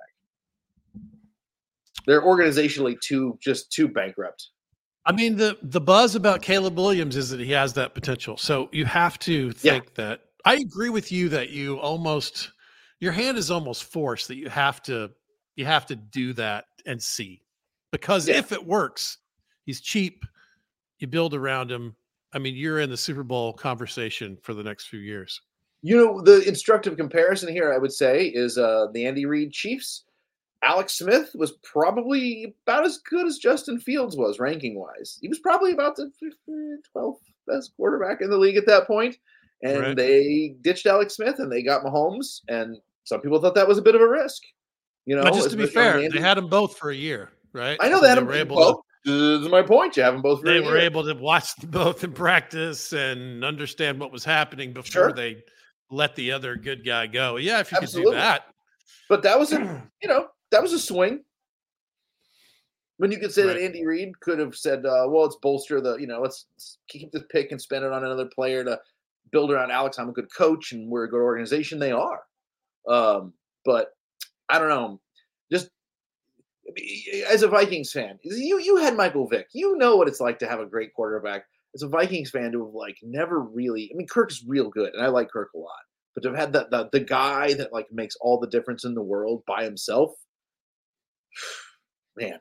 They're 2.07 2.23
organizationally 2.23 3.01
too 3.01 3.39
just 3.43 3.73
too 3.73 3.89
bankrupt. 3.89 4.49
I 5.07 5.13
mean, 5.13 5.37
the 5.37 5.59
the 5.63 5.81
buzz 5.81 6.15
about 6.15 6.43
Caleb 6.43 6.77
Williams 6.77 7.17
is 7.17 7.31
that 7.31 7.41
he 7.41 7.53
has 7.53 7.73
that 7.75 7.95
potential. 7.95 8.37
So 8.37 8.69
you 8.73 8.85
have 8.87 9.19
to 9.21 9.53
Yeah. 9.63 9.73
think 9.73 9.95
that. 9.95 10.21
I 10.47 10.57
agree 10.57 10.91
with 10.91 11.11
you 11.11 11.29
that 11.31 11.51
you 11.51 11.79
almost 11.79 12.53
your 13.05 13.13
hand 13.13 13.37
is 13.37 13.51
almost 13.51 13.85
forced 13.85 14.29
that 14.29 14.37
you 14.37 14.49
have 14.49 14.83
to 14.83 15.11
you 15.57 15.65
have 15.67 15.85
to 15.87 15.95
do 15.95 16.33
that 16.33 16.65
and 16.87 17.01
see 17.01 17.43
because 17.93 18.27
Yeah. 18.29 18.39
if 18.39 18.51
it 18.51 18.65
works, 18.67 19.19
he's 19.67 19.81
cheap. 19.81 20.25
You 20.99 21.07
build 21.07 21.35
around 21.35 21.71
him. 21.71 21.95
I 22.33 22.39
mean, 22.39 22.57
you're 22.57 22.81
in 22.81 22.91
the 22.91 22.97
Super 22.97 23.23
Bowl 23.23 23.53
conversation 23.53 24.37
for 24.43 24.55
the 24.55 24.65
next 24.65 24.87
few 24.87 24.99
years. 24.99 25.41
You 25.83 25.97
know, 25.99 26.21
the 26.23 26.43
instructive 26.49 26.97
comparison 26.97 27.53
here, 27.53 27.73
I 27.73 27.79
would 27.79 27.93
say, 27.93 28.27
is 28.29 28.57
uh, 28.59 28.87
the 28.95 29.07
Andy 29.07 29.27
Reid 29.27 29.53
Chiefs. 29.53 30.05
Alex 30.63 30.95
Smith 30.95 31.31
was 31.35 31.53
probably 31.63 32.57
about 32.67 32.87
as 32.87 32.99
good 32.99 33.27
as 33.27 33.37
Justin 33.39 33.79
Fields 33.79 34.17
was 34.17 34.41
ranking 34.41 34.77
wise. 34.77 35.19
He 35.21 35.29
was 35.29 35.39
probably 35.41 35.73
about 35.73 35.95
the 35.95 36.11
12th 36.97 37.19
best 37.47 37.77
quarterback 37.77 38.23
in 38.23 38.31
the 38.31 38.39
league 38.39 38.57
at 38.57 38.65
that. 38.67 38.89
And 39.63 39.79
Right. 39.81 39.97
they 39.97 40.57
ditched 40.63 40.87
Alex 40.87 41.15
Smith 41.17 41.39
and 41.39 41.53
they 41.53 41.63
got 41.63 41.85
Mahomes. 41.85 42.41
And 42.49 42.79
some 43.05 43.21
people 43.21 43.41
thought 43.41 43.55
that 43.55 43.69
was 43.69 43.79
a 43.79 43.83
bit 43.83 43.95
of 43.95 44.01
a 44.01 44.09
risk. 44.09 44.43
You 45.07 45.17
know, 45.17 45.23
but 45.23 45.35
just 45.35 45.51
to 45.51 45.57
be 45.57 45.67
fair, 45.67 46.01
the 46.01 46.09
they 46.09 46.21
had 46.21 46.37
them 46.39 46.49
both 46.49 46.77
for 46.79 46.91
a 46.91 46.95
year, 46.97 47.31
right? 47.53 47.77
I 47.81 47.89
know 47.89 47.97
So 47.97 48.03
they 48.03 48.09
had 48.09 48.19
they 48.19 48.23
were 48.23 48.33
able 48.35 48.57
both. 48.57 48.81
to 49.07 49.39
This 49.39 49.45
is 49.47 49.49
my 49.53 49.61
point. 49.63 49.97
You 49.97 50.03
have 50.03 50.15
them 50.15 50.23
both. 50.23 50.41
for 50.41 50.47
a 50.49 50.53
they 50.55 50.61
were 50.61 50.77
year. 50.79 50.87
able 50.87 51.05
to 51.05 51.15
watch 51.15 51.55
them 51.57 51.71
both 51.71 52.03
in 52.05 52.13
practice 52.13 52.93
and 52.95 53.45
understand 53.45 54.01
what 54.01 54.11
was 54.13 54.25
happening 54.25 54.73
before 54.73 54.91
Sure. 54.91 55.13
they 55.13 55.43
let 55.91 56.17
the 56.17 56.33
other 56.33 56.57
good 56.57 56.85
guy 56.87 57.07
go. 57.07 57.37
Yeah, 57.37 57.61
if 57.61 57.71
you 57.71 57.79
could 57.79 57.91
do 57.91 58.11
that. 58.13 58.45
But 59.11 59.23
that 59.25 59.39
was 59.39 59.53
a, 59.53 59.59
you 60.03 60.09
know, 60.09 60.29
that 60.51 60.63
was 60.63 60.73
a 60.73 60.79
swing. 60.79 61.23
When 62.97 63.11
you 63.11 63.19
could 63.19 63.33
say 63.35 63.43
that 63.43 63.59
Andy 63.59 63.85
Reid 63.85 64.19
could 64.21 64.39
have 64.39 64.55
said, 64.57 64.87
uh, 64.87 65.05
"Well, 65.09 65.25
let's 65.25 65.37
bolster 65.43 65.81
the, 65.81 65.97
you 65.97 66.07
know, 66.07 66.21
let's, 66.23 66.47
let's 66.55 66.79
keep 66.89 67.11
this 67.13 67.25
pick 67.29 67.51
and 67.51 67.61
spend 67.61 67.85
it 67.85 67.93
on 67.93 68.05
another 68.05 68.27
player 68.27 68.65
to 68.65 68.81
build 69.33 69.51
around 69.51 69.73
Alex. 69.73 69.99
I'm 69.99 70.09
a 70.09 70.13
good 70.13 70.33
coach 70.35 70.73
and 70.73 70.89
we're 70.89 71.05
a 71.05 71.11
good 71.11 71.21
organization." 71.21 71.79
They 71.81 71.91
are, 71.93 72.21
um, 72.89 73.33
but 73.65 73.89
I 74.49 74.59
don't 74.59 74.69
know. 74.69 75.01
Just 75.51 75.71
as 77.29 77.43
a 77.43 77.49
Vikings 77.49 77.93
fan, 77.93 78.19
you 78.23 78.59
you 78.61 78.77
had 78.77 78.97
Michael 78.97 79.29
Vick. 79.29 79.49
You 79.53 79.77
know 79.77 79.97
what 79.97 80.09
it's 80.09 80.21
like 80.21 80.39
to 80.41 80.49
have 80.49 80.61
a 80.61 80.67
great 80.67 80.95
quarterback. 80.95 81.45
As 81.75 81.83
a 81.83 81.89
Vikings 81.89 82.31
fan, 82.31 82.53
to 82.53 82.65
have 82.65 82.75
like 82.75 82.97
never 83.03 83.41
really. 83.41 83.91
I 83.93 83.97
mean, 83.97 84.07
Kirk's 84.07 84.45
real 84.47 84.71
good, 84.71 84.95
and 84.95 85.03
I 85.03 85.09
like 85.09 85.31
Kirk 85.31 85.51
a 85.55 85.59
lot. 85.59 85.73
But 86.15 86.23
to 86.23 86.29
have 86.31 86.39
had 86.39 86.53
the, 86.53 86.69
the 86.71 86.89
the 86.93 87.05
guy 87.05 87.55
that 87.55 87.73
like 87.73 87.87
makes 87.91 88.17
all 88.21 88.39
the 88.39 88.47
difference 88.47 88.85
in 88.85 88.95
the 88.95 89.03
world 89.03 89.43
by 89.47 89.65
himself, 89.65 90.13
man, 92.17 92.39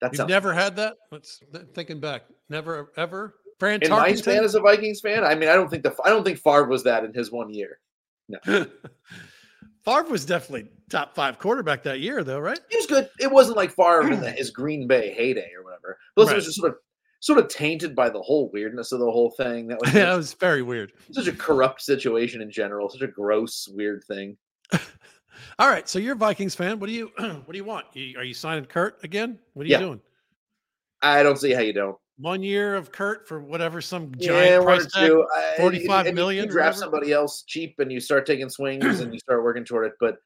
that's 0.00 0.18
You've 0.18 0.28
never 0.28 0.52
had 0.52 0.76
that? 0.76 0.96
Let's 1.12 1.40
thinking 1.74 2.00
back. 2.00 2.22
Never 2.48 2.90
ever. 2.96 3.34
Fran 3.58 3.82
in 3.82 3.90
my 3.90 4.14
span 4.14 4.42
as 4.42 4.54
a 4.54 4.60
Vikings 4.60 5.02
fan. 5.02 5.22
I 5.22 5.34
mean, 5.34 5.50
I 5.50 5.54
don't 5.54 5.68
think 5.68 5.82
the 5.82 5.94
I 6.02 6.08
don't 6.08 6.24
think 6.24 6.38
Favre 6.38 6.66
was 6.66 6.84
that 6.84 7.04
in 7.04 7.12
his 7.12 7.30
one 7.30 7.52
year. 7.52 7.78
Favre 9.84 10.04
was 10.10 10.24
definitely 10.24 10.68
top 10.90 11.14
five 11.14 11.38
quarterback 11.38 11.82
that 11.84 12.00
year, 12.00 12.22
though, 12.24 12.38
right? 12.38 12.60
He 12.70 12.76
was 12.76 12.86
good. 12.86 13.08
It 13.18 13.30
wasn't 13.30 13.56
like 13.56 13.70
Favre 13.74 14.02
in 14.12 14.20
the, 14.20 14.30
his 14.30 14.50
Green 14.50 14.86
Bay 14.86 15.12
heyday 15.14 15.50
or 15.56 15.64
whatever. 15.64 15.98
Plus, 16.16 16.30
it 16.30 16.36
was 16.36 16.44
just 16.46 16.58
sort 16.58 16.70
of 16.72 16.76
sort 17.22 17.38
of 17.38 17.48
tainted 17.48 17.94
by 17.94 18.08
the 18.08 18.20
whole 18.20 18.50
weirdness 18.52 18.92
of 18.92 18.98
the 18.98 19.10
whole 19.10 19.30
thing. 19.32 19.66
That 19.68 19.80
was 19.80 19.92
yeah, 19.94 20.12
it 20.12 20.16
was 20.16 20.32
very 20.34 20.62
weird. 20.62 20.92
such 21.12 21.26
a 21.26 21.32
corrupt 21.32 21.82
situation 21.82 22.40
in 22.42 22.50
general. 22.50 22.88
Such 22.88 23.02
a 23.02 23.06
gross, 23.08 23.68
weird 23.72 24.02
thing. 24.04 24.36
All 25.58 25.68
right, 25.68 25.88
so 25.88 25.98
you're 25.98 26.14
a 26.14 26.18
Vikings 26.18 26.54
fan. 26.54 26.78
What 26.78 26.86
do 26.86 26.92
you 26.92 27.10
what 27.18 27.50
do 27.50 27.56
you 27.56 27.64
want? 27.64 27.86
Are 28.16 28.24
you 28.24 28.34
signing 28.34 28.64
Kirk 28.66 29.02
again? 29.04 29.38
What 29.54 29.64
are 29.66 29.68
Yeah. 29.68 29.78
you 29.80 29.86
doing? 29.86 30.00
I 31.02 31.22
don't 31.22 31.38
see 31.38 31.52
how 31.52 31.60
you 31.62 31.72
don't. 31.72 31.96
One 32.20 32.42
year 32.42 32.74
of 32.74 32.92
Kirk 32.92 33.26
for 33.26 33.40
whatever 33.40 33.80
some 33.80 34.14
giant 34.18 34.62
or 34.62 34.66
price 34.66 34.92
tag. 34.92 35.06
two. 35.08 35.26
I- 35.34 35.54
45 35.56 36.00
and 36.06 36.08
you- 36.08 36.14
million 36.14 36.44
You 36.44 36.50
draft 36.50 36.78
somebody 36.78 37.12
else 37.12 37.42
cheap, 37.46 37.78
and 37.78 37.90
you 37.90 37.98
start 37.98 38.26
taking 38.26 38.50
swings, 38.50 39.00
and 39.00 39.12
you 39.12 39.18
start 39.26 39.42
working 39.42 39.64
toward 39.64 39.86
it. 39.86 39.94
But 39.98 40.18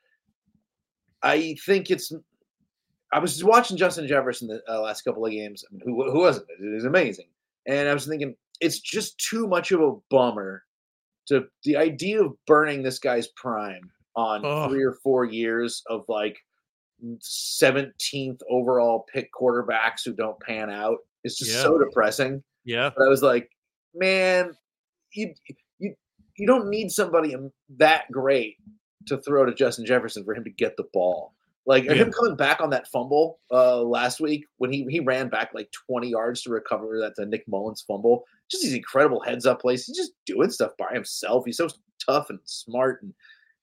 I 1.23 1.57
think 1.65 1.91
it's. 1.91 2.13
I 3.13 3.21
was 3.21 3.45
watching 3.45 3.77
Justin 3.77 4.09
Jefferson 4.09 4.49
the 4.49 4.61
uh, 4.69 4.81
last 4.81 5.03
couple 5.03 5.25
of 5.25 5.31
games. 5.31 5.65
I 5.71 5.73
mean, 5.73 5.83
who 5.85 6.11
who 6.11 6.21
wasn't? 6.21 6.47
It 6.61 6.75
was 6.75 6.85
amazing, 6.85 7.29
and 7.67 7.89
I 7.89 7.95
was 7.95 8.07
thinking 8.07 8.35
it's 8.61 8.81
just 8.81 9.17
too 9.19 9.47
much 9.47 9.71
of 9.71 9.81
a 9.81 9.93
bummer 10.11 10.65
to 11.29 11.47
the 11.63 11.77
idea 11.77 12.23
of 12.23 12.33
burning 12.47 12.83
this 12.83 12.99
guy's 12.99 13.29
prime 13.29 13.89
on 14.17 14.45
Ugh. 14.45 14.71
three 14.71 14.83
or 14.83 14.95
four 15.03 15.25
years 15.25 15.83
of 15.89 16.05
like 16.09 16.37
17th 17.21 18.41
overall 18.51 19.07
pick 19.13 19.31
quarterbacks 19.33 20.05
who 20.05 20.13
don't 20.13 20.39
pan 20.41 20.71
out 20.71 20.99
is 21.25 21.37
just 21.37 21.51
Yeah. 21.53 21.63
so 21.63 21.79
depressing 21.79 22.43
Yeah, 22.65 22.91
but 22.97 23.05
I 23.05 23.09
was 23.09 23.23
like, 23.23 23.51
man, 23.95 24.55
you 25.13 25.35
you 25.79 25.95
you 26.37 26.47
don't 26.47 26.69
need 26.69 26.91
somebody 26.91 27.35
that 27.77 28.11
great 28.11 28.57
to 29.07 29.19
throw 29.19 29.45
to 29.45 29.55
Justin 29.55 29.85
Jefferson 29.87 30.25
for 30.25 30.35
him 30.35 30.45
to 30.45 30.51
get 30.51 30.77
the 30.77 30.85
ball. 30.93 31.35
Like 31.67 31.85
Yeah. 31.85 31.95
him 31.95 32.11
coming 32.13 32.37
back 32.37 32.61
on 32.61 32.71
that 32.71 32.89
fumble 32.89 33.39
uh, 33.51 33.81
last 33.83 34.21
week 34.21 34.45
when 34.59 34.73
he 34.73 34.85
he 34.89 35.01
ran 35.01 35.29
back 35.29 35.53
like 35.55 35.71
20 35.89 36.09
yards 36.09 36.43
to 36.43 36.51
recover 36.51 36.99
that 37.01 37.23
uh, 37.23 37.25
Nick 37.27 37.47
Mullens 37.49 37.83
fumble. 37.87 38.25
Just 38.51 38.63
these 38.63 38.75
incredible 38.75 39.21
heads 39.23 39.47
up 39.47 39.61
plays. 39.61 39.87
He's 39.87 39.97
just 39.97 40.13
doing 40.27 40.51
stuff 40.51 40.73
by 40.79 40.93
himself. 40.93 41.45
He's 41.47 41.57
so 41.57 41.69
tough 42.05 42.29
and 42.31 42.39
smart 42.45 43.03
and 43.03 43.15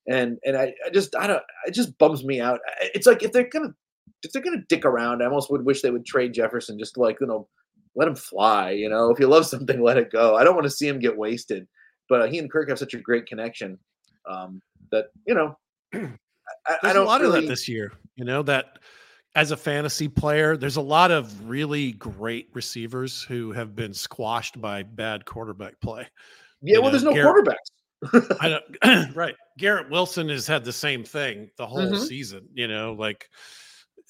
and 0.07 0.39
and 0.45 0.57
I, 0.57 0.73
I 0.85 0.89
just 0.91 1.15
I 1.15 1.27
don't 1.27 1.43
it 1.67 1.71
just 1.71 1.95
bums 1.99 2.23
me 2.23 2.39
out. 2.41 2.59
It's 2.95 3.05
like 3.05 3.21
if 3.21 3.31
they're 3.31 3.49
gonna 3.49 3.75
if 4.23 4.31
they're 4.31 4.41
gonna 4.41 4.63
dick 4.69 4.85
around, 4.85 5.21
I 5.21 5.25
almost 5.25 5.51
would 5.51 5.65
wish 5.65 5.81
they 5.81 5.91
would 5.91 6.05
trade 6.05 6.33
Jefferson 6.33 6.77
just 6.79 6.97
like 6.97 7.17
you 7.21 7.27
know 7.27 7.47
let 7.95 8.07
him 8.07 8.15
fly. 8.15 8.71
You 8.71 8.89
know, 8.89 9.09
if 9.11 9.19
you 9.19 9.27
love 9.27 9.45
something, 9.45 9.81
let 9.81 9.97
it 9.97 10.11
go. 10.11 10.35
I 10.35 10.43
don't 10.43 10.55
want 10.55 10.65
to 10.65 10.71
see 10.71 10.87
him 10.87 10.99
get 10.99 11.17
wasted. 11.17 11.67
But 12.09 12.21
uh, 12.21 12.25
he 12.27 12.39
and 12.39 12.51
Kirk 12.51 12.69
have 12.69 12.79
such 12.79 12.93
a 12.93 12.99
great 12.99 13.25
connection 13.25 13.77
um, 14.29 14.61
that 14.91 15.07
you 15.27 15.33
know. 15.35 15.57
I, 16.67 16.77
there's 16.81 16.93
don't 16.95 17.05
a 17.05 17.07
lot 17.07 17.21
really, 17.21 17.37
of 17.39 17.43
that 17.45 17.49
this 17.49 17.67
year. 17.69 17.93
You 18.15 18.25
know 18.25 18.43
that 18.43 18.79
as 19.35 19.51
a 19.51 19.57
fantasy 19.57 20.07
player, 20.09 20.57
there's 20.57 20.75
a 20.75 20.81
lot 20.81 21.09
of 21.11 21.49
really 21.49 21.93
great 21.93 22.49
receivers 22.53 23.23
who 23.23 23.53
have 23.53 23.75
been 23.75 23.93
squashed 23.93 24.59
by 24.59 24.83
bad 24.83 25.23
quarterback 25.25 25.79
play. 25.79 26.05
Yeah, 26.61 26.75
you 26.75 26.81
well, 26.81 26.91
know, 26.91 26.91
there's 26.91 27.03
no 27.03 27.13
Garrett- 27.13 27.47
quarterbacks. 27.47 28.37
I 28.41 28.49
don't 28.83 29.15
right. 29.15 29.35
Garrett 29.57 29.89
Wilson 29.89 30.27
has 30.29 30.45
had 30.47 30.65
the 30.65 30.73
same 30.73 31.03
thing 31.03 31.49
the 31.57 31.65
whole 31.65 31.79
Mhm. 31.91 32.05
season. 32.05 32.47
You 32.53 32.67
know, 32.67 32.93
like 32.93 33.29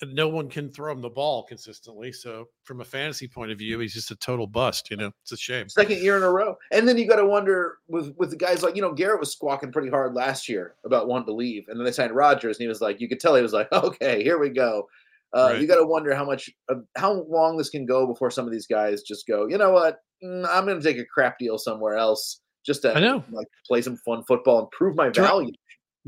no 0.08 0.28
one 0.28 0.50
can 0.50 0.70
throw 0.70 0.92
him 0.92 1.02
the 1.02 1.10
ball 1.10 1.44
consistently. 1.44 2.12
So 2.12 2.48
from 2.64 2.82
a 2.82 2.86
fantasy 2.86 3.28
point 3.28 3.52
of 3.52 3.58
view, 3.58 3.80
he's 3.80 3.94
just 3.94 4.12
a 4.12 4.16
total 4.16 4.48
bust. 4.48 4.90
You 4.92 4.98
know, 4.98 5.12
it's 5.22 5.32
a 5.32 5.38
shame. 5.38 5.70
Second 5.70 6.00
year 6.02 6.18
in 6.18 6.24
a 6.24 6.30
row, 6.30 6.56
and 6.72 6.88
then 6.88 6.98
you 6.98 7.08
got 7.08 7.18
to 7.18 7.26
wonder 7.26 7.78
with 7.88 8.14
with 8.18 8.30
the 8.30 8.36
guys 8.38 8.64
like 8.64 8.76
you 8.76 8.82
know 8.82 8.94
Garrett 8.94 9.20
was 9.20 9.32
squawking 9.32 9.72
pretty 9.72 9.90
hard 9.90 10.14
last 10.14 10.48
year 10.50 10.76
about 10.86 11.08
wanting 11.08 11.28
to 11.28 11.34
leave, 11.34 11.66
and 11.68 11.80
then 11.80 11.86
they 11.86 11.92
signed 11.92 12.14
Rodgers, 12.14 12.58
and 12.58 12.64
he 12.64 12.68
was 12.68 12.82
like, 12.82 13.00
you 13.00 13.08
could 13.10 13.20
tell 13.20 13.36
he 13.36 13.42
was 13.42 13.54
like, 13.54 13.70
okay, 13.74 14.24
here 14.24 14.38
we 14.40 14.50
go. 14.50 14.88
Uh, 15.34 15.52
Right. 15.52 15.62
You 15.62 15.68
got 15.68 15.78
to 15.78 15.86
wonder 15.86 16.14
how 16.14 16.26
much, 16.26 16.50
uh, 16.68 16.76
how 16.98 17.14
long 17.30 17.56
this 17.56 17.70
can 17.70 17.86
go 17.86 18.06
before 18.06 18.30
some 18.32 18.46
of 18.46 18.52
these 18.52 18.68
guys 18.68 19.02
just 19.02 19.26
go, 19.28 19.48
you 19.48 19.58
know 19.58 19.72
what, 19.72 20.00
Mm, 20.24 20.48
I'm 20.50 20.66
going 20.66 20.80
to 20.80 20.84
take 20.84 21.00
a 21.00 21.06
crap 21.06 21.40
deal 21.40 21.58
somewhere 21.58 21.96
else 21.96 22.42
just 22.66 22.84
to 22.84 22.96
I 22.96 23.00
know. 23.00 23.24
like 23.32 23.48
play 23.68 23.82
some 23.82 23.98
fun 23.98 24.24
football 24.28 24.60
and 24.60 24.70
prove 24.72 24.96
my 24.96 25.10
value. 25.10 25.52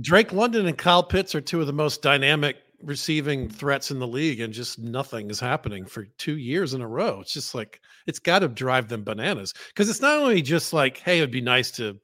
Drake 0.02 0.32
London 0.32 0.66
and 0.68 0.78
Kyle 0.78 1.04
Pitts 1.04 1.34
are 1.36 1.42
two 1.42 1.62
of 1.62 1.68
the 1.68 1.74
most 1.74 2.02
dynamic 2.02 2.58
receiving 2.84 3.50
threats 3.50 3.92
in 3.92 4.00
the 4.00 4.08
league, 4.08 4.40
and 4.42 4.54
just 4.54 4.80
nothing 4.80 5.30
is 5.30 5.40
happening 5.40 5.86
for 5.86 6.06
two 6.18 6.38
years 6.38 6.74
in 6.74 6.82
a 6.82 6.88
row. 6.88 7.20
It's 7.22 7.34
just 7.34 7.56
like 7.56 7.82
it's 8.08 8.20
got 8.20 8.40
to 8.40 8.48
drive 8.48 8.88
them 8.88 9.04
bananas 9.04 9.54
because 9.70 9.90
it's 9.90 10.02
not 10.02 10.20
only 10.20 10.42
just 10.42 10.74
like, 10.74 10.98
hey, 10.98 11.18
it'd 11.20 11.32
be 11.32 11.42
nice 11.42 11.72
to 11.72 12.00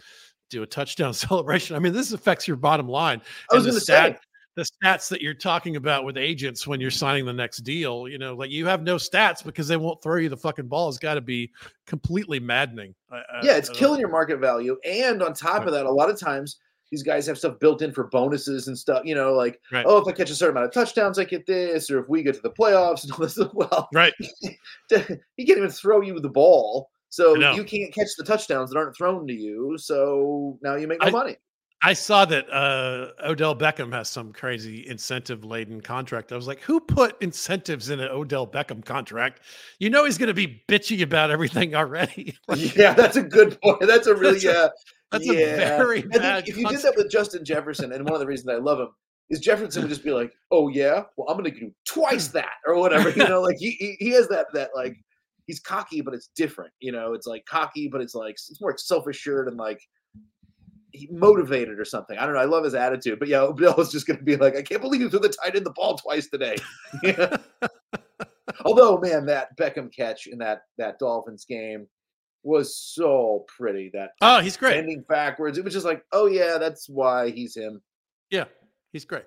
do 0.50 0.64
a 0.64 0.68
touchdown 0.68 1.14
celebration. 1.26 1.76
I 1.76 1.80
mean, 1.80 1.94
this 1.94 2.12
affects 2.14 2.48
your 2.48 2.58
bottom 2.58 2.88
line. 2.88 3.22
I 3.52 3.56
was 3.56 3.66
going 3.66 3.74
the 3.76 3.80
to 3.80 3.86
say, 3.86 4.18
the 4.56 4.66
stats 4.84 5.10
that 5.10 5.22
you're 5.22 5.34
talking 5.34 5.76
about 5.78 6.04
with 6.04 6.18
agents 6.18 6.68
when 6.68 6.82
you're 6.82 6.92
signing 6.92 7.26
the 7.26 7.32
next 7.32 7.60
deal, 7.60 8.08
you 8.10 8.18
know, 8.18 8.36
like 8.36 8.50
you 8.50 8.66
have 8.66 8.82
no 8.82 8.96
stats 8.96 9.44
because 9.44 9.68
they 9.68 9.78
won't 9.78 10.02
throw 10.02 10.18
you 10.18 10.28
the 10.28 10.36
fucking 10.36 10.68
ball. 10.68 10.88
Has 10.88 10.98
got 10.98 11.14
to 11.14 11.22
be 11.22 11.52
completely 11.86 12.40
maddening. 12.40 12.94
I- 13.12 13.22
yeah, 13.44 13.56
it's 13.58 13.70
I 13.70 13.74
killing 13.74 14.00
your 14.00 14.10
market 14.10 14.40
value. 14.40 14.78
And 14.84 15.22
on 15.24 15.34
top 15.34 15.60
Right. 15.60 15.68
of 15.68 15.74
that, 15.74 15.86
a 15.86 15.92
lot 15.92 16.10
of 16.10 16.20
times 16.20 16.58
these 16.92 17.04
guys 17.04 17.26
have 17.28 17.38
stuff 17.38 17.60
built 17.60 17.82
in 17.82 17.92
for 17.92 18.06
bonuses 18.06 18.68
and 18.68 18.78
stuff. 18.78 19.04
You 19.06 19.16
know, 19.16 19.34
like 19.34 19.60
Right. 19.72 19.86
oh, 19.88 19.98
if 19.98 20.08
I 20.08 20.12
catch 20.12 20.30
a 20.30 20.36
certain 20.36 20.58
amount 20.58 20.68
of 20.68 20.74
touchdowns, 20.74 21.20
I 21.20 21.24
get 21.24 21.46
this, 21.46 21.90
or 21.92 22.00
if 22.00 22.10
we 22.10 22.24
get 22.24 22.36
to 22.36 22.42
the 22.42 22.50
playoffs 22.52 23.04
and 23.04 23.12
all 23.14 23.20
this. 23.20 23.38
Well, 23.54 23.88
Right. 23.94 24.14
he 24.90 25.46
can't 25.46 25.58
even 25.58 25.70
throw 25.70 26.02
you 26.02 26.20
the 26.20 26.30
ball, 26.30 26.90
so 27.10 27.36
you 27.36 27.64
can't 27.64 27.94
catch 27.94 28.10
the 28.18 28.24
touchdowns 28.24 28.70
that 28.72 28.78
aren't 28.78 28.96
thrown 28.98 29.28
to 29.28 29.34
you. 29.34 29.76
So 29.78 30.58
now 30.62 30.76
you 30.76 30.88
make 30.88 31.02
no 31.02 31.08
I- 31.08 31.12
money. 31.12 31.38
I 31.82 31.94
saw 31.94 32.26
that 32.26 32.50
uh, 32.52 33.12
Odell 33.26 33.56
Beckham 33.56 33.94
has 33.94 34.10
some 34.10 34.34
crazy 34.34 34.86
incentive 34.86 35.46
laden 35.46 35.80
contract. 35.80 36.34
I 36.34 36.36
was 36.36 36.46
like, 36.46 36.60
who 36.60 36.82
put 36.82 37.16
incentives 37.22 37.90
in 37.90 38.02
an 38.02 38.10
Odell 38.10 38.46
Beckham 38.46 38.84
contract? 38.84 39.44
You 39.80 39.90
know 39.90 40.04
he's 40.04 40.18
going 40.18 40.28
to 40.28 40.34
be 40.34 40.62
bitchy 40.68 41.02
about 41.04 41.32
everything 41.32 41.76
already. 41.76 42.38
Like, 42.50 42.76
yeah, 42.76 42.94
that's 42.94 43.16
a 43.16 43.24
good 43.24 43.58
point. 43.62 43.80
That's 43.80 44.08
a 44.08 44.14
really 44.14 44.40
That's 44.40 44.44
a- 44.44 44.48
yeah. 44.52 44.68
That's 45.12 45.26
yeah. 45.26 45.34
a 45.34 45.78
very 45.78 46.02
bad. 46.02 46.48
if 46.48 46.58
you 46.58 46.68
did 46.68 46.82
that 46.82 46.96
with 46.96 47.10
Justin 47.10 47.44
Jefferson, 47.44 47.92
and 47.94 48.04
one 48.04 48.14
of 48.14 48.20
the 48.20 48.28
reasons 48.28 48.50
I 48.50 48.58
love 48.58 48.80
him 48.80 48.90
is 49.30 49.40
Jefferson 49.40 49.82
would 49.82 49.90
just 49.90 50.04
be 50.04 50.12
like, 50.12 50.32
"Oh 50.52 50.68
yeah, 50.68 51.04
well 51.18 51.28
I'm 51.30 51.38
going 51.38 51.52
to 51.52 51.60
do 51.60 51.72
twice 51.86 52.28
that 52.30 52.56
or 52.66 52.76
whatever." 52.76 53.10
You 53.10 53.28
know, 53.28 53.42
like 53.42 53.58
he, 53.58 53.72
he 53.72 53.96
he 54.00 54.10
has 54.12 54.28
that 54.30 54.48
that 54.54 54.70
like 54.76 54.92
mm-hmm. 54.92 55.46
he's 55.48 55.60
cocky, 55.60 56.02
but 56.02 56.14
it's 56.14 56.30
different. 56.36 56.72
You 56.80 56.92
know, 56.92 57.14
it's 57.14 57.28
like 57.28 57.46
cocky, 57.46 57.88
but 57.88 58.02
it's 58.02 58.16
like 58.16 58.34
it's 58.34 58.62
more 58.62 58.78
self 58.78 59.08
assured 59.08 59.48
and 59.48 59.58
like 59.58 59.82
he 60.92 61.08
motivated 61.12 61.80
or 61.80 61.86
something. 61.86 62.18
I 62.18 62.26
don't 62.26 62.34
know. 62.34 62.42
I 62.42 62.46
love 62.46 62.64
his 62.64 62.74
attitude, 62.76 63.20
but 63.20 63.28
yeah, 63.28 63.50
Bill 63.56 63.80
is 63.80 63.92
just 63.92 64.08
going 64.08 64.20
to 64.20 64.26
be 64.26 64.36
like, 64.36 64.56
"I 64.56 64.62
can't 64.62 64.82
believe 64.82 65.02
you 65.02 65.10
threw 65.10 65.20
the 65.20 65.30
tight 65.30 65.56
end 65.56 65.66
the 65.66 65.72
ball 65.72 65.98
twice 65.98 66.28
today." 66.28 66.56
Although, 68.66 68.98
man, 68.98 69.26
that 69.28 69.56
Beckham 69.58 69.94
catch 69.94 70.28
in 70.28 70.38
that 70.40 70.62
that 70.78 71.00
Dolphins 71.00 71.46
game 71.46 71.88
was 72.44 72.76
so 72.78 73.46
pretty. 73.48 73.90
That 73.94 74.12
oh, 74.22 74.40
he's 74.40 74.58
great. 74.58 74.76
bending 74.76 75.04
backwards. 75.08 75.58
It 75.58 75.64
was 75.64 75.74
just 75.74 75.86
like, 75.86 76.04
oh 76.12 76.28
yeah, 76.28 76.58
that's 76.58 76.88
why 76.90 77.30
he's 77.32 77.56
him. 77.56 77.82
Yeah, 78.30 78.46
he's 78.92 79.06
great. 79.06 79.26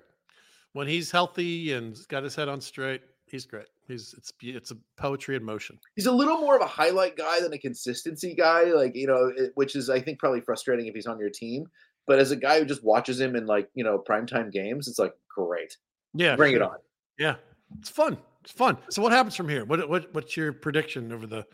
When 0.73 0.87
he's 0.87 1.11
healthy 1.11 1.73
and 1.73 1.97
got 2.09 2.23
his 2.23 2.35
head 2.35 2.49
on 2.49 2.59
straight, 2.61 3.01
he's 3.27 3.45
great. 3.45 3.67
He's 3.87 4.15
it's 4.17 4.31
it's 4.41 4.71
a 4.71 4.77
poetry 4.97 5.35
in 5.35 5.43
motion. 5.43 5.77
He's 5.95 6.05
a 6.05 6.11
little 6.11 6.37
more 6.37 6.55
of 6.55 6.61
a 6.61 6.67
highlight 6.67 7.17
guy 7.17 7.41
than 7.41 7.53
a 7.53 7.57
consistency 7.57 8.33
guy, 8.33 8.63
like 8.65 8.95
you 8.95 9.07
know, 9.07 9.31
it- 9.35 9.51
which 9.55 9.75
is 9.75 9.89
I 9.89 9.99
think 9.99 10.19
probably 10.19 10.41
frustrating 10.41 10.87
if 10.87 10.95
he's 10.95 11.05
on 11.07 11.19
your 11.19 11.29
team. 11.29 11.65
But 12.07 12.19
as 12.19 12.31
a 12.31 12.35
guy 12.35 12.59
who 12.59 12.65
just 12.65 12.83
watches 12.83 13.19
him 13.19 13.35
in 13.35 13.45
like 13.45 13.69
you 13.75 13.83
know 13.83 14.01
primetime 14.09 14.51
games, 14.51 14.87
it's 14.87 14.99
like 14.99 15.13
great, 15.33 15.77
Yeah, 16.13 16.35
bring 16.35 16.53
it 16.55 16.61
on. 16.61 16.77
Yeah, 17.19 17.35
it's 17.79 17.89
fun. 17.89 18.17
It's 18.43 18.51
fun. 18.51 18.77
So 18.89 19.01
what 19.01 19.11
happens 19.11 19.35
from 19.35 19.47
here? 19.47 19.63
What 19.65 19.87
what 19.87 20.13
what's 20.13 20.35
your 20.35 20.51
prediction 20.53 21.11
over 21.13 21.27
the 21.27 21.45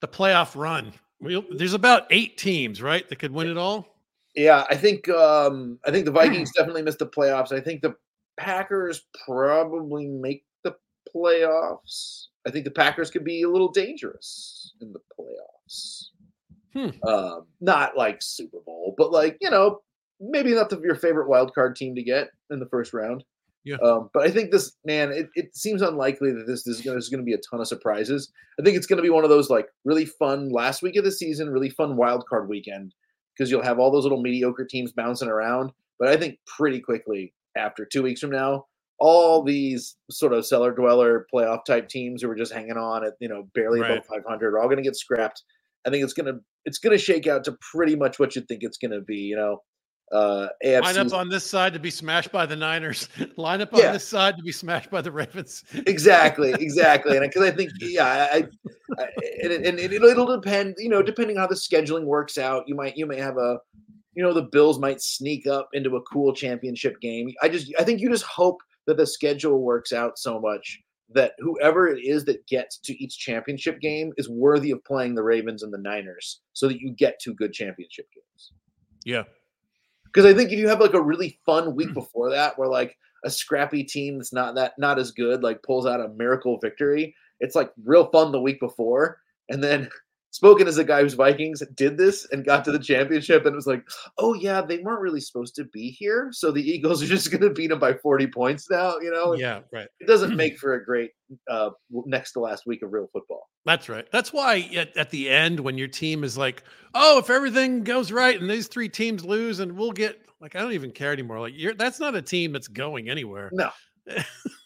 the 0.00 0.08
playoff 0.08 0.54
run? 0.54 0.92
We, 1.20 1.44
there's 1.50 1.74
about 1.74 2.06
eight 2.10 2.38
teams, 2.38 2.80
right, 2.80 3.08
that 3.08 3.16
could 3.16 3.32
win 3.32 3.48
it 3.48 3.58
all. 3.58 3.98
Yeah, 4.34 4.64
I 4.70 4.76
think 4.76 5.08
um 5.08 5.78
I 5.84 5.90
think 5.90 6.04
the 6.04 6.10
Vikings 6.20 6.52
definitely 6.52 6.82
missed 6.82 7.00
the 7.00 7.06
playoffs. 7.06 7.52
I 7.52 7.60
think 7.60 7.82
the 7.82 7.94
Packers 8.38 9.06
probably 9.26 10.06
make 10.06 10.44
the 10.62 10.76
playoffs. 11.14 12.26
I 12.46 12.50
think 12.50 12.64
the 12.64 12.70
Packers 12.70 13.10
could 13.10 13.24
be 13.24 13.42
a 13.42 13.48
little 13.48 13.70
dangerous 13.70 14.74
in 14.80 14.92
the 14.92 15.00
playoffs. 15.18 16.06
Hmm. 16.72 17.08
Um, 17.08 17.46
not 17.60 17.96
like 17.96 18.22
Super 18.22 18.58
Bowl, 18.64 18.94
but 18.96 19.10
like 19.10 19.38
you 19.40 19.50
know, 19.50 19.80
maybe 20.20 20.54
not 20.54 20.70
the, 20.70 20.80
your 20.80 20.94
favorite 20.94 21.28
wild 21.28 21.54
card 21.54 21.74
team 21.74 21.94
to 21.96 22.02
get 22.02 22.28
in 22.50 22.60
the 22.60 22.68
first 22.68 22.92
round. 22.92 23.24
Yeah. 23.68 23.76
Um, 23.82 24.10
but 24.14 24.26
I 24.26 24.30
think 24.30 24.50
this 24.50 24.72
man, 24.84 25.12
it, 25.12 25.28
it 25.34 25.54
seems 25.56 25.82
unlikely 25.82 26.32
that 26.32 26.46
this, 26.46 26.64
this 26.64 26.78
is 26.80 27.08
going 27.08 27.20
to 27.20 27.24
be 27.24 27.34
a 27.34 27.38
ton 27.38 27.60
of 27.60 27.68
surprises. 27.68 28.32
I 28.58 28.62
think 28.64 28.76
it's 28.76 28.86
going 28.86 28.96
to 28.96 29.02
be 29.02 29.10
one 29.10 29.24
of 29.24 29.30
those 29.30 29.50
like 29.50 29.68
really 29.84 30.06
fun 30.06 30.48
last 30.48 30.82
week 30.82 30.96
of 30.96 31.04
the 31.04 31.12
season, 31.12 31.50
really 31.50 31.70
fun 31.70 31.96
wild 31.96 32.26
card 32.26 32.48
weekend 32.48 32.94
because 33.36 33.50
you'll 33.50 33.62
have 33.62 33.78
all 33.78 33.90
those 33.90 34.04
little 34.04 34.22
mediocre 34.22 34.64
teams 34.64 34.92
bouncing 34.92 35.28
around. 35.28 35.70
But 35.98 36.08
I 36.08 36.16
think 36.16 36.38
pretty 36.46 36.80
quickly 36.80 37.34
after 37.56 37.84
two 37.84 38.02
weeks 38.02 38.20
from 38.20 38.30
now, 38.30 38.66
all 39.00 39.42
these 39.44 39.96
sort 40.10 40.32
of 40.32 40.44
cellar 40.44 40.72
dweller 40.72 41.26
playoff 41.32 41.64
type 41.64 41.88
teams 41.88 42.22
who 42.22 42.28
were 42.28 42.34
just 42.34 42.52
hanging 42.52 42.76
on 42.76 43.04
at 43.04 43.14
you 43.20 43.28
know 43.28 43.48
barely 43.54 43.80
Right. 43.80 43.92
above 43.92 44.06
500 44.06 44.54
are 44.54 44.58
all 44.58 44.66
going 44.66 44.78
to 44.78 44.82
get 44.82 44.96
scrapped. 44.96 45.44
I 45.86 45.90
think 45.90 46.02
it's 46.02 46.12
gonna 46.12 46.40
it's 46.64 46.78
gonna 46.78 46.98
shake 46.98 47.26
out 47.26 47.44
to 47.44 47.56
pretty 47.72 47.94
much 47.96 48.18
what 48.18 48.34
you 48.34 48.42
think 48.42 48.62
it's 48.62 48.76
gonna 48.76 49.00
be. 49.00 49.18
You 49.18 49.36
know, 49.36 49.62
uh, 50.12 50.48
AFC. 50.64 50.82
Line 50.82 50.98
up 50.98 51.12
on 51.12 51.28
this 51.28 51.44
side 51.44 51.72
to 51.74 51.78
be 51.78 51.90
smashed 51.90 52.32
by 52.32 52.46
the 52.46 52.56
Niners. 52.56 53.08
Line 53.36 53.60
up 53.60 53.70
Yeah. 53.72 53.88
on 53.88 53.92
this 53.94 54.06
side 54.08 54.36
to 54.36 54.42
be 54.42 54.52
smashed 54.52 54.90
by 54.90 55.00
the 55.00 55.12
Ravens. 55.12 55.64
exactly, 55.86 56.52
exactly, 56.60 57.16
and 57.16 57.26
because 57.28 57.42
I 57.42 57.50
think 57.50 57.70
yeah, 57.80 58.28
I, 58.32 58.36
I 58.36 58.38
and, 59.42 59.52
it- 59.52 59.66
and 59.66 59.78
it, 59.78 59.92
it'll 59.92 60.26
depend. 60.40 60.76
You 60.78 60.88
know, 60.88 61.02
depending 61.02 61.36
on 61.36 61.42
how 61.42 61.46
the 61.48 61.54
scheduling 61.54 62.04
works 62.04 62.38
out, 62.38 62.64
you 62.66 62.74
might 62.74 62.96
you 62.96 63.06
may 63.06 63.18
have 63.18 63.36
a, 63.36 63.58
you 64.14 64.22
know, 64.22 64.32
the 64.32 64.42
Bills 64.50 64.78
might 64.78 65.00
sneak 65.00 65.46
up 65.46 65.68
into 65.72 65.96
a 65.96 66.02
cool 66.02 66.32
championship 66.34 67.00
game. 67.00 67.30
I 67.42 67.48
just 67.48 67.72
I 67.78 67.84
think 67.84 68.00
you 68.00 68.08
just 68.10 68.24
hope 68.24 68.58
that 68.86 68.96
the 68.96 69.06
schedule 69.06 69.62
works 69.62 69.92
out 69.92 70.18
so 70.18 70.40
much 70.40 70.78
that 71.10 71.32
whoever 71.38 71.88
it 71.88 72.04
is 72.04 72.24
that 72.26 72.46
gets 72.46 72.76
to 72.78 72.92
each 73.02 73.16
championship 73.18 73.80
game 73.80 74.12
is 74.18 74.28
worthy 74.28 74.70
of 74.70 74.84
playing 74.84 75.14
the 75.14 75.22
Ravens 75.22 75.62
and 75.62 75.72
the 75.72 75.78
Niners, 75.78 76.40
so 76.52 76.68
that 76.68 76.80
you 76.80 76.90
get 76.92 77.18
two 77.22 77.34
good 77.34 77.52
championship 77.52 78.06
games. 78.14 78.52
Yeah. 79.06 79.22
Because 80.12 80.26
I 80.26 80.34
think 80.34 80.50
if 80.52 80.58
you 80.58 80.68
have 80.68 80.80
like 80.80 80.94
a 80.94 81.02
really 81.02 81.38
fun 81.44 81.74
week 81.74 81.88
hmm. 81.88 81.94
before 81.94 82.30
that, 82.30 82.58
where 82.58 82.68
like 82.68 82.96
a 83.24 83.30
scrappy 83.30 83.82
team 83.82 84.18
that's 84.18 84.32
not 84.32 84.54
that 84.54 84.74
not 84.78 84.98
as 84.98 85.10
good 85.10 85.42
like 85.42 85.62
pulls 85.62 85.86
out 85.86 86.00
a 86.00 86.08
miracle 86.10 86.58
victory, 86.58 87.14
it's 87.40 87.54
like 87.54 87.70
real 87.84 88.10
fun 88.10 88.32
the 88.32 88.40
week 88.40 88.60
before. 88.60 89.20
And 89.48 89.62
then 89.62 89.88
spoken 90.38 90.68
as 90.68 90.78
a 90.78 90.84
guy 90.84 91.02
whose 91.02 91.14
Vikings 91.14 91.64
did 91.74 91.98
this 91.98 92.24
and 92.30 92.44
got 92.44 92.64
to 92.64 92.70
the 92.70 92.78
championship, 92.78 93.44
and 93.44 93.52
it 93.52 93.56
was 93.56 93.66
like, 93.66 93.82
oh 94.18 94.34
yeah, 94.34 94.60
they 94.60 94.78
weren't 94.78 95.00
really 95.00 95.20
supposed 95.20 95.56
to 95.56 95.64
be 95.64 95.90
here, 95.90 96.28
so 96.32 96.52
the 96.52 96.62
Eagles 96.62 97.02
are 97.02 97.06
just 97.06 97.32
going 97.32 97.42
to 97.42 97.50
beat 97.50 97.66
them 97.66 97.80
by 97.80 97.92
forty 97.94 98.28
points 98.28 98.70
now. 98.70 98.98
You 99.00 99.10
know, 99.10 99.34
Yeah, 99.34 99.60
right. 99.72 99.88
it 99.98 100.06
doesn't 100.06 100.36
make 100.36 100.56
for 100.58 100.74
a 100.74 100.84
great 100.84 101.10
uh, 101.50 101.70
next 101.90 102.32
to 102.32 102.40
last 102.40 102.66
week 102.66 102.82
of 102.82 102.92
real 102.92 103.08
football. 103.12 103.48
That's 103.66 103.88
right. 103.88 104.06
That's 104.12 104.32
why 104.32 104.70
at, 104.76 104.96
at 104.96 105.10
the 105.10 105.28
end, 105.28 105.58
when 105.58 105.76
your 105.76 105.88
team 105.88 106.22
is 106.22 106.38
like, 106.38 106.62
"Oh, 106.94 107.18
if 107.18 107.30
everything 107.30 107.82
goes 107.82 108.12
right 108.12 108.40
and 108.40 108.48
these 108.48 108.68
three 108.68 108.88
teams 108.88 109.24
lose, 109.24 109.58
and 109.58 109.72
we'll 109.72 109.92
get 109.92 110.22
like, 110.40 110.54
I 110.54 110.60
don't 110.60 110.72
even 110.72 110.92
care 110.92 111.12
anymore." 111.12 111.40
Like, 111.40 111.54
you're 111.56 111.74
that's 111.74 111.98
not 111.98 112.14
a 112.14 112.22
team 112.22 112.52
that's 112.52 112.68
going 112.68 113.10
anywhere. 113.10 113.50
No. 113.52 113.70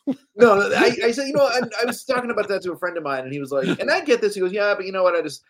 No, 0.06 0.14
no, 0.36 0.72
I, 0.76 0.96
I 1.04 1.10
said, 1.10 1.26
you 1.26 1.32
know, 1.32 1.46
I, 1.46 1.60
I 1.80 1.84
was 1.84 2.04
talking 2.04 2.30
about 2.30 2.48
that 2.48 2.62
to 2.62 2.72
a 2.72 2.78
friend 2.78 2.96
of 2.96 3.02
mine, 3.02 3.24
and 3.24 3.32
he 3.32 3.40
was 3.40 3.50
like, 3.50 3.80
and 3.80 3.90
I 3.90 4.00
get 4.00 4.20
this. 4.20 4.34
He 4.34 4.40
goes, 4.40 4.52
yeah, 4.52 4.74
but 4.74 4.86
you 4.86 4.92
know 4.92 5.02
what? 5.02 5.14
I 5.14 5.22
just, 5.22 5.42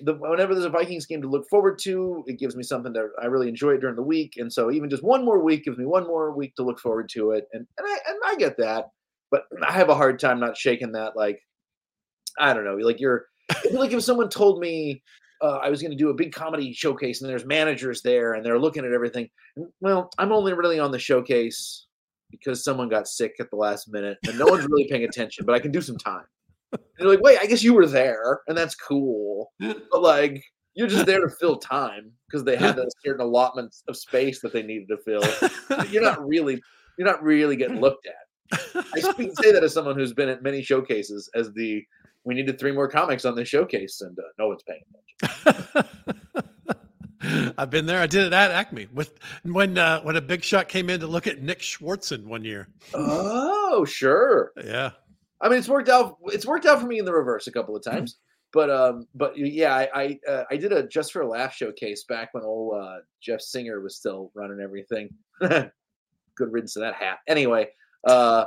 the, 0.00 0.14
whenever 0.14 0.54
there's 0.54 0.66
a 0.66 0.70
Vikings 0.70 1.06
game 1.06 1.22
to 1.22 1.28
look 1.28 1.48
forward 1.48 1.78
to, 1.80 2.24
it 2.26 2.38
gives 2.38 2.56
me 2.56 2.62
something 2.62 2.92
that 2.92 3.10
I 3.20 3.26
really 3.26 3.48
enjoy 3.48 3.76
during 3.78 3.96
the 3.96 4.02
week. 4.02 4.34
And 4.36 4.52
so 4.52 4.70
even 4.70 4.90
just 4.90 5.02
one 5.02 5.24
more 5.24 5.42
week 5.42 5.64
gives 5.64 5.78
me 5.78 5.84
one 5.84 6.06
more 6.06 6.32
week 6.32 6.54
to 6.56 6.62
look 6.62 6.78
forward 6.78 7.08
to 7.10 7.32
it. 7.32 7.46
And, 7.52 7.66
and 7.78 7.86
I, 7.86 7.98
and 8.08 8.18
I 8.26 8.36
get 8.36 8.56
that, 8.58 8.90
but 9.30 9.44
I 9.66 9.72
have 9.72 9.88
a 9.88 9.94
hard 9.94 10.18
time 10.18 10.40
not 10.40 10.56
shaking 10.56 10.92
that. 10.92 11.16
Like, 11.16 11.40
I 12.38 12.54
don't 12.54 12.64
know, 12.64 12.76
like 12.76 13.00
you're, 13.00 13.26
like 13.72 13.92
if 13.92 14.02
someone 14.02 14.28
told 14.28 14.60
me, 14.60 15.02
uh, 15.40 15.58
I 15.62 15.70
was 15.70 15.80
going 15.80 15.92
to 15.92 15.96
do 15.96 16.10
a 16.10 16.14
big 16.14 16.32
comedy 16.32 16.72
showcase 16.72 17.20
and 17.20 17.30
there's 17.30 17.44
managers 17.44 18.02
there 18.02 18.34
and 18.34 18.44
they're 18.44 18.58
looking 18.58 18.84
at 18.84 18.92
everything. 18.92 19.28
Well, 19.80 20.10
I'm 20.18 20.32
only 20.32 20.52
really 20.52 20.80
on 20.80 20.90
the 20.90 20.98
showcase 20.98 21.86
because 22.30 22.64
someone 22.64 22.88
got 22.88 23.08
sick 23.08 23.34
at 23.40 23.48
the 23.50 23.56
last 23.56 23.88
minute 23.88 24.18
and 24.26 24.38
no 24.38 24.46
one's 24.46 24.66
really 24.68 24.88
paying 24.88 25.04
attention, 25.04 25.46
but 25.46 25.54
I 25.54 25.60
can 25.60 25.70
do 25.70 25.80
some 25.80 25.96
time. 25.96 26.24
And 26.72 26.80
you're 26.98 27.08
like, 27.10 27.22
wait, 27.22 27.38
I 27.40 27.46
guess 27.46 27.62
you 27.62 27.74
were 27.74 27.86
there 27.86 28.40
and 28.48 28.56
that's 28.56 28.74
cool. 28.74 29.52
But 29.60 30.02
like, 30.02 30.42
you're 30.74 30.88
just 30.88 31.06
there 31.06 31.20
to 31.20 31.28
fill 31.28 31.56
time 31.56 32.12
because 32.28 32.44
they 32.44 32.56
had 32.56 32.78
a 32.78 32.86
certain 33.04 33.20
allotment 33.20 33.74
of 33.88 33.96
space 33.96 34.40
that 34.42 34.52
they 34.52 34.62
needed 34.62 34.88
to 34.88 34.96
fill. 34.98 35.22
You're 35.90 36.02
not 36.10 36.26
really, 36.26 36.60
you're 36.96 37.06
not 37.06 37.22
really 37.22 37.56
getting 37.56 37.80
looked 37.80 38.06
at. 38.06 38.14
I 38.94 39.00
speak, 39.00 39.32
say 39.40 39.52
that 39.52 39.64
as 39.64 39.74
someone 39.74 39.96
who's 39.96 40.12
been 40.12 40.28
at 40.28 40.42
many 40.42 40.62
showcases 40.62 41.28
as 41.34 41.52
the, 41.52 41.82
we 42.24 42.34
needed 42.34 42.58
three 42.58 42.72
more 42.72 42.88
comics 42.88 43.24
on 43.24 43.34
this 43.34 43.48
showcase 43.48 44.00
and 44.00 44.16
uh, 44.18 44.22
no 44.38 44.48
one's 44.48 44.62
paying 44.62 44.82
attention. 45.24 45.88
I've 47.58 47.70
been 47.70 47.86
there. 47.86 48.00
I 48.00 48.06
did 48.06 48.26
it 48.26 48.32
at 48.32 48.50
Acme 48.50 48.86
with 48.92 49.18
when 49.42 49.76
uh, 49.76 50.00
when 50.02 50.16
a 50.16 50.20
big 50.20 50.44
shot 50.44 50.68
came 50.68 50.88
in 50.88 51.00
to 51.00 51.06
look 51.06 51.26
at 51.26 51.42
Nick 51.42 51.60
Swardson 51.60 52.24
one 52.24 52.44
year. 52.44 52.68
Oh, 52.94 53.84
sure. 53.84 54.52
Yeah, 54.64 54.92
I 55.40 55.48
mean, 55.48 55.58
it's 55.58 55.68
worked 55.68 55.88
out. 55.88 56.16
It's 56.26 56.46
worked 56.46 56.66
out 56.66 56.80
for 56.80 56.86
me 56.86 56.98
in 56.98 57.04
the 57.04 57.12
reverse 57.12 57.46
a 57.46 57.52
couple 57.52 57.76
of 57.76 57.82
times. 57.82 58.16
But 58.52 58.70
um, 58.70 59.06
but 59.14 59.36
yeah, 59.36 59.74
I 59.74 59.88
I, 59.94 60.18
uh, 60.28 60.44
I 60.50 60.56
did 60.56 60.72
a 60.72 60.86
just 60.86 61.12
for 61.12 61.22
a 61.22 61.28
laugh 61.28 61.54
showcase 61.54 62.04
back 62.04 62.32
when 62.32 62.44
old 62.44 62.80
uh, 62.80 62.98
Jeff 63.20 63.40
Singer 63.40 63.80
was 63.80 63.96
still 63.96 64.30
running 64.34 64.60
everything. 64.60 65.10
Good 65.40 66.52
riddance 66.52 66.74
to 66.74 66.80
that 66.80 66.94
hat. 66.94 67.18
Anyway, 67.26 67.68
uh, 68.06 68.46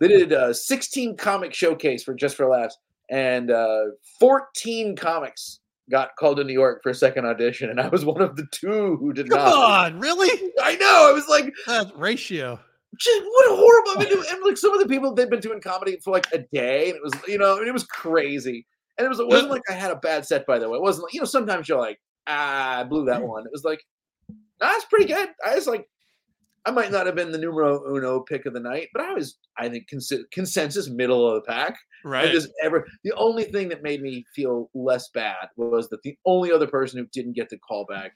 they 0.00 0.08
did 0.08 0.32
a 0.32 0.52
16 0.52 1.16
comic 1.16 1.54
showcase 1.54 2.02
for 2.02 2.14
just 2.14 2.36
for 2.36 2.48
laughs, 2.48 2.76
and 3.10 3.50
uh, 3.50 3.84
14 4.18 4.96
comics 4.96 5.60
got 5.90 6.10
called 6.18 6.38
to 6.38 6.44
New 6.44 6.52
York 6.52 6.82
for 6.82 6.90
a 6.90 6.94
second 6.94 7.24
audition, 7.24 7.70
and 7.70 7.80
I 7.80 7.88
was 7.88 8.04
one 8.04 8.20
of 8.20 8.36
the 8.36 8.46
two 8.50 8.96
who 8.96 9.12
did 9.12 9.30
come 9.30 9.38
not. 9.38 9.92
on, 9.92 10.00
really? 10.00 10.52
I 10.62 10.76
know. 10.76 11.08
I 11.08 11.12
was 11.12 11.28
like, 11.28 11.52
That 11.66 11.92
ratio. 11.96 12.60
Just 12.96 13.24
what 13.24 13.50
a 13.52 13.56
horrible. 13.56 13.90
I 14.02 14.04
mean, 14.04 14.24
and 14.30 14.44
like 14.44 14.56
some 14.56 14.72
of 14.72 14.80
the 14.80 14.88
people 14.88 15.14
they've 15.14 15.28
been 15.30 15.40
doing 15.40 15.60
comedy 15.60 15.98
for 16.02 16.12
like 16.12 16.26
a 16.32 16.38
day, 16.38 16.88
and 16.88 16.96
it 16.96 17.02
was 17.02 17.12
you 17.26 17.38
know, 17.38 17.56
I 17.56 17.58
mean, 17.60 17.68
it 17.68 17.72
was 17.72 17.84
crazy. 17.84 18.66
And 18.96 19.04
it 19.04 19.08
was 19.08 19.20
it 19.20 19.28
wasn't 19.28 19.50
like 19.50 19.62
I 19.68 19.74
had 19.74 19.90
a 19.92 19.96
bad 19.96 20.26
set 20.26 20.46
by 20.46 20.58
the 20.58 20.68
way. 20.68 20.76
It 20.78 20.82
wasn't 20.82 21.04
like 21.04 21.14
you 21.14 21.20
know 21.20 21.26
sometimes 21.26 21.68
you're 21.68 21.78
like 21.78 22.00
ah 22.26 22.80
I 22.80 22.84
blew 22.84 23.04
that 23.04 23.22
one. 23.22 23.44
It 23.46 23.52
was 23.52 23.64
like 23.64 23.80
nah, 24.60 24.70
it's 24.72 24.86
pretty 24.86 25.06
good. 25.06 25.28
I 25.46 25.54
was 25.54 25.66
like 25.68 25.86
I 26.64 26.70
might 26.72 26.90
not 26.90 27.06
have 27.06 27.14
been 27.14 27.30
the 27.30 27.38
numero 27.38 27.80
uno 27.94 28.20
pick 28.20 28.44
of 28.44 28.52
the 28.52 28.60
night, 28.60 28.88
but 28.92 29.02
I 29.02 29.12
was 29.14 29.38
I 29.56 29.68
think 29.68 29.88
consi- 29.88 30.28
consensus 30.32 30.88
middle 30.90 31.28
of 31.28 31.36
the 31.36 31.42
pack. 31.42 31.76
I 32.04 32.08
Right. 32.08 32.32
just 32.32 32.48
ever 32.62 32.86
the 33.04 33.12
only 33.12 33.44
thing 33.44 33.68
that 33.68 33.82
made 33.84 34.02
me 34.02 34.24
feel 34.34 34.68
less 34.74 35.08
bad 35.10 35.48
was 35.56 35.88
that 35.90 36.02
the 36.02 36.16
only 36.26 36.50
other 36.52 36.66
person 36.66 36.98
who 36.98 37.06
didn't 37.12 37.34
get 37.34 37.48
the 37.50 37.58
call 37.58 37.84
back, 37.86 38.12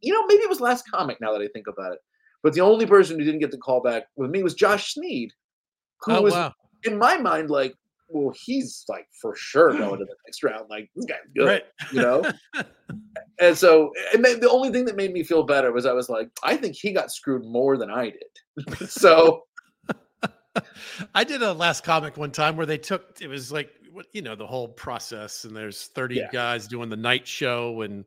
you 0.00 0.12
know, 0.12 0.24
maybe 0.26 0.42
it 0.42 0.48
was 0.48 0.60
last 0.60 0.84
comic 0.90 1.20
now 1.20 1.32
that 1.32 1.42
I 1.42 1.48
think 1.48 1.66
about 1.66 1.92
it. 1.92 1.98
But 2.42 2.54
the 2.54 2.60
only 2.60 2.86
person 2.86 3.18
who 3.18 3.24
didn't 3.24 3.40
get 3.40 3.50
the 3.50 3.58
call 3.58 3.82
back 3.82 4.04
with 4.16 4.30
me 4.30 4.42
was 4.42 4.54
Josh 4.54 4.94
Sneed, 4.94 5.32
who 6.02 6.12
oh 6.12 6.22
was 6.22 6.32
wow. 6.32 6.54
in 6.84 6.98
my 6.98 7.18
mind 7.18 7.50
like, 7.50 7.74
well, 8.08 8.34
he's 8.44 8.84
like 8.88 9.06
for 9.20 9.36
sure 9.36 9.72
going 9.76 9.98
to 9.98 10.04
the 10.04 10.14
next 10.26 10.42
round. 10.42 10.68
Like 10.68 10.90
this 10.96 11.04
guy's 11.06 11.18
good, 11.36 11.46
Right. 11.46 11.64
you 11.92 12.00
know. 12.00 12.24
and 13.40 13.56
so, 13.56 13.92
eh, 14.12 14.16
made, 14.18 14.40
the 14.40 14.50
only 14.50 14.70
thing 14.70 14.84
that 14.86 14.96
made 14.96 15.12
me 15.12 15.22
feel 15.22 15.42
better 15.42 15.70
was 15.72 15.86
I 15.86 15.92
was 15.92 16.08
like, 16.08 16.30
I 16.42 16.56
think 16.56 16.74
he 16.74 16.92
got 16.92 17.12
screwed 17.12 17.44
more 17.44 17.76
than 17.76 17.90
I 17.90 18.10
did. 18.10 18.78
so 18.88 19.44
I 21.14 21.24
did 21.24 21.42
a 21.42 21.52
last 21.52 21.84
comic 21.84 22.16
one 22.16 22.32
time 22.32 22.56
where 22.56 22.66
they 22.66 22.78
took 22.78 23.18
it 23.20 23.28
was 23.28 23.52
like 23.52 23.70
you 24.12 24.22
know 24.22 24.34
the 24.34 24.46
whole 24.46 24.68
process 24.68 25.44
and 25.44 25.54
there's 25.56 25.86
30 25.88 26.16
Yeah. 26.16 26.28
guys 26.32 26.66
doing 26.66 26.88
the 26.88 26.96
night 26.96 27.26
show 27.26 27.82
and 27.82 28.04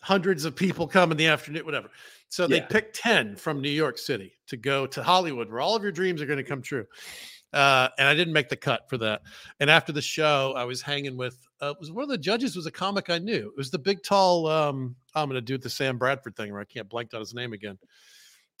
hundreds 0.00 0.44
of 0.44 0.54
people 0.54 0.86
come 0.86 1.10
in 1.10 1.16
the 1.16 1.26
afternoon 1.26 1.64
whatever. 1.64 1.88
So 2.34 2.48
they 2.48 2.56
Yeah. 2.56 2.66
picked 2.66 2.96
10 2.96 3.36
from 3.36 3.60
New 3.60 3.70
York 3.70 3.96
City 3.96 4.32
to 4.48 4.56
go 4.56 4.86
to 4.88 5.02
Hollywood 5.04 5.48
where 5.48 5.60
all 5.60 5.76
of 5.76 5.82
your 5.84 5.92
dreams 5.92 6.20
are 6.20 6.26
going 6.26 6.38
to 6.38 6.42
come 6.42 6.62
true. 6.62 6.84
Uh, 7.52 7.88
and 7.96 8.08
I 8.08 8.14
didn't 8.14 8.32
make 8.32 8.48
the 8.48 8.56
cut 8.56 8.88
for 8.90 8.98
that. 8.98 9.22
And 9.60 9.70
after 9.70 9.92
the 9.92 10.02
show, 10.02 10.52
I 10.56 10.64
was 10.64 10.82
hanging 10.82 11.16
with 11.16 11.38
uh, 11.60 11.74
was 11.78 11.92
one 11.92 12.02
of 12.02 12.08
the 12.08 12.18
judges 12.18 12.56
was 12.56 12.66
a 12.66 12.72
comic 12.72 13.08
I 13.08 13.18
knew. 13.18 13.46
It 13.46 13.56
was 13.56 13.70
the 13.70 13.78
big 13.78 14.02
tall 14.02 14.48
um 14.48 14.96
I'm 15.14 15.28
going 15.28 15.36
to 15.36 15.40
do 15.40 15.56
the 15.56 15.70
Sam 15.70 15.96
Bradford 15.96 16.34
thing 16.34 16.50
where 16.50 16.60
I 16.60 16.64
can't 16.64 16.88
blank 16.88 17.14
on 17.14 17.20
his 17.20 17.34
name 17.34 17.52
again 17.52 17.78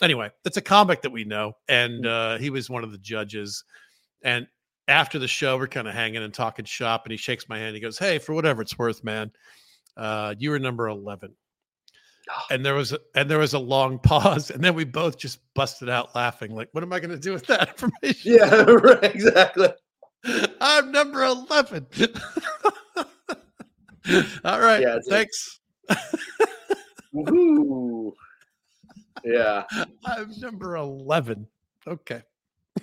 anyway, 0.02 0.30
it's 0.44 0.56
a 0.56 0.62
comic 0.62 1.02
that 1.02 1.10
we 1.10 1.24
know, 1.24 1.52
and 1.68 2.06
uh, 2.06 2.38
he 2.38 2.50
was 2.50 2.68
one 2.68 2.84
of 2.84 2.92
the 2.92 2.98
judges. 2.98 3.64
And 4.22 4.46
after 4.88 5.18
the 5.18 5.28
show, 5.28 5.56
we're 5.56 5.68
kind 5.68 5.88
of 5.88 5.94
hanging 5.94 6.22
and 6.22 6.34
talking 6.34 6.64
shop, 6.64 7.04
and 7.04 7.10
he 7.12 7.16
shakes 7.16 7.48
my 7.48 7.58
hand. 7.58 7.74
He 7.74 7.80
goes, 7.80 7.98
"Hey, 7.98 8.18
for 8.18 8.34
whatever 8.34 8.62
it's 8.62 8.78
worth, 8.78 9.02
man, 9.04 9.32
uh, 9.96 10.34
you 10.38 10.50
were 10.50 10.58
number 10.58 10.88
11. 10.88 11.34
Oh. 12.30 12.42
And 12.50 12.64
there 12.64 12.74
was 12.74 12.92
a, 12.92 12.98
and 13.14 13.30
there 13.30 13.38
was 13.38 13.54
a 13.54 13.58
long 13.58 13.98
pause, 14.02 14.50
and 14.50 14.62
then 14.62 14.74
we 14.74 14.84
both 14.84 15.18
just 15.18 15.40
busted 15.54 15.88
out 15.88 16.14
laughing. 16.14 16.54
Like, 16.54 16.68
what 16.72 16.82
am 16.82 16.92
I 16.92 17.00
going 17.00 17.10
to 17.10 17.18
do 17.18 17.32
with 17.32 17.46
that 17.46 17.68
information? 17.82 18.32
yeah, 18.34 18.62
right, 18.68 19.04
exactly. 19.04 19.68
I'm 20.60 20.90
number 20.90 21.22
11. 21.22 21.86
All 24.44 24.60
right. 24.60 24.80
Yeah, 24.80 24.98
Thanks. 25.06 25.60
Woohoo. 27.14 28.12
Yeah. 29.22 29.64
I'm 30.06 30.32
number 30.40 30.76
11. 30.76 31.46
Okay. 31.86 32.22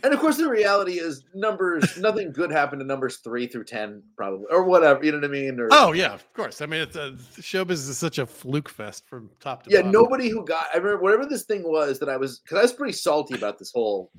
And 0.03 0.13
of 0.13 0.19
course, 0.19 0.37
the 0.37 0.49
reality 0.49 0.93
is 0.99 1.23
numbers, 1.33 1.97
nothing 1.97 2.31
good 2.31 2.51
happened 2.51 2.79
to 2.81 2.85
numbers 2.85 3.17
three 3.17 3.47
through 3.47 3.65
10, 3.65 4.01
probably, 4.17 4.45
or 4.49 4.63
whatever. 4.63 5.03
You 5.03 5.11
know 5.11 5.19
what 5.19 5.25
I 5.25 5.31
mean? 5.31 5.59
Or, 5.59 5.67
Oh, 5.71 5.91
yeah, 5.91 6.13
of 6.13 6.33
course. 6.33 6.61
I 6.61 6.65
mean, 6.65 6.81
it's 6.81 6.95
a, 6.95 7.11
showbiz 7.39 7.71
is 7.71 7.97
such 7.97 8.17
a 8.17 8.25
fluke 8.25 8.69
fest 8.69 9.07
from 9.07 9.29
top 9.39 9.63
to 9.63 9.69
bottom. 9.69 9.73
yeah, 9.73 9.79
bottom. 9.79 9.91
nobody 9.91 10.29
who 10.29 10.43
got, 10.45 10.65
I 10.73 10.77
remember 10.77 11.01
whatever 11.01 11.25
this 11.25 11.43
thing 11.43 11.63
was 11.63 11.99
that 11.99 12.09
I 12.09 12.17
was, 12.17 12.39
because 12.39 12.57
I 12.57 12.61
was 12.63 12.73
pretty 12.73 12.93
salty 12.93 13.35
about 13.35 13.59
this 13.59 13.71
whole 13.71 14.11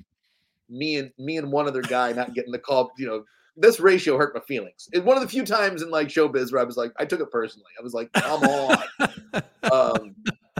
me 0.69 0.97
and 0.97 1.11
me 1.19 1.37
and 1.37 1.51
one 1.51 1.67
other 1.67 1.81
guy 1.81 2.11
not 2.13 2.33
getting 2.33 2.51
the 2.51 2.59
call. 2.59 2.91
You 2.97 3.07
know, 3.07 3.23
this 3.57 3.79
ratio 3.79 4.17
hurt 4.17 4.33
my 4.33 4.41
feelings. 4.41 4.87
It's 4.91 5.05
one 5.05 5.17
of 5.17 5.23
the 5.23 5.29
few 5.29 5.45
times 5.45 5.81
in 5.81 5.91
like 5.91 6.07
showbiz 6.07 6.51
where 6.51 6.61
I 6.61 6.65
was 6.65 6.77
like, 6.77 6.91
I 6.97 7.05
took 7.05 7.19
it 7.19 7.29
personally. 7.31 7.71
I 7.79 7.83
was 7.83 7.93
like, 7.93 8.11
come 8.13 8.43
on. 8.43 8.77
um, 9.71 10.15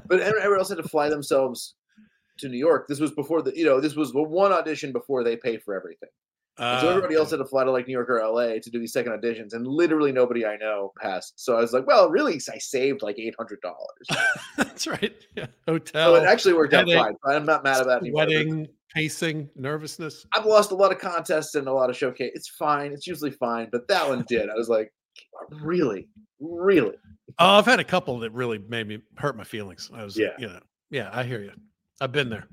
but 0.06 0.20
everyone 0.20 0.60
else 0.60 0.70
had 0.70 0.78
to 0.78 0.84
fly 0.88 1.10
themselves 1.10 1.76
to 2.44 2.50
New 2.50 2.58
York. 2.58 2.88
This 2.88 3.00
was 3.00 3.12
before 3.12 3.42
the, 3.42 3.52
you 3.58 3.66
know, 3.66 3.80
this 3.82 3.96
was 3.96 4.12
the 4.14 4.22
one 4.22 4.52
audition 4.54 4.92
before 4.92 5.24
they 5.24 5.36
paid 5.36 5.62
for 5.64 5.74
everything. 5.76 6.10
And 6.60 6.82
so 6.82 6.88
Uh, 6.88 6.90
everybody 6.92 7.16
else 7.16 7.32
had 7.32 7.38
to 7.38 7.46
fly 7.46 7.64
to 7.64 7.72
like 7.72 7.88
New 7.88 7.94
York 7.94 8.10
or 8.12 8.20
LA 8.24 8.60
to 8.62 8.70
do 8.70 8.80
these 8.80 8.94
second 8.94 9.12
auditions, 9.14 9.54
and 9.54 9.66
literally 9.66 10.12
nobody 10.12 10.46
I 10.46 10.56
know 10.58 10.92
passed. 11.02 11.34
So 11.38 11.58
I 11.58 11.62
was 11.62 11.74
like, 11.74 11.88
well, 11.88 12.10
really, 12.12 12.36
I 12.36 12.60
saved 12.60 13.02
like 13.02 13.18
eight 13.18 13.34
hundred 13.40 13.60
dollars. 13.62 14.28
That's 14.58 14.86
right. 14.86 15.16
Yeah. 15.36 15.48
So 15.66 15.74
Hotel, 15.74 16.16
it 16.16 16.26
actually 16.26 16.54
worked 16.54 16.76
out 16.76 16.88
fine. 16.88 17.16
I'm 17.26 17.46
not 17.46 17.64
mad 17.64 17.82
about 17.82 18.06
it 18.06 18.14
wedding, 18.14 18.68
pacing, 18.94 19.50
nervousness. 19.56 20.28
I've 20.36 20.46
lost 20.46 20.70
a 20.72 20.76
lot 20.76 20.92
of 20.92 21.00
contests 21.00 21.56
and 21.56 21.68
a 21.68 21.74
lot 21.74 21.90
of 21.90 21.98
showcase. 21.98 22.32
It's 22.36 22.50
fine. 22.50 22.92
It's 22.92 23.08
usually 23.08 23.32
fine, 23.32 23.70
but 23.72 23.88
that 23.88 24.08
one 24.08 24.24
did. 24.28 24.52
I 24.52 24.54
was 24.54 24.70
like, 24.70 24.94
really, 25.64 26.08
really. 26.40 26.98
Oh, 27.40 27.58
I've 27.58 27.66
had 27.66 27.80
a 27.80 27.84
couple 27.84 28.20
that 28.20 28.32
really 28.32 28.60
made 28.60 28.88
me 28.88 29.00
hurt 29.18 29.36
my 29.36 29.44
feelings. 29.44 29.90
I 29.92 30.04
was, 30.04 30.16
Yeah. 30.20 30.28
you 30.38 30.48
know, 30.50 30.60
yeah, 30.92 31.10
I 31.12 31.24
hear 31.24 31.42
you. 31.42 31.52
I've 32.04 32.12
been 32.12 32.30
there. 32.30 32.50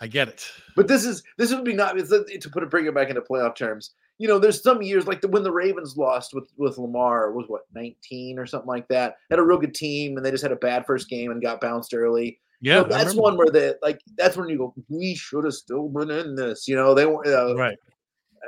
I 0.00 0.06
get 0.06 0.28
it. 0.28 0.48
But 0.76 0.86
this 0.86 1.04
is 1.04 1.24
this 1.38 1.52
would 1.52 1.64
be 1.64 1.74
not 1.74 1.96
to 1.98 2.50
put 2.52 2.62
it 2.62 2.70
bring 2.70 2.86
it 2.86 2.94
back 2.94 3.08
into 3.08 3.20
playoff 3.20 3.56
terms. 3.56 3.94
You 4.18 4.28
know, 4.28 4.38
there's 4.38 4.62
some 4.62 4.80
years 4.80 5.08
like 5.08 5.20
the, 5.20 5.28
when 5.28 5.42
the 5.42 5.50
Ravens 5.50 5.96
lost 5.96 6.34
with 6.34 6.48
with 6.56 6.78
Lamar 6.78 7.32
was 7.32 7.46
what 7.48 7.62
19 7.74 8.38
or 8.38 8.46
something 8.46 8.68
like 8.68 8.86
that. 8.88 9.16
Had 9.28 9.40
a 9.40 9.42
real 9.42 9.58
good 9.58 9.74
team 9.74 10.16
and 10.16 10.24
they 10.24 10.30
just 10.30 10.44
had 10.44 10.52
a 10.52 10.56
bad 10.56 10.86
first 10.86 11.08
game 11.08 11.32
and 11.32 11.42
got 11.42 11.60
bounced 11.60 11.92
early. 11.92 12.38
Yeah, 12.60 12.82
So 12.82 12.88
that's 12.88 13.14
one 13.14 13.36
where 13.36 13.50
they 13.50 13.74
like 13.82 14.00
that's 14.16 14.36
when 14.36 14.48
you 14.48 14.58
go. 14.58 14.74
We 14.88 15.16
should 15.16 15.44
have 15.44 15.54
still 15.54 15.88
been 15.88 16.10
in 16.10 16.36
this. 16.36 16.68
You 16.68 16.76
know, 16.76 16.94
they 16.94 17.06
weren't. 17.06 17.26
Uh, 17.26 17.56
Right. 17.56 17.78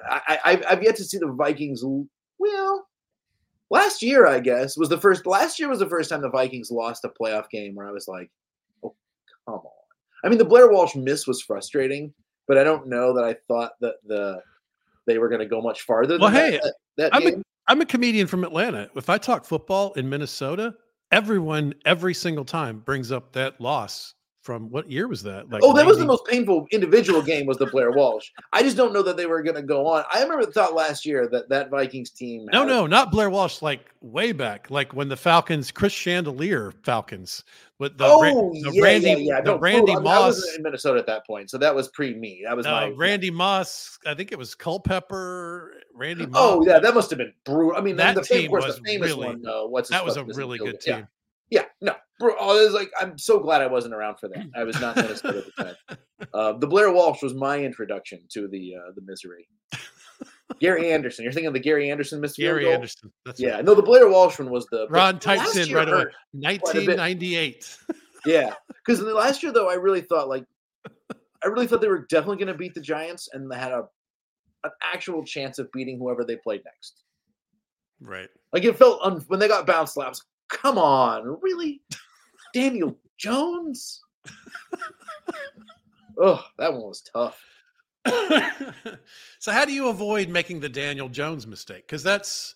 I, 0.09 0.39
I 0.45 0.63
I've 0.69 0.83
yet 0.85 0.95
to 0.97 1.05
see 1.05 1.19
the 1.19 1.33
Vikings. 1.33 1.83
Well, 2.39 2.89
last 3.71 4.03
year 4.03 4.29
I 4.29 4.39
guess 4.39 4.77
was 4.77 4.89
the 4.89 5.01
first. 5.01 5.27
Last 5.27 5.59
year 5.59 5.69
was 5.69 5.81
the 5.81 5.89
first 5.89 6.11
time 6.11 6.23
the 6.23 6.31
Vikings 6.31 6.71
lost 6.71 7.05
a 7.05 7.09
playoff 7.09 7.51
game 7.51 7.75
where 7.75 7.89
I 7.89 7.93
was 7.93 8.07
like, 8.07 8.31
oh 8.85 8.95
come 9.47 9.55
on. 9.55 9.80
I 10.25 10.29
mean, 10.29 10.39
the 10.39 10.45
Blair 10.45 10.71
Walsh 10.71 10.95
miss 10.95 11.27
was 11.27 11.43
frustrating, 11.43 12.13
but 12.47 12.59
I 12.59 12.65
don't 12.65 12.87
know 12.87 13.15
that 13.15 13.25
I 13.25 13.35
thought 13.49 13.73
that 13.81 13.95
the 14.07 14.41
they 15.07 15.19
were 15.19 15.29
going 15.29 15.41
to 15.41 15.47
go 15.47 15.61
much 15.61 15.83
farther. 15.83 16.19
Well, 16.19 16.31
than 16.31 16.35
that- 16.35 16.53
hey, 16.53 16.61
that, 16.63 16.75
that 16.97 17.15
I'm 17.15 17.23
game. 17.23 17.43
I'm 17.69 17.81
a 17.81 17.87
comedian 17.87 18.27
from 18.27 18.43
Atlanta. 18.45 18.91
If 18.97 19.09
I 19.09 19.17
talk 19.19 19.45
football 19.45 19.93
in 19.93 20.09
Minnesota, 20.09 20.75
everyone 21.13 21.75
every 21.85 22.15
single 22.15 22.45
time 22.45 22.81
brings 22.81 23.13
up 23.13 23.33
that 23.33 23.61
loss 23.61 24.15
from 24.43 24.71
what 24.71 24.91
year 24.91 25.07
was 25.07 25.23
that? 25.23 25.51
Like 25.51 25.63
Oh, 25.63 25.75
that 25.75 25.85
was 25.85 25.99
the 25.99 26.07
most 26.07 26.25
painful 26.27 26.67
individual 26.71 27.21
game 27.21 27.45
was 27.47 27.59
the 27.59 27.67
Blair 27.67 27.91
Walsh. 27.91 28.31
I 28.53 28.63
just 28.63 28.77
don't 28.77 28.93
know 28.93 29.03
that 29.03 29.17
they 29.17 29.27
were 29.27 29.43
going 29.43 29.57
to 29.57 29.63
go 29.63 29.87
on. 29.87 30.05
I 30.13 30.23
remember 30.23 30.47
the 30.47 30.53
thought 30.53 30.75
last 30.75 31.05
year 31.05 31.29
that 31.29 31.49
that 31.51 31.71
Vikings 31.71 32.11
team. 32.11 32.47
No, 32.53 32.65
no, 32.65 32.87
not 32.87 33.11
Blair 33.11 33.29
Walsh. 33.29 33.61
Like 33.61 33.91
way 34.01 34.33
back, 34.33 34.71
like 34.71 34.95
when 34.95 35.09
the 35.09 35.17
Falcons, 35.17 35.71
Chris 35.71 35.93
Chandler 35.93 36.73
Falcons, 36.83 37.45
with 37.79 37.99
the, 37.99 38.05
oh, 38.07 38.51
the 38.53 38.71
yeah, 38.73 38.83
Randy, 38.83 39.09
yeah, 39.09 39.17
yeah. 39.17 39.41
the 39.41 39.53
No, 39.53 39.59
Randy 39.59 39.93
I, 39.93 39.97
mean, 39.97 39.99
I 39.99 40.01
Moss, 40.01 40.23
wasn't 40.37 40.57
in 40.57 40.63
Minnesota 40.63 40.99
at 41.01 41.07
that 41.07 41.27
point, 41.27 41.51
so 41.51 41.59
that 41.59 41.75
was 41.75 41.89
pre 41.89 42.15
me. 42.15 42.43
That 42.47 42.57
was 42.57 42.67
uh, 42.67 42.71
my 42.71 42.89
Randy 42.91 43.31
Moss. 43.31 43.99
I 44.07 44.15
think 44.15 44.33
it 44.33 44.39
was 44.39 44.55
Culpepper, 44.55 45.75
Randy. 45.95 46.27
Moss. 46.27 46.41
Oh 46.43 46.65
yeah, 46.67 46.79
that 46.79 46.95
must 46.95 47.11
have 47.11 47.19
been 47.19 47.33
brutal. 47.45 47.77
I 47.77 47.83
mean, 47.83 47.97
That 47.97 48.15
the, 48.15 48.23
team 48.23 48.51
was 48.51 48.77
the 48.77 48.83
famous 48.83 49.11
really- 49.11 49.27
one. 49.27 49.43
What's 49.71 49.91
that 49.91 50.05
was 50.05 50.17
a 50.17 50.25
really 50.25 50.59
good 50.59 50.77
it. 50.77 50.85
Yeah. 50.87 50.97
team. 50.97 51.09
Yeah, 51.51 51.65
no, 51.81 51.95
bro. 52.21 52.33
It 52.35 52.65
was 52.65 52.73
like 52.75 52.93
I'm 53.01 53.19
so 53.19 53.41
glad 53.41 53.61
I 53.63 53.67
wasn't 53.67 53.95
around 53.95 54.19
for 54.21 54.29
that. 54.29 54.47
I 54.55 54.63
was 54.63 54.81
not 54.81 54.97
in 54.97 55.05
Minnesota 55.05 55.39
at 55.39 55.45
the 55.57 55.65
time. 55.65 55.99
Uh, 56.35 56.53
the 56.53 56.67
Blair 56.67 56.93
Walsh 56.93 57.23
was 57.23 57.33
my 57.33 57.59
introduction 57.59 58.21
to 58.29 58.47
the 58.47 58.75
uh, 58.77 58.93
the 58.95 59.01
misery. 59.01 59.49
Gary 60.61 60.93
Anderson. 60.93 61.23
You're 61.25 61.33
thinking 61.33 61.47
of 61.49 61.55
the 61.55 61.61
Gary 61.61 61.91
Anderson 61.91 62.21
field 62.21 62.35
Gary 62.37 62.65
goal? 62.65 62.75
Anderson. 62.75 63.11
That's 63.25 63.41
Yeah, 63.41 63.53
right. 63.55 63.65
no, 63.65 63.75
the 63.75 63.83
Blair 63.83 64.07
Walsh 64.09 64.39
one 64.39 64.51
was 64.51 64.67
the. 64.67 64.87
Ron 64.91 65.19
types 65.19 65.57
in 65.57 65.73
right 65.75 65.89
away. 65.89 65.99
hurt. 66.01 66.09
a 66.35 66.37
bit. 66.37 66.99
1998. 66.99 67.79
Yeah, 68.27 68.53
because 68.85 68.99
the 68.99 69.15
last 69.15 69.43
year 69.43 69.51
though, 69.51 69.71
I 69.71 69.75
really 69.75 70.03
thought 70.03 70.29
like, 70.29 70.45
I 71.43 71.47
really 71.47 71.67
thought 71.67 71.81
they 71.81 71.89
were 71.89 72.05
definitely 72.11 72.37
going 72.37 72.49
to 72.49 72.55
beat 72.59 72.75
the 72.75 72.83
Giants, 72.83 73.31
and 73.33 73.51
they 73.51 73.57
had 73.57 73.73
a 73.73 73.89
an 74.65 74.71
actual 74.93 75.25
chance 75.25 75.59
of 75.59 75.73
beating 75.73 75.99
whoever 75.99 76.23
they 76.23 76.37
played 76.37 76.61
next. 76.67 77.03
right. 78.03 78.29
Like 78.53 78.65
it 78.65 78.77
felt 78.77 79.01
un- 79.03 79.25
when 79.29 79.41
they 79.41 79.49
got 79.49 79.67
bounced 79.67 79.97
laps. 79.97 80.23
Come 80.51 80.77
on, 80.77 81.39
really, 81.41 81.81
Daniel 82.53 82.97
Jones? 83.17 84.01
oh, 86.19 86.45
that 86.59 86.73
one 86.73 86.83
was 86.83 87.03
tough. 87.03 87.43
so 89.39 89.53
how 89.53 89.65
do 89.65 89.73
you 89.73 89.89
avoid 89.89 90.29
making 90.29 90.61
the 90.61 90.69
Daniel 90.69 91.09
Jones 91.09 91.47
mistake? 91.47 91.87
Because 91.87 92.03
that's 92.03 92.55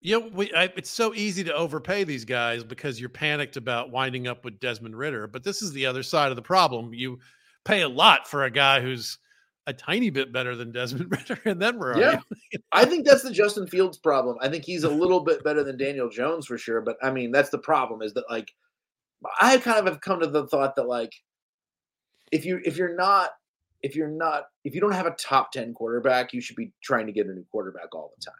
you 0.00 0.18
know 0.18 0.28
we, 0.28 0.52
I, 0.52 0.64
it's 0.76 0.90
so 0.90 1.14
easy 1.14 1.42
to 1.44 1.54
overpay 1.54 2.04
these 2.04 2.24
guys 2.24 2.62
because 2.62 3.00
you're 3.00 3.08
panicked 3.08 3.56
about 3.56 3.90
winding 3.90 4.28
up 4.28 4.44
with 4.44 4.60
Desmond 4.60 4.96
Ridder. 4.96 5.26
But 5.26 5.42
this 5.42 5.62
is 5.62 5.72
the 5.72 5.86
other 5.86 6.02
side 6.02 6.30
of 6.30 6.36
the 6.36 6.42
problem. 6.42 6.94
You 6.94 7.18
pay 7.64 7.82
a 7.82 7.88
lot 7.88 8.28
for 8.28 8.44
a 8.44 8.50
guy 8.50 8.80
who's 8.80 9.18
a 9.66 9.72
tiny 9.72 10.08
bit 10.08 10.32
better 10.32 10.56
than 10.56 10.72
Desmond 10.72 11.10
Ridder, 11.28 11.40
and 11.44 11.60
then 11.60 11.78
where 11.78 11.92
are 11.92 12.00
Yeah. 12.00 12.20
I 12.72 12.84
think 12.84 13.04
that's 13.04 13.22
the 13.22 13.32
Justin 13.32 13.66
Fields 13.66 13.98
problem. 13.98 14.36
I 14.40 14.48
think 14.48 14.64
he's 14.64 14.84
a 14.84 14.88
little 14.88 15.20
bit 15.20 15.44
better 15.44 15.64
than 15.64 15.76
Daniel 15.76 16.08
Jones 16.08 16.46
for 16.46 16.56
sure, 16.56 16.80
but 16.80 16.96
I 17.02 17.10
mean 17.10 17.30
that's 17.32 17.50
the 17.50 17.58
problem 17.58 18.00
is 18.00 18.14
that 18.14 18.24
like 18.30 18.54
I 19.40 19.58
kind 19.58 19.78
of 19.78 19.86
have 19.86 20.00
come 20.00 20.20
to 20.20 20.26
the 20.26 20.46
thought 20.46 20.76
that 20.76 20.86
like 20.86 21.12
if 22.30 22.44
you 22.44 22.60
if 22.64 22.76
you're 22.76 22.96
not 22.96 23.30
if 23.82 23.96
you're 23.96 24.08
not 24.08 24.44
if 24.64 24.74
you 24.74 24.80
don't 24.80 24.92
have 24.92 25.06
a 25.06 25.12
top 25.12 25.52
10 25.52 25.74
quarterback, 25.74 26.32
you 26.32 26.40
should 26.40 26.56
be 26.56 26.72
trying 26.82 27.06
to 27.06 27.12
get 27.12 27.26
a 27.26 27.30
new 27.30 27.44
quarterback 27.50 27.94
all 27.94 28.12
the 28.16 28.24
time. 28.24 28.34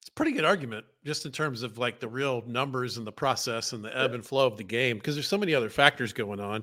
It's 0.00 0.08
a 0.08 0.12
pretty 0.12 0.32
good 0.32 0.44
argument, 0.44 0.84
just 1.04 1.26
in 1.26 1.32
terms 1.32 1.62
of 1.62 1.78
like 1.78 2.00
the 2.00 2.08
real 2.08 2.42
numbers 2.46 2.96
and 2.96 3.06
the 3.06 3.12
process 3.12 3.72
and 3.72 3.84
the 3.84 3.96
ebb 3.96 4.14
and 4.14 4.24
flow 4.24 4.46
of 4.46 4.56
the 4.56 4.64
game, 4.64 4.98
because 4.98 5.14
there's 5.14 5.28
so 5.28 5.38
many 5.38 5.54
other 5.54 5.70
factors 5.70 6.12
going 6.12 6.40
on. 6.40 6.62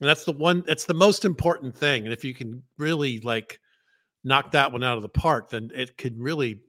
And 0.00 0.08
that's 0.08 0.24
the 0.24 0.32
one 0.32 0.64
that's 0.66 0.86
the 0.86 0.94
most 0.94 1.24
important 1.24 1.76
thing. 1.76 2.04
And 2.04 2.12
if 2.12 2.24
you 2.24 2.34
can 2.34 2.62
really 2.78 3.20
like 3.20 3.60
knock 4.24 4.50
that 4.52 4.72
one 4.72 4.82
out 4.82 4.96
of 4.96 5.02
the 5.02 5.08
park, 5.08 5.50
then 5.50 5.70
it 5.74 5.96
could 5.96 6.18
really 6.18 6.60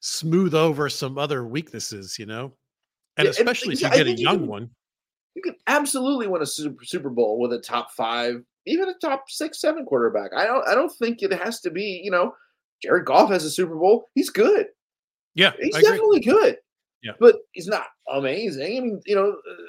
smooth 0.00 0.54
over 0.54 0.88
some 0.88 1.18
other 1.18 1.46
weaknesses, 1.46 2.18
you 2.18 2.26
know? 2.26 2.52
And 3.20 3.34
Yeah, 3.34 3.40
and 3.40 3.48
especially 3.48 3.74
if 3.74 3.80
you 3.80 3.88
yeah, 3.88 3.94
get 3.94 4.00
a 4.02 4.04
think 4.04 4.18
you 4.18 4.24
young 4.24 4.38
can- 4.40 4.46
one. 4.48 4.70
You 5.36 5.42
can 5.42 5.54
absolutely 5.68 6.26
win 6.26 6.42
a 6.42 6.46
Super, 6.46 6.84
Super 6.84 7.08
Bowl 7.08 7.38
with 7.38 7.52
a 7.52 7.60
top 7.60 7.92
5, 7.92 8.42
even 8.66 8.88
a 8.88 8.94
top 8.94 9.24
6 9.28 9.60
7 9.60 9.84
quarterback. 9.86 10.32
I 10.36 10.44
don't 10.44 10.66
I 10.68 10.74
don't 10.74 10.92
think 10.98 11.22
it 11.22 11.32
has 11.32 11.60
to 11.60 11.70
be, 11.70 12.00
you 12.04 12.10
know, 12.10 12.34
Jared 12.82 13.06
Goff 13.06 13.30
has 13.30 13.44
a 13.44 13.50
Super 13.50 13.76
Bowl. 13.76 14.08
He's 14.14 14.28
good. 14.30 14.66
Yeah, 15.34 15.52
He's 15.60 15.74
I 15.74 15.78
agree. 15.78 15.90
definitely 15.90 16.20
good. 16.20 16.58
Yeah. 17.02 17.12
But 17.20 17.36
he's 17.52 17.68
not 17.68 17.86
amazing. 18.12 18.76
I 18.76 18.80
mean, 18.80 19.00
you 19.06 19.14
know, 19.14 19.30
uh, 19.30 19.62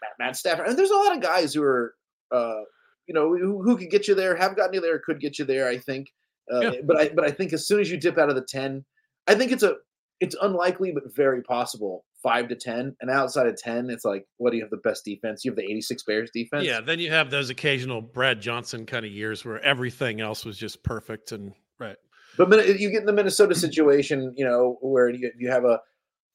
Matt, 0.00 0.12
Matt 0.18 0.36
Stafford. 0.36 0.68
And 0.68 0.78
there's 0.78 0.90
a 0.90 0.96
lot 0.96 1.16
of 1.16 1.22
guys 1.22 1.52
who 1.52 1.62
are, 1.62 1.94
uh, 2.30 2.60
you 3.06 3.12
know, 3.14 3.36
who, 3.36 3.60
who 3.62 3.76
could 3.76 3.90
get 3.90 4.06
you 4.08 4.14
there, 4.14 4.34
have 4.36 4.56
gotten 4.56 4.74
you 4.74 4.80
there, 4.80 4.98
could 5.00 5.20
get 5.20 5.38
you 5.38 5.44
there. 5.44 5.68
I 5.68 5.78
think. 5.78 6.08
Uh, 6.52 6.60
Yeah. 6.60 6.70
But 6.84 6.96
I 6.96 7.08
but 7.08 7.24
I 7.24 7.30
think 7.32 7.52
as 7.52 7.66
soon 7.66 7.80
as 7.80 7.90
you 7.90 7.96
dip 7.98 8.18
out 8.18 8.28
of 8.30 8.36
the 8.36 8.42
ten, 8.48 8.84
I 9.26 9.34
think 9.34 9.50
it's 9.52 9.62
a 9.64 9.76
it's 10.20 10.36
unlikely 10.40 10.92
but 10.92 11.12
very 11.14 11.42
possible 11.42 12.04
five 12.24 12.48
to 12.48 12.56
ten. 12.56 12.96
And 13.00 13.10
outside 13.10 13.46
of 13.46 13.56
ten, 13.56 13.90
it's 13.90 14.04
like, 14.04 14.26
what 14.38 14.50
do 14.50 14.56
you 14.56 14.64
have 14.64 14.70
the 14.70 14.78
best 14.78 15.04
defense? 15.04 15.44
You 15.44 15.52
have 15.52 15.56
the 15.56 15.62
'86 15.62 16.02
Bears 16.02 16.30
defense. 16.34 16.64
Yeah, 16.64 16.80
then 16.80 16.98
you 16.98 17.10
have 17.10 17.30
those 17.30 17.50
occasional 17.50 18.00
Brad 18.00 18.40
Johnson 18.40 18.86
kind 18.86 19.06
of 19.06 19.12
years 19.12 19.44
where 19.44 19.60
everything 19.62 20.20
else 20.20 20.44
was 20.44 20.58
just 20.58 20.82
perfect 20.82 21.30
and 21.30 21.52
right. 21.78 21.96
But 22.36 22.80
you 22.80 22.90
get 22.90 23.02
in 23.02 23.06
the 23.06 23.12
Minnesota 23.12 23.54
situation, 23.54 24.34
you 24.36 24.44
know, 24.44 24.78
where 24.80 25.08
you, 25.08 25.30
you 25.38 25.50
have 25.50 25.64
a 25.64 25.78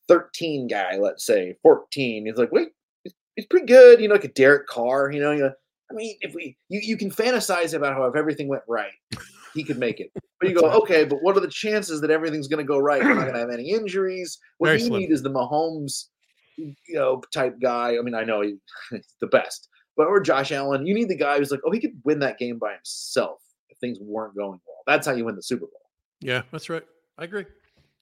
13 0.07 0.67
guy, 0.67 0.95
let's 0.97 1.25
say 1.25 1.57
14. 1.61 2.25
He's 2.25 2.37
like, 2.37 2.53
wait, 2.53 2.69
he's, 3.03 3.13
he's 3.35 3.45
pretty 3.47 3.65
good. 3.65 3.99
You 3.99 4.07
know, 4.07 4.13
like 4.13 4.23
a 4.23 4.29
Derek 4.29 4.67
Carr. 4.67 5.11
You 5.11 5.19
know, 5.19 5.31
you 5.31 5.39
know, 5.41 5.51
I 5.91 5.93
mean, 5.93 6.15
if 6.21 6.33
we 6.33 6.57
you, 6.69 6.79
you 6.81 6.97
can 6.97 7.11
fantasize 7.11 7.73
about 7.73 7.95
how 7.95 8.05
if 8.05 8.15
everything 8.15 8.47
went 8.47 8.63
right, 8.67 8.91
he 9.54 9.64
could 9.64 9.78
make 9.78 10.00
it. 10.00 10.12
But 10.39 10.50
you 10.50 10.56
go, 10.56 10.70
okay, 10.82 11.06
but 11.06 11.22
what 11.22 11.36
are 11.36 11.41
the 11.41 11.47
chances 11.47 12.02
that 12.02 12.12
everything's 12.12 12.47
going 12.47 12.64
to 12.64 12.68
go 12.68 12.78
right? 12.78 13.02
We're 13.02 13.14
not 13.14 13.22
going 13.22 13.34
to 13.34 13.39
have 13.39 13.50
any 13.50 13.72
injuries. 13.72 14.38
What 14.58 14.68
Very 14.68 14.80
you 14.80 14.86
slim. 14.88 15.00
need 15.02 15.12
is 15.12 15.22
the 15.22 15.30
Mahomes, 15.30 16.06
you 16.58 16.76
know, 16.89 17.22
type 17.34 17.60
guy. 17.62 17.97
I 17.97 18.02
mean, 18.02 18.16
I 18.16 18.24
know 18.24 18.41
he's 18.91 19.16
the 19.20 19.28
best, 19.28 19.68
but 19.97 20.08
or 20.08 20.20
Josh 20.20 20.52
Allen. 20.52 20.86
You 20.86 20.93
need 20.93 21.10
the 21.10 21.18
guy 21.18 21.38
who's 21.38 21.52
like, 21.52 21.62
oh, 21.66 21.72
he 21.72 21.80
could 21.80 22.00
win 22.04 22.20
that 22.20 22.38
game 22.38 22.58
by 22.58 22.74
himself. 22.74 23.41
if 23.70 23.78
things 23.80 23.97
weren't 24.02 24.36
going 24.36 24.60
well. 24.66 24.78
That's 24.88 25.06
how 25.06 25.14
you 25.14 25.26
win 25.26 25.36
the 25.36 25.43
Super 25.43 25.66
Bowl. 25.66 25.89
Yeah, 26.22 26.43
that's 26.52 26.70
right. 26.70 26.84
I 27.18 27.26
agree. 27.26 27.45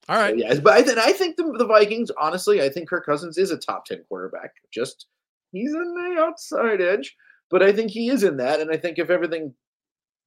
All 0.08 0.16
right. 0.16 0.38
So, 0.38 0.46
yeah, 0.46 0.60
but 0.60 0.72
I, 0.72 0.82
th- 0.82 0.96
I 0.96 1.12
think 1.12 1.36
the, 1.36 1.54
the 1.58 1.66
Vikings, 1.66 2.10
honestly, 2.18 2.62
I 2.62 2.68
think 2.68 2.88
Kirk 2.88 3.04
Cousins 3.04 3.36
is 3.36 3.50
a 3.50 3.58
top 3.58 3.84
10 3.84 4.04
quarterback. 4.08 4.52
Just 4.72 5.06
he's 5.52 5.72
in 5.72 5.94
the 5.94 6.20
outside 6.20 6.80
edge, 6.80 7.14
but 7.50 7.62
I 7.62 7.72
think 7.72 7.90
he 7.90 8.08
is 8.08 8.24
in 8.24 8.38
that. 8.38 8.60
And 8.60 8.70
I 8.70 8.76
think 8.76 8.98
if 8.98 9.10
everything 9.10 9.54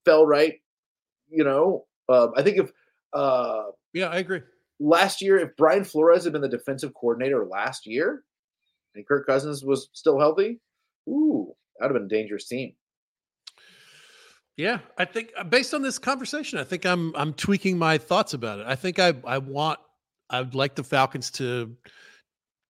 fell 0.05 0.25
right, 0.25 0.55
you 1.31 1.43
know, 1.43 1.85
uh, 2.09 2.27
I 2.35 2.41
think 2.43 2.57
if 2.57 2.71
uh, 3.13 3.63
Yeah, 3.93 4.07
I 4.07 4.17
agree. 4.17 4.41
last 4.79 5.21
year, 5.21 5.37
if 5.39 5.55
Brian 5.57 5.83
Flores 5.83 6.23
had 6.23 6.33
been 6.33 6.41
the 6.41 6.49
defensive 6.49 6.93
coordinator 6.93 7.45
last 7.45 7.85
year 7.87 8.23
and 8.95 9.07
Kirk 9.07 9.25
Cousins 9.25 9.63
was 9.63 9.89
still 9.93 10.19
healthy, 10.19 10.59
ooh, 11.07 11.53
that 11.79 11.87
would 11.87 11.95
have 11.95 12.07
been 12.07 12.17
a 12.17 12.21
dangerous 12.21 12.47
team. 12.47 12.73
Yeah, 14.57 14.79
I 14.97 15.05
think 15.05 15.31
uh, 15.37 15.43
based 15.43 15.73
on 15.73 15.81
this 15.81 15.97
conversation, 15.97 16.59
I 16.59 16.63
think 16.63 16.85
I'm 16.85 17.15
I'm 17.15 17.33
tweaking 17.33 17.77
my 17.77 17.97
thoughts 17.97 18.33
about 18.33 18.59
it. 18.59 18.67
I 18.67 18.75
think 18.75 18.99
I 18.99 19.13
I 19.25 19.37
want 19.37 19.79
I'd 20.29 20.53
like 20.53 20.75
the 20.75 20.83
Falcons 20.83 21.31
to 21.31 21.75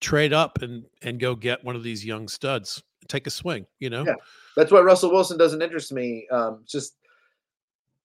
trade 0.00 0.32
up 0.32 0.62
and 0.62 0.84
and 1.02 1.18
go 1.18 1.34
get 1.34 1.62
one 1.64 1.76
of 1.76 1.82
these 1.82 2.04
young 2.04 2.28
studs, 2.28 2.82
take 3.08 3.26
a 3.26 3.30
swing. 3.30 3.66
You 3.80 3.90
know, 3.90 4.04
Yeah. 4.06 4.14
That's 4.56 4.70
why 4.70 4.80
Russell 4.80 5.10
Wilson 5.10 5.38
doesn't 5.38 5.60
interest 5.62 5.92
me. 5.92 6.26
Um, 6.30 6.64
just 6.68 6.96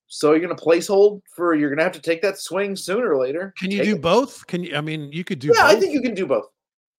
so 0.08 0.32
you're 0.32 0.39
going 0.39 0.55
to 0.55 0.62
place 0.62 0.88
hold 0.88 1.22
for 1.36 1.53
you're 1.53 1.70
going 1.70 1.78
to 1.78 1.84
have 1.84 1.93
to 1.93 2.01
take 2.01 2.22
that 2.22 2.39
swing 2.39 2.76
sooner 2.76 3.14
or 3.14 3.18
later. 3.18 3.53
can 3.58 3.72
you 3.72 3.80
Take 3.80 3.88
do 3.88 3.95
it. 3.95 4.01
both? 4.01 4.47
Can 4.47 4.64
you? 4.64 4.76
I 4.76 4.82
mean, 4.82 5.12
you 5.12 5.24
could 5.24 5.39
do. 5.39 5.47
Yeah, 5.47 5.64
both. 5.64 5.72
I 5.72 5.80
think 5.80 5.93
you 5.93 6.01
can 6.01 6.14
do 6.14 6.26
both. 6.26 6.45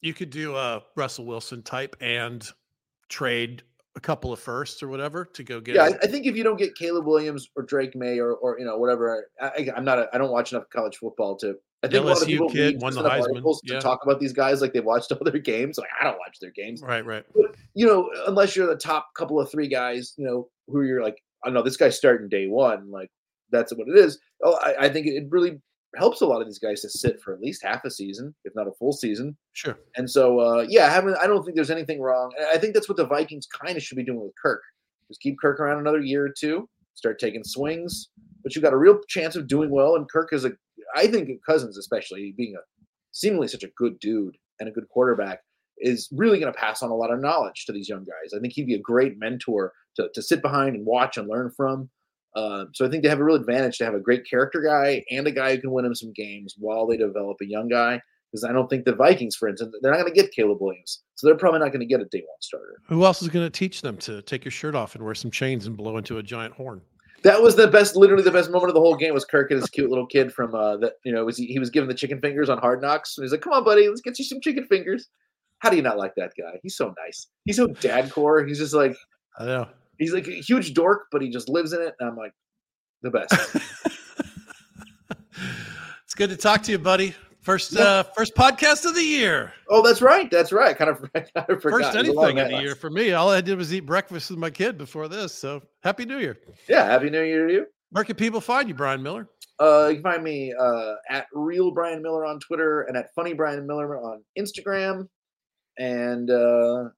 you 0.00 0.14
could 0.14 0.30
do 0.30 0.56
a 0.56 0.82
Russell 0.96 1.24
Wilson 1.24 1.62
type 1.62 1.96
and 2.00 2.46
trade 3.08 3.62
a 3.96 4.00
couple 4.00 4.32
of 4.32 4.38
firsts 4.38 4.82
or 4.82 4.88
whatever 4.88 5.24
to 5.24 5.42
go 5.42 5.60
get. 5.60 5.74
Yeah, 5.74 5.90
I 6.02 6.06
think 6.06 6.26
if 6.26 6.36
you 6.36 6.44
don't 6.44 6.58
get 6.58 6.74
Caleb 6.76 7.06
Williams 7.06 7.50
or 7.56 7.62
Drake 7.64 7.96
Maye 7.96 8.18
or 8.18 8.34
or 8.34 8.58
you 8.58 8.64
know 8.64 8.78
whatever, 8.78 9.28
I, 9.40 9.46
I, 9.46 9.68
I'm 9.76 9.84
not. 9.84 9.98
A, 9.98 10.08
I 10.12 10.18
don't 10.18 10.30
watch 10.30 10.52
enough 10.52 10.64
college 10.70 10.96
football 10.96 11.36
to. 11.38 11.56
I 11.82 11.86
think 11.86 12.02
a 12.02 12.06
lot 12.06 12.20
of 12.20 12.26
LSU 12.26 12.26
people 12.26 12.50
kid 12.50 12.80
won 12.82 12.92
the 12.92 13.02
Heisman, 13.02 13.56
yeah. 13.62 13.76
to 13.76 13.80
talk 13.80 14.02
about 14.02 14.18
these 14.18 14.32
guys 14.32 14.60
like 14.60 14.72
they've 14.72 14.84
watched 14.84 15.12
all 15.12 15.18
their 15.22 15.38
games. 15.38 15.78
Like 15.78 15.90
I 16.00 16.04
don't 16.04 16.18
watch 16.18 16.38
their 16.40 16.50
games. 16.50 16.82
right, 16.82 17.06
right. 17.06 17.24
you 17.74 17.86
know, 17.86 18.10
unless 18.26 18.56
you're 18.56 18.66
the 18.66 18.76
top 18.76 19.14
couple 19.14 19.40
of 19.40 19.50
three 19.50 19.68
guys, 19.68 20.14
you 20.16 20.24
know, 20.24 20.48
who 20.66 20.82
you're 20.82 21.02
like, 21.02 21.22
I 21.44 21.50
know 21.50 21.62
this 21.62 21.76
guy's 21.76 21.96
starting 21.96 22.28
day 22.28 22.46
one, 22.46 22.90
like 22.90 23.10
that's 23.50 23.72
what 23.74 23.88
it 23.88 23.96
is. 23.96 24.18
Oh, 24.42 24.58
I, 24.62 24.86
I 24.86 24.88
think 24.88 25.06
it 25.06 25.24
really 25.30 25.60
helps 25.96 26.20
a 26.20 26.26
lot 26.26 26.40
of 26.40 26.46
these 26.46 26.58
guys 26.58 26.82
to 26.82 26.90
sit 26.90 27.20
for 27.20 27.34
at 27.34 27.40
least 27.40 27.64
half 27.64 27.84
a 27.84 27.90
season, 27.90 28.34
if 28.44 28.54
not 28.54 28.68
a 28.68 28.72
full 28.72 28.92
season. 28.92 29.36
Sure. 29.52 29.78
And 29.96 30.10
so, 30.10 30.38
uh, 30.38 30.66
yeah, 30.68 30.86
I 30.86 30.90
haven't. 30.90 31.16
I 31.20 31.26
don't 31.26 31.44
think 31.44 31.56
there's 31.56 31.70
anything 31.70 32.00
wrong. 32.00 32.30
I 32.52 32.58
think 32.58 32.74
that's 32.74 32.88
what 32.88 32.96
the 32.96 33.06
Vikings 33.06 33.46
kind 33.46 33.76
of 33.76 33.82
should 33.82 33.96
be 33.96 34.04
doing 34.04 34.20
with 34.20 34.34
Kirk. 34.40 34.62
Just 35.08 35.20
keep 35.20 35.38
Kirk 35.40 35.58
around 35.60 35.78
another 35.78 36.00
year 36.00 36.26
or 36.26 36.34
two, 36.38 36.68
start 36.94 37.18
taking 37.18 37.42
swings, 37.42 38.10
but 38.42 38.54
you've 38.54 38.64
got 38.64 38.74
a 38.74 38.78
real 38.78 39.00
chance 39.08 39.36
of 39.36 39.48
doing 39.48 39.70
well. 39.70 39.96
And 39.96 40.08
Kirk 40.10 40.32
is 40.32 40.44
a, 40.44 40.52
I 40.94 41.06
think 41.06 41.30
Cousins, 41.44 41.78
especially 41.78 42.34
being 42.36 42.54
a 42.54 42.60
seemingly 43.12 43.48
such 43.48 43.64
a 43.64 43.70
good 43.76 43.98
dude 44.00 44.36
and 44.60 44.68
a 44.68 44.72
good 44.72 44.88
quarterback, 44.90 45.40
is 45.78 46.08
really 46.12 46.38
going 46.38 46.52
to 46.52 46.58
pass 46.58 46.82
on 46.82 46.90
a 46.90 46.94
lot 46.94 47.10
of 47.10 47.20
knowledge 47.20 47.64
to 47.64 47.72
these 47.72 47.88
young 47.88 48.04
guys. 48.04 48.34
I 48.36 48.40
think 48.40 48.52
he'd 48.52 48.66
be 48.66 48.74
a 48.74 48.80
great 48.80 49.18
mentor 49.18 49.72
to, 49.98 50.08
to 50.14 50.22
sit 50.22 50.42
behind 50.42 50.76
and 50.76 50.86
watch 50.86 51.16
and 51.16 51.28
learn 51.28 51.50
from. 51.56 51.90
Uh, 52.34 52.66
so 52.72 52.86
I 52.86 52.90
think 52.90 53.02
they 53.02 53.08
have 53.08 53.20
a 53.20 53.24
real 53.24 53.36
advantage 53.36 53.78
to 53.78 53.84
have 53.84 53.94
a 53.94 54.00
great 54.00 54.28
character 54.28 54.60
guy 54.60 55.02
and 55.10 55.26
a 55.26 55.32
guy 55.32 55.54
who 55.54 55.60
can 55.60 55.72
win 55.72 55.84
them 55.84 55.94
some 55.94 56.12
games 56.12 56.54
while 56.58 56.86
they 56.86 56.96
develop 56.96 57.38
a 57.42 57.46
young 57.46 57.68
guy. 57.68 58.00
Because 58.30 58.44
I 58.44 58.52
don't 58.52 58.68
think 58.68 58.84
the 58.84 58.94
Vikings, 58.94 59.36
for 59.36 59.48
instance, 59.48 59.74
they're 59.80 59.90
not 59.90 60.02
going 60.02 60.12
to 60.12 60.20
get 60.20 60.30
Caleb 60.32 60.58
Williams, 60.60 61.02
so 61.14 61.26
they're 61.26 61.36
probably 61.36 61.60
not 61.60 61.68
going 61.68 61.80
to 61.80 61.86
get 61.86 62.02
a 62.02 62.04
day 62.04 62.18
one 62.18 62.36
starter. 62.40 62.78
Who 62.86 63.06
else 63.06 63.22
is 63.22 63.28
going 63.28 63.46
to 63.46 63.50
teach 63.50 63.80
them 63.80 63.96
to 63.98 64.20
take 64.20 64.44
your 64.44 64.52
shirt 64.52 64.74
off 64.74 64.94
and 64.94 65.02
wear 65.02 65.14
some 65.14 65.30
chains 65.30 65.66
and 65.66 65.74
blow 65.74 65.96
into 65.96 66.18
a 66.18 66.22
giant 66.22 66.52
horn? 66.52 66.82
That 67.22 67.40
was 67.40 67.56
the 67.56 67.66
best, 67.66 67.96
literally 67.96 68.22
the 68.22 68.30
best 68.30 68.50
moment 68.50 68.68
of 68.68 68.74
the 68.74 68.80
whole 68.80 68.96
game 68.96 69.14
was 69.14 69.24
Kirk 69.24 69.50
and 69.50 69.58
his 69.58 69.70
cute 69.70 69.88
little 69.88 70.06
kid 70.06 70.30
from 70.32 70.54
uh 70.54 70.76
that 70.76 70.92
you 71.04 71.12
know 71.12 71.24
was 71.24 71.38
he, 71.38 71.46
he 71.46 71.58
was 71.58 71.70
given 71.70 71.88
the 71.88 71.94
chicken 71.94 72.20
fingers 72.20 72.50
on 72.50 72.58
Hard 72.58 72.82
Knocks 72.82 73.16
and 73.16 73.24
he's 73.24 73.32
like, 73.32 73.40
"Come 73.40 73.54
on, 73.54 73.64
buddy, 73.64 73.88
let's 73.88 74.02
get 74.02 74.18
you 74.18 74.24
some 74.24 74.40
chicken 74.40 74.66
fingers." 74.66 75.08
How 75.60 75.70
do 75.70 75.76
you 75.76 75.82
not 75.82 75.98
like 75.98 76.12
that 76.16 76.32
guy? 76.38 76.60
He's 76.62 76.76
so 76.76 76.94
nice. 77.04 77.26
He's 77.44 77.56
so 77.56 77.66
dad 77.66 78.12
core. 78.12 78.44
He's 78.44 78.58
just 78.58 78.74
like 78.74 78.94
I 79.38 79.46
know. 79.46 79.68
He's 79.98 80.12
like 80.12 80.26
a 80.28 80.32
huge 80.40 80.74
dork, 80.74 81.06
but 81.10 81.22
he 81.22 81.28
just 81.28 81.48
lives 81.48 81.72
in 81.72 81.80
it. 81.82 81.94
And 82.00 82.08
I'm 82.08 82.16
like, 82.16 82.32
the 83.02 83.10
best. 83.10 83.34
it's 86.04 86.14
good 86.14 86.30
to 86.30 86.36
talk 86.36 86.62
to 86.64 86.72
you, 86.72 86.78
buddy. 86.78 87.14
First, 87.40 87.72
Yeah. 87.72 87.82
uh, 87.82 88.02
first 88.02 88.34
podcast 88.34 88.84
of 88.84 88.94
the 88.94 89.02
year. 89.02 89.52
oh, 89.70 89.82
that's 89.82 90.02
right. 90.02 90.30
That's 90.30 90.52
right. 90.52 90.76
Kind 90.76 90.90
of, 90.90 91.00
kind 91.14 91.26
of 91.48 91.62
forgot. 91.62 91.80
First 91.80 91.92
There's 91.92 92.08
a 92.08 92.12
lot 92.12 92.24
anything 92.30 92.38
of 92.40 92.50
the 92.50 92.62
year 92.62 92.74
for 92.74 92.90
me. 92.90 93.12
All 93.12 93.30
I 93.30 93.40
did 93.40 93.56
was 93.56 93.72
eat 93.72 93.80
breakfast 93.86 94.30
with 94.30 94.38
my 94.38 94.50
kid 94.50 94.76
before 94.76 95.08
this. 95.08 95.32
So 95.34 95.62
happy 95.82 96.04
New 96.04 96.18
Year. 96.18 96.36
Yeah. 96.68 96.84
Happy 96.84 97.08
New 97.10 97.22
Year 97.22 97.46
to 97.46 97.52
you. 97.52 97.66
Where 97.90 98.04
can 98.04 98.16
people 98.16 98.40
find 98.42 98.68
you, 98.68 98.74
Bryan 98.74 99.02
Miller? 99.02 99.28
Uh, 99.58 99.86
you 99.88 99.94
can 99.94 100.02
find 100.02 100.22
me 100.22 100.52
uh, 100.58 100.94
at 101.08 101.26
real 101.32 101.70
Bryan 101.70 102.02
Miller 102.02 102.26
on 102.26 102.38
Twitter 102.38 102.82
and 102.82 102.96
at 102.96 103.14
funny 103.14 103.32
Bryan 103.32 103.66
Miller 103.66 103.98
on 103.98 104.22
Instagram. 104.38 105.08
And 105.78 106.30
uh, 106.30 106.90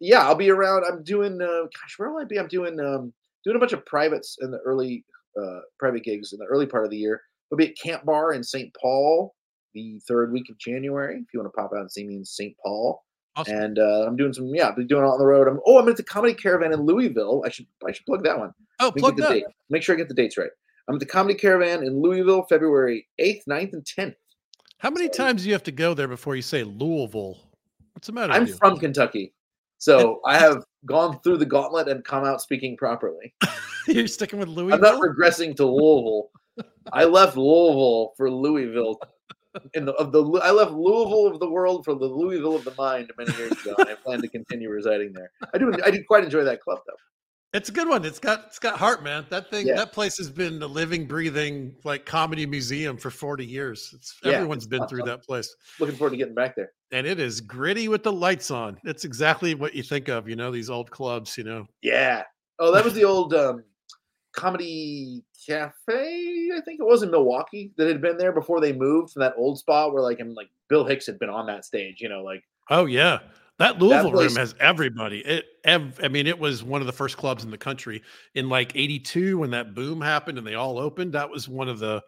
yeah, 0.00 0.26
I'll 0.26 0.34
be 0.34 0.50
around. 0.50 0.84
I'm 0.84 1.02
doing. 1.02 1.40
Uh, 1.40 1.62
gosh, 1.64 1.94
where 1.98 2.10
will 2.10 2.20
I 2.20 2.24
be? 2.24 2.38
I'm 2.38 2.48
doing 2.48 2.78
um, 2.80 3.12
doing 3.44 3.56
a 3.56 3.60
bunch 3.60 3.72
of 3.72 3.84
privates 3.86 4.38
in 4.40 4.50
the 4.50 4.58
early 4.58 5.04
uh, 5.40 5.60
private 5.78 6.04
gigs 6.04 6.32
in 6.32 6.38
the 6.38 6.46
early 6.46 6.66
part 6.66 6.84
of 6.84 6.90
the 6.90 6.96
year. 6.96 7.20
I'll 7.52 7.58
be 7.58 7.68
at 7.70 7.76
Camp 7.78 8.04
Bar 8.04 8.32
in 8.32 8.42
St. 8.42 8.74
Paul 8.80 9.34
the 9.74 10.00
third 10.06 10.32
week 10.32 10.48
of 10.50 10.58
January. 10.58 11.16
If 11.16 11.32
you 11.34 11.40
want 11.40 11.52
to 11.52 11.60
pop 11.60 11.72
out 11.74 11.80
and 11.80 11.90
see 11.90 12.04
me 12.04 12.16
in 12.16 12.24
St. 12.24 12.54
Paul, 12.64 13.02
Awesome. 13.36 13.56
and 13.56 13.78
uh, 13.78 14.04
I'm 14.06 14.16
doing 14.16 14.32
some. 14.32 14.46
Yeah, 14.54 14.68
I'll 14.68 14.74
be 14.76 14.84
doing 14.84 15.04
it 15.04 15.08
on 15.08 15.18
the 15.18 15.26
road. 15.26 15.48
I'm. 15.48 15.60
Oh, 15.66 15.78
I'm 15.78 15.88
at 15.88 15.96
the 15.96 16.02
Comedy 16.02 16.34
Caravan 16.34 16.72
in 16.72 16.80
Louisville. 16.82 17.42
I 17.44 17.50
should. 17.50 17.66
I 17.86 17.92
should 17.92 18.06
plug 18.06 18.24
that 18.24 18.38
one. 18.38 18.52
oh, 18.80 18.86
Let 18.86 18.96
plug 18.96 19.16
that. 19.18 19.30
date. 19.30 19.44
Make 19.70 19.82
sure 19.82 19.94
I 19.94 19.98
get 19.98 20.08
the 20.08 20.14
dates 20.14 20.36
right. 20.38 20.50
I'm 20.88 20.96
at 20.96 21.00
the 21.00 21.06
Comedy 21.06 21.34
Caravan 21.34 21.82
in 21.82 22.02
Louisville, 22.02 22.42
February 22.46 23.08
8th, 23.18 23.44
9th, 23.48 23.72
and 23.72 23.84
10th. 23.84 24.14
How 24.78 24.90
many 24.90 25.08
times 25.08 25.42
do 25.42 25.48
you 25.48 25.54
have 25.54 25.62
to 25.62 25.72
go 25.72 25.94
there 25.94 26.08
before 26.08 26.36
you 26.36 26.42
say 26.42 26.62
Louisville? 26.62 27.38
What's 27.94 28.06
the 28.08 28.12
matter? 28.12 28.34
I'm 28.34 28.46
from 28.46 28.78
Kentucky. 28.78 29.32
So 29.84 30.20
I 30.24 30.38
have 30.38 30.64
gone 30.86 31.20
through 31.20 31.36
the 31.36 31.44
gauntlet 31.44 31.88
and 31.88 32.02
come 32.02 32.24
out 32.24 32.40
speaking 32.40 32.74
properly. 32.74 33.34
You're 33.86 34.06
sticking 34.06 34.38
with 34.38 34.48
Louisville. 34.48 34.76
I'm 34.76 34.80
not 34.80 34.98
regressing 35.02 35.54
to 35.56 35.66
Louisville. 35.66 36.30
I 36.90 37.04
left 37.04 37.36
Louisville 37.36 38.14
for 38.16 38.30
Louisville. 38.30 38.98
In 39.74 39.84
the 39.84 39.92
of 39.96 40.10
the 40.10 40.24
I 40.42 40.52
left 40.52 40.72
Louisville 40.72 41.26
of 41.26 41.38
the 41.38 41.50
world 41.50 41.84
for 41.84 41.94
the 41.94 42.06
Louisville 42.06 42.56
of 42.56 42.64
the 42.64 42.72
mind 42.78 43.12
many 43.18 43.36
years 43.36 43.52
ago, 43.52 43.74
and 43.78 43.88
I 43.90 43.94
plan 43.94 44.22
to 44.22 44.28
continue 44.28 44.70
residing 44.70 45.12
there. 45.12 45.30
I 45.52 45.58
do 45.58 45.70
I 45.84 45.90
do 45.90 46.02
quite 46.08 46.24
enjoy 46.24 46.44
that 46.44 46.62
club 46.62 46.78
though. 46.86 46.96
It's 47.52 47.68
a 47.68 47.72
good 47.72 47.86
one. 47.88 48.04
It's 48.06 48.18
got 48.18 48.44
it's 48.46 48.58
got 48.58 48.78
heart, 48.78 49.04
man. 49.04 49.26
That 49.28 49.50
thing, 49.50 49.66
Yeah. 49.68 49.76
that 49.76 49.92
place 49.92 50.16
has 50.16 50.30
been 50.30 50.60
a 50.62 50.66
living, 50.66 51.06
breathing 51.06 51.76
like 51.84 52.04
comedy 52.06 52.46
museum 52.46 52.96
for 52.96 53.10
40 53.10 53.44
years. 53.44 53.92
It's 53.94 54.18
Yeah, 54.24 54.32
everyone's 54.32 54.64
it's 54.64 54.70
been 54.70 54.88
through 54.88 55.02
that 55.02 55.22
place. 55.24 55.54
Looking 55.78 55.94
forward 55.94 56.12
to 56.12 56.16
getting 56.16 56.34
back 56.34 56.56
there. 56.56 56.72
And 56.94 57.08
it 57.08 57.18
is 57.18 57.40
gritty 57.40 57.88
with 57.88 58.04
the 58.04 58.12
lights 58.12 58.52
on. 58.52 58.78
It's 58.84 59.04
exactly 59.04 59.56
what 59.56 59.74
you 59.74 59.82
think 59.82 60.06
of, 60.06 60.28
you 60.28 60.36
know, 60.36 60.52
these 60.52 60.70
old 60.70 60.92
clubs, 60.92 61.36
you 61.36 61.42
know. 61.42 61.66
Yeah. 61.82 62.22
Oh, 62.60 62.70
that 62.70 62.84
was 62.84 62.94
the 62.94 63.02
old 63.02 63.34
um, 63.34 63.64
comedy 64.30 65.24
cafe. 65.44 66.50
I 66.54 66.60
think 66.60 66.78
it 66.78 66.86
was 66.86 67.02
in 67.02 67.10
Milwaukee 67.10 67.72
that 67.78 67.88
had 67.88 68.00
been 68.00 68.16
there 68.16 68.30
before 68.30 68.60
they 68.60 68.72
moved 68.72 69.10
from 69.10 69.22
that 69.22 69.34
old 69.36 69.58
spot 69.58 69.92
where 69.92 70.02
like 70.04 70.20
and 70.20 70.34
like 70.34 70.48
Bill 70.68 70.84
Hicks 70.84 71.04
had 71.04 71.18
been 71.18 71.30
on 71.30 71.48
that 71.48 71.64
stage. 71.64 72.00
You 72.00 72.08
know, 72.08 72.22
like 72.22 72.44
Oh 72.70 72.86
yeah. 72.86 73.18
That 73.58 73.80
Louisville 73.80 74.12
place- 74.12 74.30
room 74.30 74.36
has 74.36 74.54
everybody. 74.60 75.18
It 75.18 75.46
ev- 75.64 75.98
I 76.00 76.06
mean, 76.06 76.28
it 76.28 76.38
was 76.38 76.62
one 76.62 76.80
of 76.80 76.86
the 76.86 76.92
first 76.92 77.16
clubs 77.16 77.42
in 77.42 77.50
the 77.50 77.58
country 77.58 78.02
in 78.36 78.48
like 78.48 78.70
82 78.76 79.38
when 79.38 79.50
that 79.50 79.74
boom 79.74 80.00
happened 80.00 80.38
and 80.38 80.46
they 80.46 80.54
all 80.54 80.78
opened. 80.78 81.12
That 81.14 81.28
was 81.28 81.48
one 81.48 81.68
of 81.68 81.80
the 81.80 82.02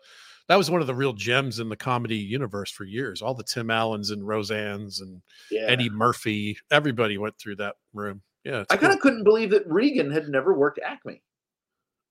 that 0.48 0.56
was 0.56 0.70
one 0.70 0.80
of 0.80 0.86
the 0.86 0.94
real 0.94 1.12
gems 1.12 1.58
in 1.58 1.68
the 1.68 1.76
comedy 1.76 2.16
universe 2.16 2.70
for 2.70 2.84
years. 2.84 3.22
All 3.22 3.34
the 3.34 3.42
Tim 3.44 3.70
Allens 3.70 4.10
and 4.10 4.22
Roseannes 4.22 5.00
and 5.00 5.20
yeah. 5.50 5.64
Eddie 5.66 5.90
Murphy, 5.90 6.56
everybody 6.70 7.18
went 7.18 7.36
through 7.38 7.56
that 7.56 7.76
room. 7.92 8.22
Yeah. 8.44 8.64
I 8.70 8.76
kind 8.76 8.82
cool. 8.82 8.92
of 8.92 9.00
couldn't 9.00 9.24
believe 9.24 9.50
that 9.50 9.64
Regan 9.66 10.10
had 10.10 10.28
never 10.28 10.54
worked 10.54 10.78
Acme. 10.84 11.20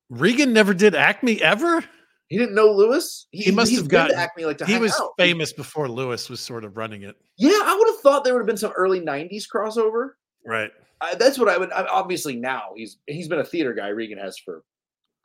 Regan 0.09 0.53
never 0.53 0.73
did 0.73 0.95
Acme 0.95 1.41
ever. 1.41 1.83
He 2.27 2.37
didn't 2.37 2.55
know 2.55 2.71
Lewis. 2.71 3.27
He 3.31 3.51
must 3.51 3.73
have 3.75 3.87
gotten- 3.87 4.17
Acme 4.17 4.45
like 4.45 4.57
to 4.57 4.65
He 4.65 4.77
was 4.79 4.93
out. 4.99 5.11
famous 5.17 5.53
before 5.53 5.87
Lewis 5.87 6.29
was 6.29 6.39
sort 6.39 6.65
of 6.65 6.75
running 6.75 7.03
it. 7.03 7.15
Yeah, 7.37 7.51
I 7.51 7.75
would 7.77 7.87
have 7.87 8.01
thought 8.01 8.23
there 8.23 8.33
would 8.33 8.39
have 8.41 8.47
been 8.47 8.57
some 8.57 8.71
early 8.75 8.99
'90s 8.99 9.45
crossover. 9.47 10.11
Right. 10.45 10.71
I, 11.01 11.15
that's 11.15 11.37
what 11.37 11.49
I 11.49 11.57
would. 11.57 11.71
I, 11.71 11.85
obviously, 11.85 12.35
now 12.35 12.71
he's 12.75 12.97
he's 13.05 13.27
been 13.27 13.39
a 13.39 13.45
theater 13.45 13.73
guy. 13.73 13.89
Regan 13.89 14.17
has 14.17 14.37
for 14.39 14.63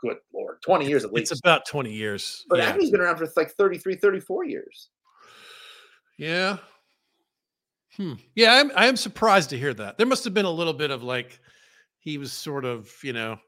good 0.02 0.16
lord, 0.34 0.60
20 0.62 0.86
years 0.86 1.04
at 1.04 1.12
least. 1.12 1.32
It's 1.32 1.40
about 1.40 1.66
20 1.66 1.92
years. 1.92 2.44
but 2.48 2.58
yeah. 2.58 2.70
Acme's 2.70 2.90
been 2.90 3.00
around 3.00 3.16
for 3.16 3.28
like 3.36 3.52
33, 3.52 3.96
34 3.96 4.44
years. 4.44 4.88
Yeah. 6.18 6.58
Hmm. 7.96 8.14
Yeah, 8.34 8.54
I'm 8.54 8.70
I 8.76 8.86
am 8.86 8.96
surprised 8.96 9.50
to 9.50 9.58
hear 9.58 9.74
that. 9.74 9.98
There 9.98 10.06
must 10.06 10.24
have 10.24 10.34
been 10.34 10.44
a 10.44 10.50
little 10.50 10.72
bit 10.72 10.90
of 10.90 11.02
like 11.02 11.40
he 11.98 12.18
was 12.18 12.32
sort 12.32 12.64
of, 12.64 12.90
you 13.02 13.12
know, 13.12 13.38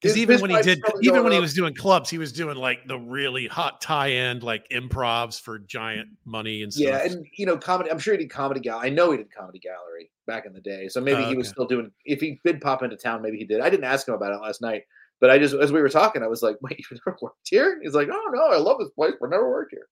because 0.00 0.16
even 0.16 0.40
when 0.40 0.50
he 0.50 0.60
did 0.62 0.80
even 1.02 1.22
when 1.22 1.32
he 1.32 1.40
was 1.40 1.54
doing 1.54 1.74
clubs, 1.74 2.10
he 2.10 2.18
was 2.18 2.32
doing 2.32 2.56
like 2.56 2.86
the 2.86 2.98
really 2.98 3.46
hot 3.46 3.80
tie-end 3.80 4.42
like 4.42 4.68
improvs 4.70 5.40
for 5.40 5.58
giant 5.58 6.08
money 6.24 6.62
and 6.62 6.72
stuff. 6.72 6.84
Yeah, 6.86 7.04
and 7.04 7.26
you 7.36 7.46
know, 7.46 7.56
comedy. 7.56 7.90
I'm 7.90 7.98
sure 7.98 8.14
he 8.14 8.18
did 8.18 8.30
comedy 8.30 8.60
gallery. 8.60 8.88
I 8.88 8.90
know 8.90 9.10
he 9.10 9.18
did 9.18 9.30
comedy 9.34 9.58
gallery 9.58 10.10
back 10.26 10.46
in 10.46 10.52
the 10.52 10.60
day. 10.60 10.88
So 10.88 11.00
maybe 11.00 11.22
Oh, 11.24 11.28
he 11.28 11.36
was 11.36 11.48
okay. 11.48 11.52
still 11.52 11.66
doing. 11.66 11.90
If 12.04 12.20
he 12.20 12.40
did 12.44 12.60
pop 12.60 12.82
into 12.82 12.96
town, 12.96 13.22
maybe 13.22 13.36
he 13.38 13.44
did. 13.44 13.60
I 13.60 13.70
didn't 13.70 13.84
ask 13.84 14.06
him 14.06 14.14
about 14.14 14.32
it 14.32 14.40
last 14.40 14.60
night. 14.62 14.84
But 15.20 15.30
I 15.30 15.38
just, 15.38 15.54
as 15.54 15.70
we 15.72 15.80
were 15.82 15.88
talking, 15.88 16.22
I 16.22 16.26
was 16.28 16.42
like, 16.42 16.56
"Wait, 16.62 16.78
you 16.90 16.98
never 17.06 17.16
worked 17.20 17.36
here?" 17.48 17.78
He's 17.82 17.94
like, 17.94 18.08
"Oh 18.10 18.30
no, 18.32 18.46
I 18.46 18.56
love 18.56 18.78
this 18.78 18.90
place, 18.90 19.14
but 19.20 19.30
never 19.30 19.48
worked 19.50 19.72
here." 19.72 19.86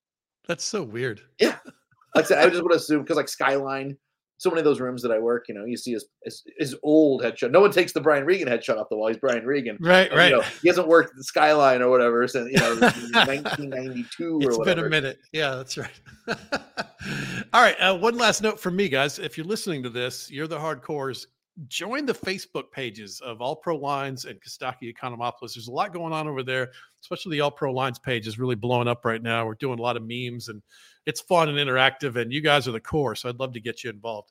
That's 0.46 0.64
so 0.64 0.82
weird. 0.82 1.20
Like 2.14 2.24
I 2.24 2.28
said, 2.28 2.38
I 2.38 2.48
just 2.48 2.62
would 2.62 2.72
assume 2.72 3.02
because 3.02 3.18
like 3.18 3.28
Skyline, 3.28 3.94
so 4.38 4.48
many 4.48 4.60
of 4.60 4.64
those 4.64 4.80
rooms 4.80 5.02
that 5.02 5.12
I 5.12 5.18
work, 5.18 5.44
you 5.46 5.54
know, 5.54 5.66
you 5.66 5.76
see 5.76 5.92
his 5.92 6.06
his, 6.24 6.42
his 6.58 6.74
old 6.82 7.22
headshot. 7.22 7.50
No 7.50 7.60
one 7.60 7.70
takes 7.70 7.92
the 7.92 8.00
Brian 8.00 8.24
Regan 8.24 8.48
headshot 8.48 8.78
off 8.78 8.88
the 8.88 8.96
wall. 8.96 9.08
He's 9.08 9.18
Brian 9.18 9.44
Regan. 9.44 9.76
Right, 9.78 10.08
And, 10.08 10.16
right. 10.16 10.30
You 10.30 10.36
know, 10.38 10.42
he 10.62 10.68
hasn't 10.68 10.88
worked 10.88 11.10
at 11.10 11.16
the 11.16 11.24
Skyline 11.24 11.82
or 11.82 11.90
whatever 11.90 12.26
since 12.26 12.50
you 12.50 12.56
know 12.58 12.76
1992 12.80 14.24
or 14.36 14.42
It's 14.48 14.58
whatever. 14.58 14.64
been 14.64 14.86
a 14.86 14.88
minute. 14.88 15.18
Yeah, 15.32 15.56
that's 15.56 15.76
right. 15.76 15.90
All 17.52 17.62
right. 17.62 17.76
Uh, 17.78 17.96
one 17.98 18.16
last 18.16 18.42
note 18.42 18.58
from 18.58 18.74
me, 18.74 18.88
guys. 18.88 19.18
If 19.18 19.36
you're 19.36 19.46
listening 19.46 19.82
to 19.82 19.90
this, 19.90 20.30
you're 20.30 20.48
the 20.48 20.58
hardcores. 20.58 21.26
Join 21.66 22.06
the 22.06 22.14
Facebook 22.14 22.70
pages 22.70 23.20
of 23.20 23.40
All 23.40 23.56
Pro 23.56 23.76
Lines 23.76 24.24
and 24.24 24.40
Kostaki 24.40 24.94
Economopoulos. 24.94 25.54
There's 25.54 25.68
a 25.68 25.72
lot 25.72 25.92
going 25.92 26.12
on 26.12 26.28
over 26.28 26.42
there, 26.42 26.70
especially 27.02 27.36
the 27.36 27.40
All 27.40 27.50
Pro 27.50 27.72
Lines 27.72 27.98
page 27.98 28.26
is 28.26 28.38
really 28.38 28.54
blowing 28.54 28.86
up 28.86 29.04
right 29.04 29.22
now. 29.22 29.44
We're 29.44 29.54
doing 29.54 29.78
a 29.78 29.82
lot 29.82 29.96
of 29.96 30.02
memes 30.06 30.48
and 30.48 30.62
it's 31.06 31.20
fun 31.20 31.48
and 31.48 31.58
interactive, 31.58 32.16
and 32.16 32.32
you 32.32 32.40
guys 32.40 32.68
are 32.68 32.72
the 32.72 32.80
core. 32.80 33.14
So 33.14 33.28
I'd 33.28 33.40
love 33.40 33.54
to 33.54 33.60
get 33.60 33.82
you 33.82 33.90
involved. 33.90 34.30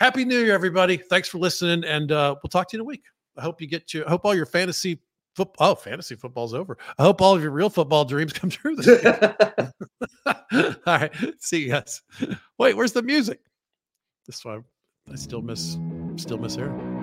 Happy 0.00 0.24
New 0.24 0.40
Year, 0.40 0.54
everybody. 0.54 0.96
Thanks 0.96 1.28
for 1.28 1.38
listening, 1.38 1.84
and 1.84 2.10
uh, 2.10 2.34
we'll 2.42 2.50
talk 2.50 2.68
to 2.70 2.76
you 2.76 2.78
in 2.78 2.80
a 2.80 2.84
week. 2.84 3.04
I 3.36 3.42
hope 3.42 3.60
you 3.60 3.68
get 3.68 3.94
you. 3.94 4.04
I 4.04 4.10
hope 4.10 4.24
all 4.24 4.34
your 4.34 4.44
fantasy 4.44 4.98
football. 5.36 5.70
Oh, 5.70 5.74
fantasy 5.76 6.16
football's 6.16 6.52
over. 6.52 6.78
I 6.98 7.04
hope 7.04 7.22
all 7.22 7.36
of 7.36 7.42
your 7.42 7.52
real 7.52 7.70
football 7.70 8.04
dreams 8.04 8.32
come 8.34 8.50
true 8.50 8.74
this 8.74 8.86
year. 8.86 9.38
All 10.52 10.74
right. 10.86 11.12
See 11.38 11.62
you 11.62 11.68
guys. 11.68 12.02
Wait, 12.58 12.76
where's 12.76 12.92
the 12.92 13.02
music? 13.02 13.40
This 14.26 14.44
one 14.44 14.64
I 15.10 15.16
still 15.16 15.42
miss 15.42 15.78
still 16.18 16.38
miss 16.38 16.56
Aaron. 16.56 16.96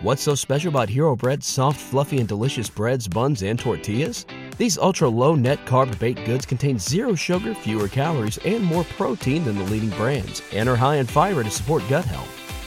What's 0.00 0.22
so 0.22 0.36
special 0.36 0.68
about 0.68 0.88
Hero 0.88 1.16
Bread's 1.16 1.46
soft, 1.46 1.78
fluffy, 1.78 2.18
and 2.18 2.28
delicious 2.28 2.70
breads, 2.70 3.08
buns, 3.08 3.42
and 3.42 3.58
tortillas? 3.58 4.24
These 4.56 4.78
ultra 4.78 5.08
low 5.08 5.34
net 5.34 5.58
carb 5.66 5.98
baked 5.98 6.24
goods 6.24 6.46
contain 6.46 6.78
zero 6.78 7.14
sugar, 7.14 7.52
fewer 7.52 7.88
calories, 7.88 8.38
and 8.38 8.62
more 8.62 8.84
protein 8.84 9.44
than 9.44 9.58
the 9.58 9.64
leading 9.64 9.90
brands, 9.90 10.40
and 10.52 10.68
are 10.68 10.76
high 10.76 10.96
in 10.96 11.06
fiber 11.06 11.42
to 11.42 11.50
support 11.50 11.82
gut 11.88 12.04
health. 12.04 12.37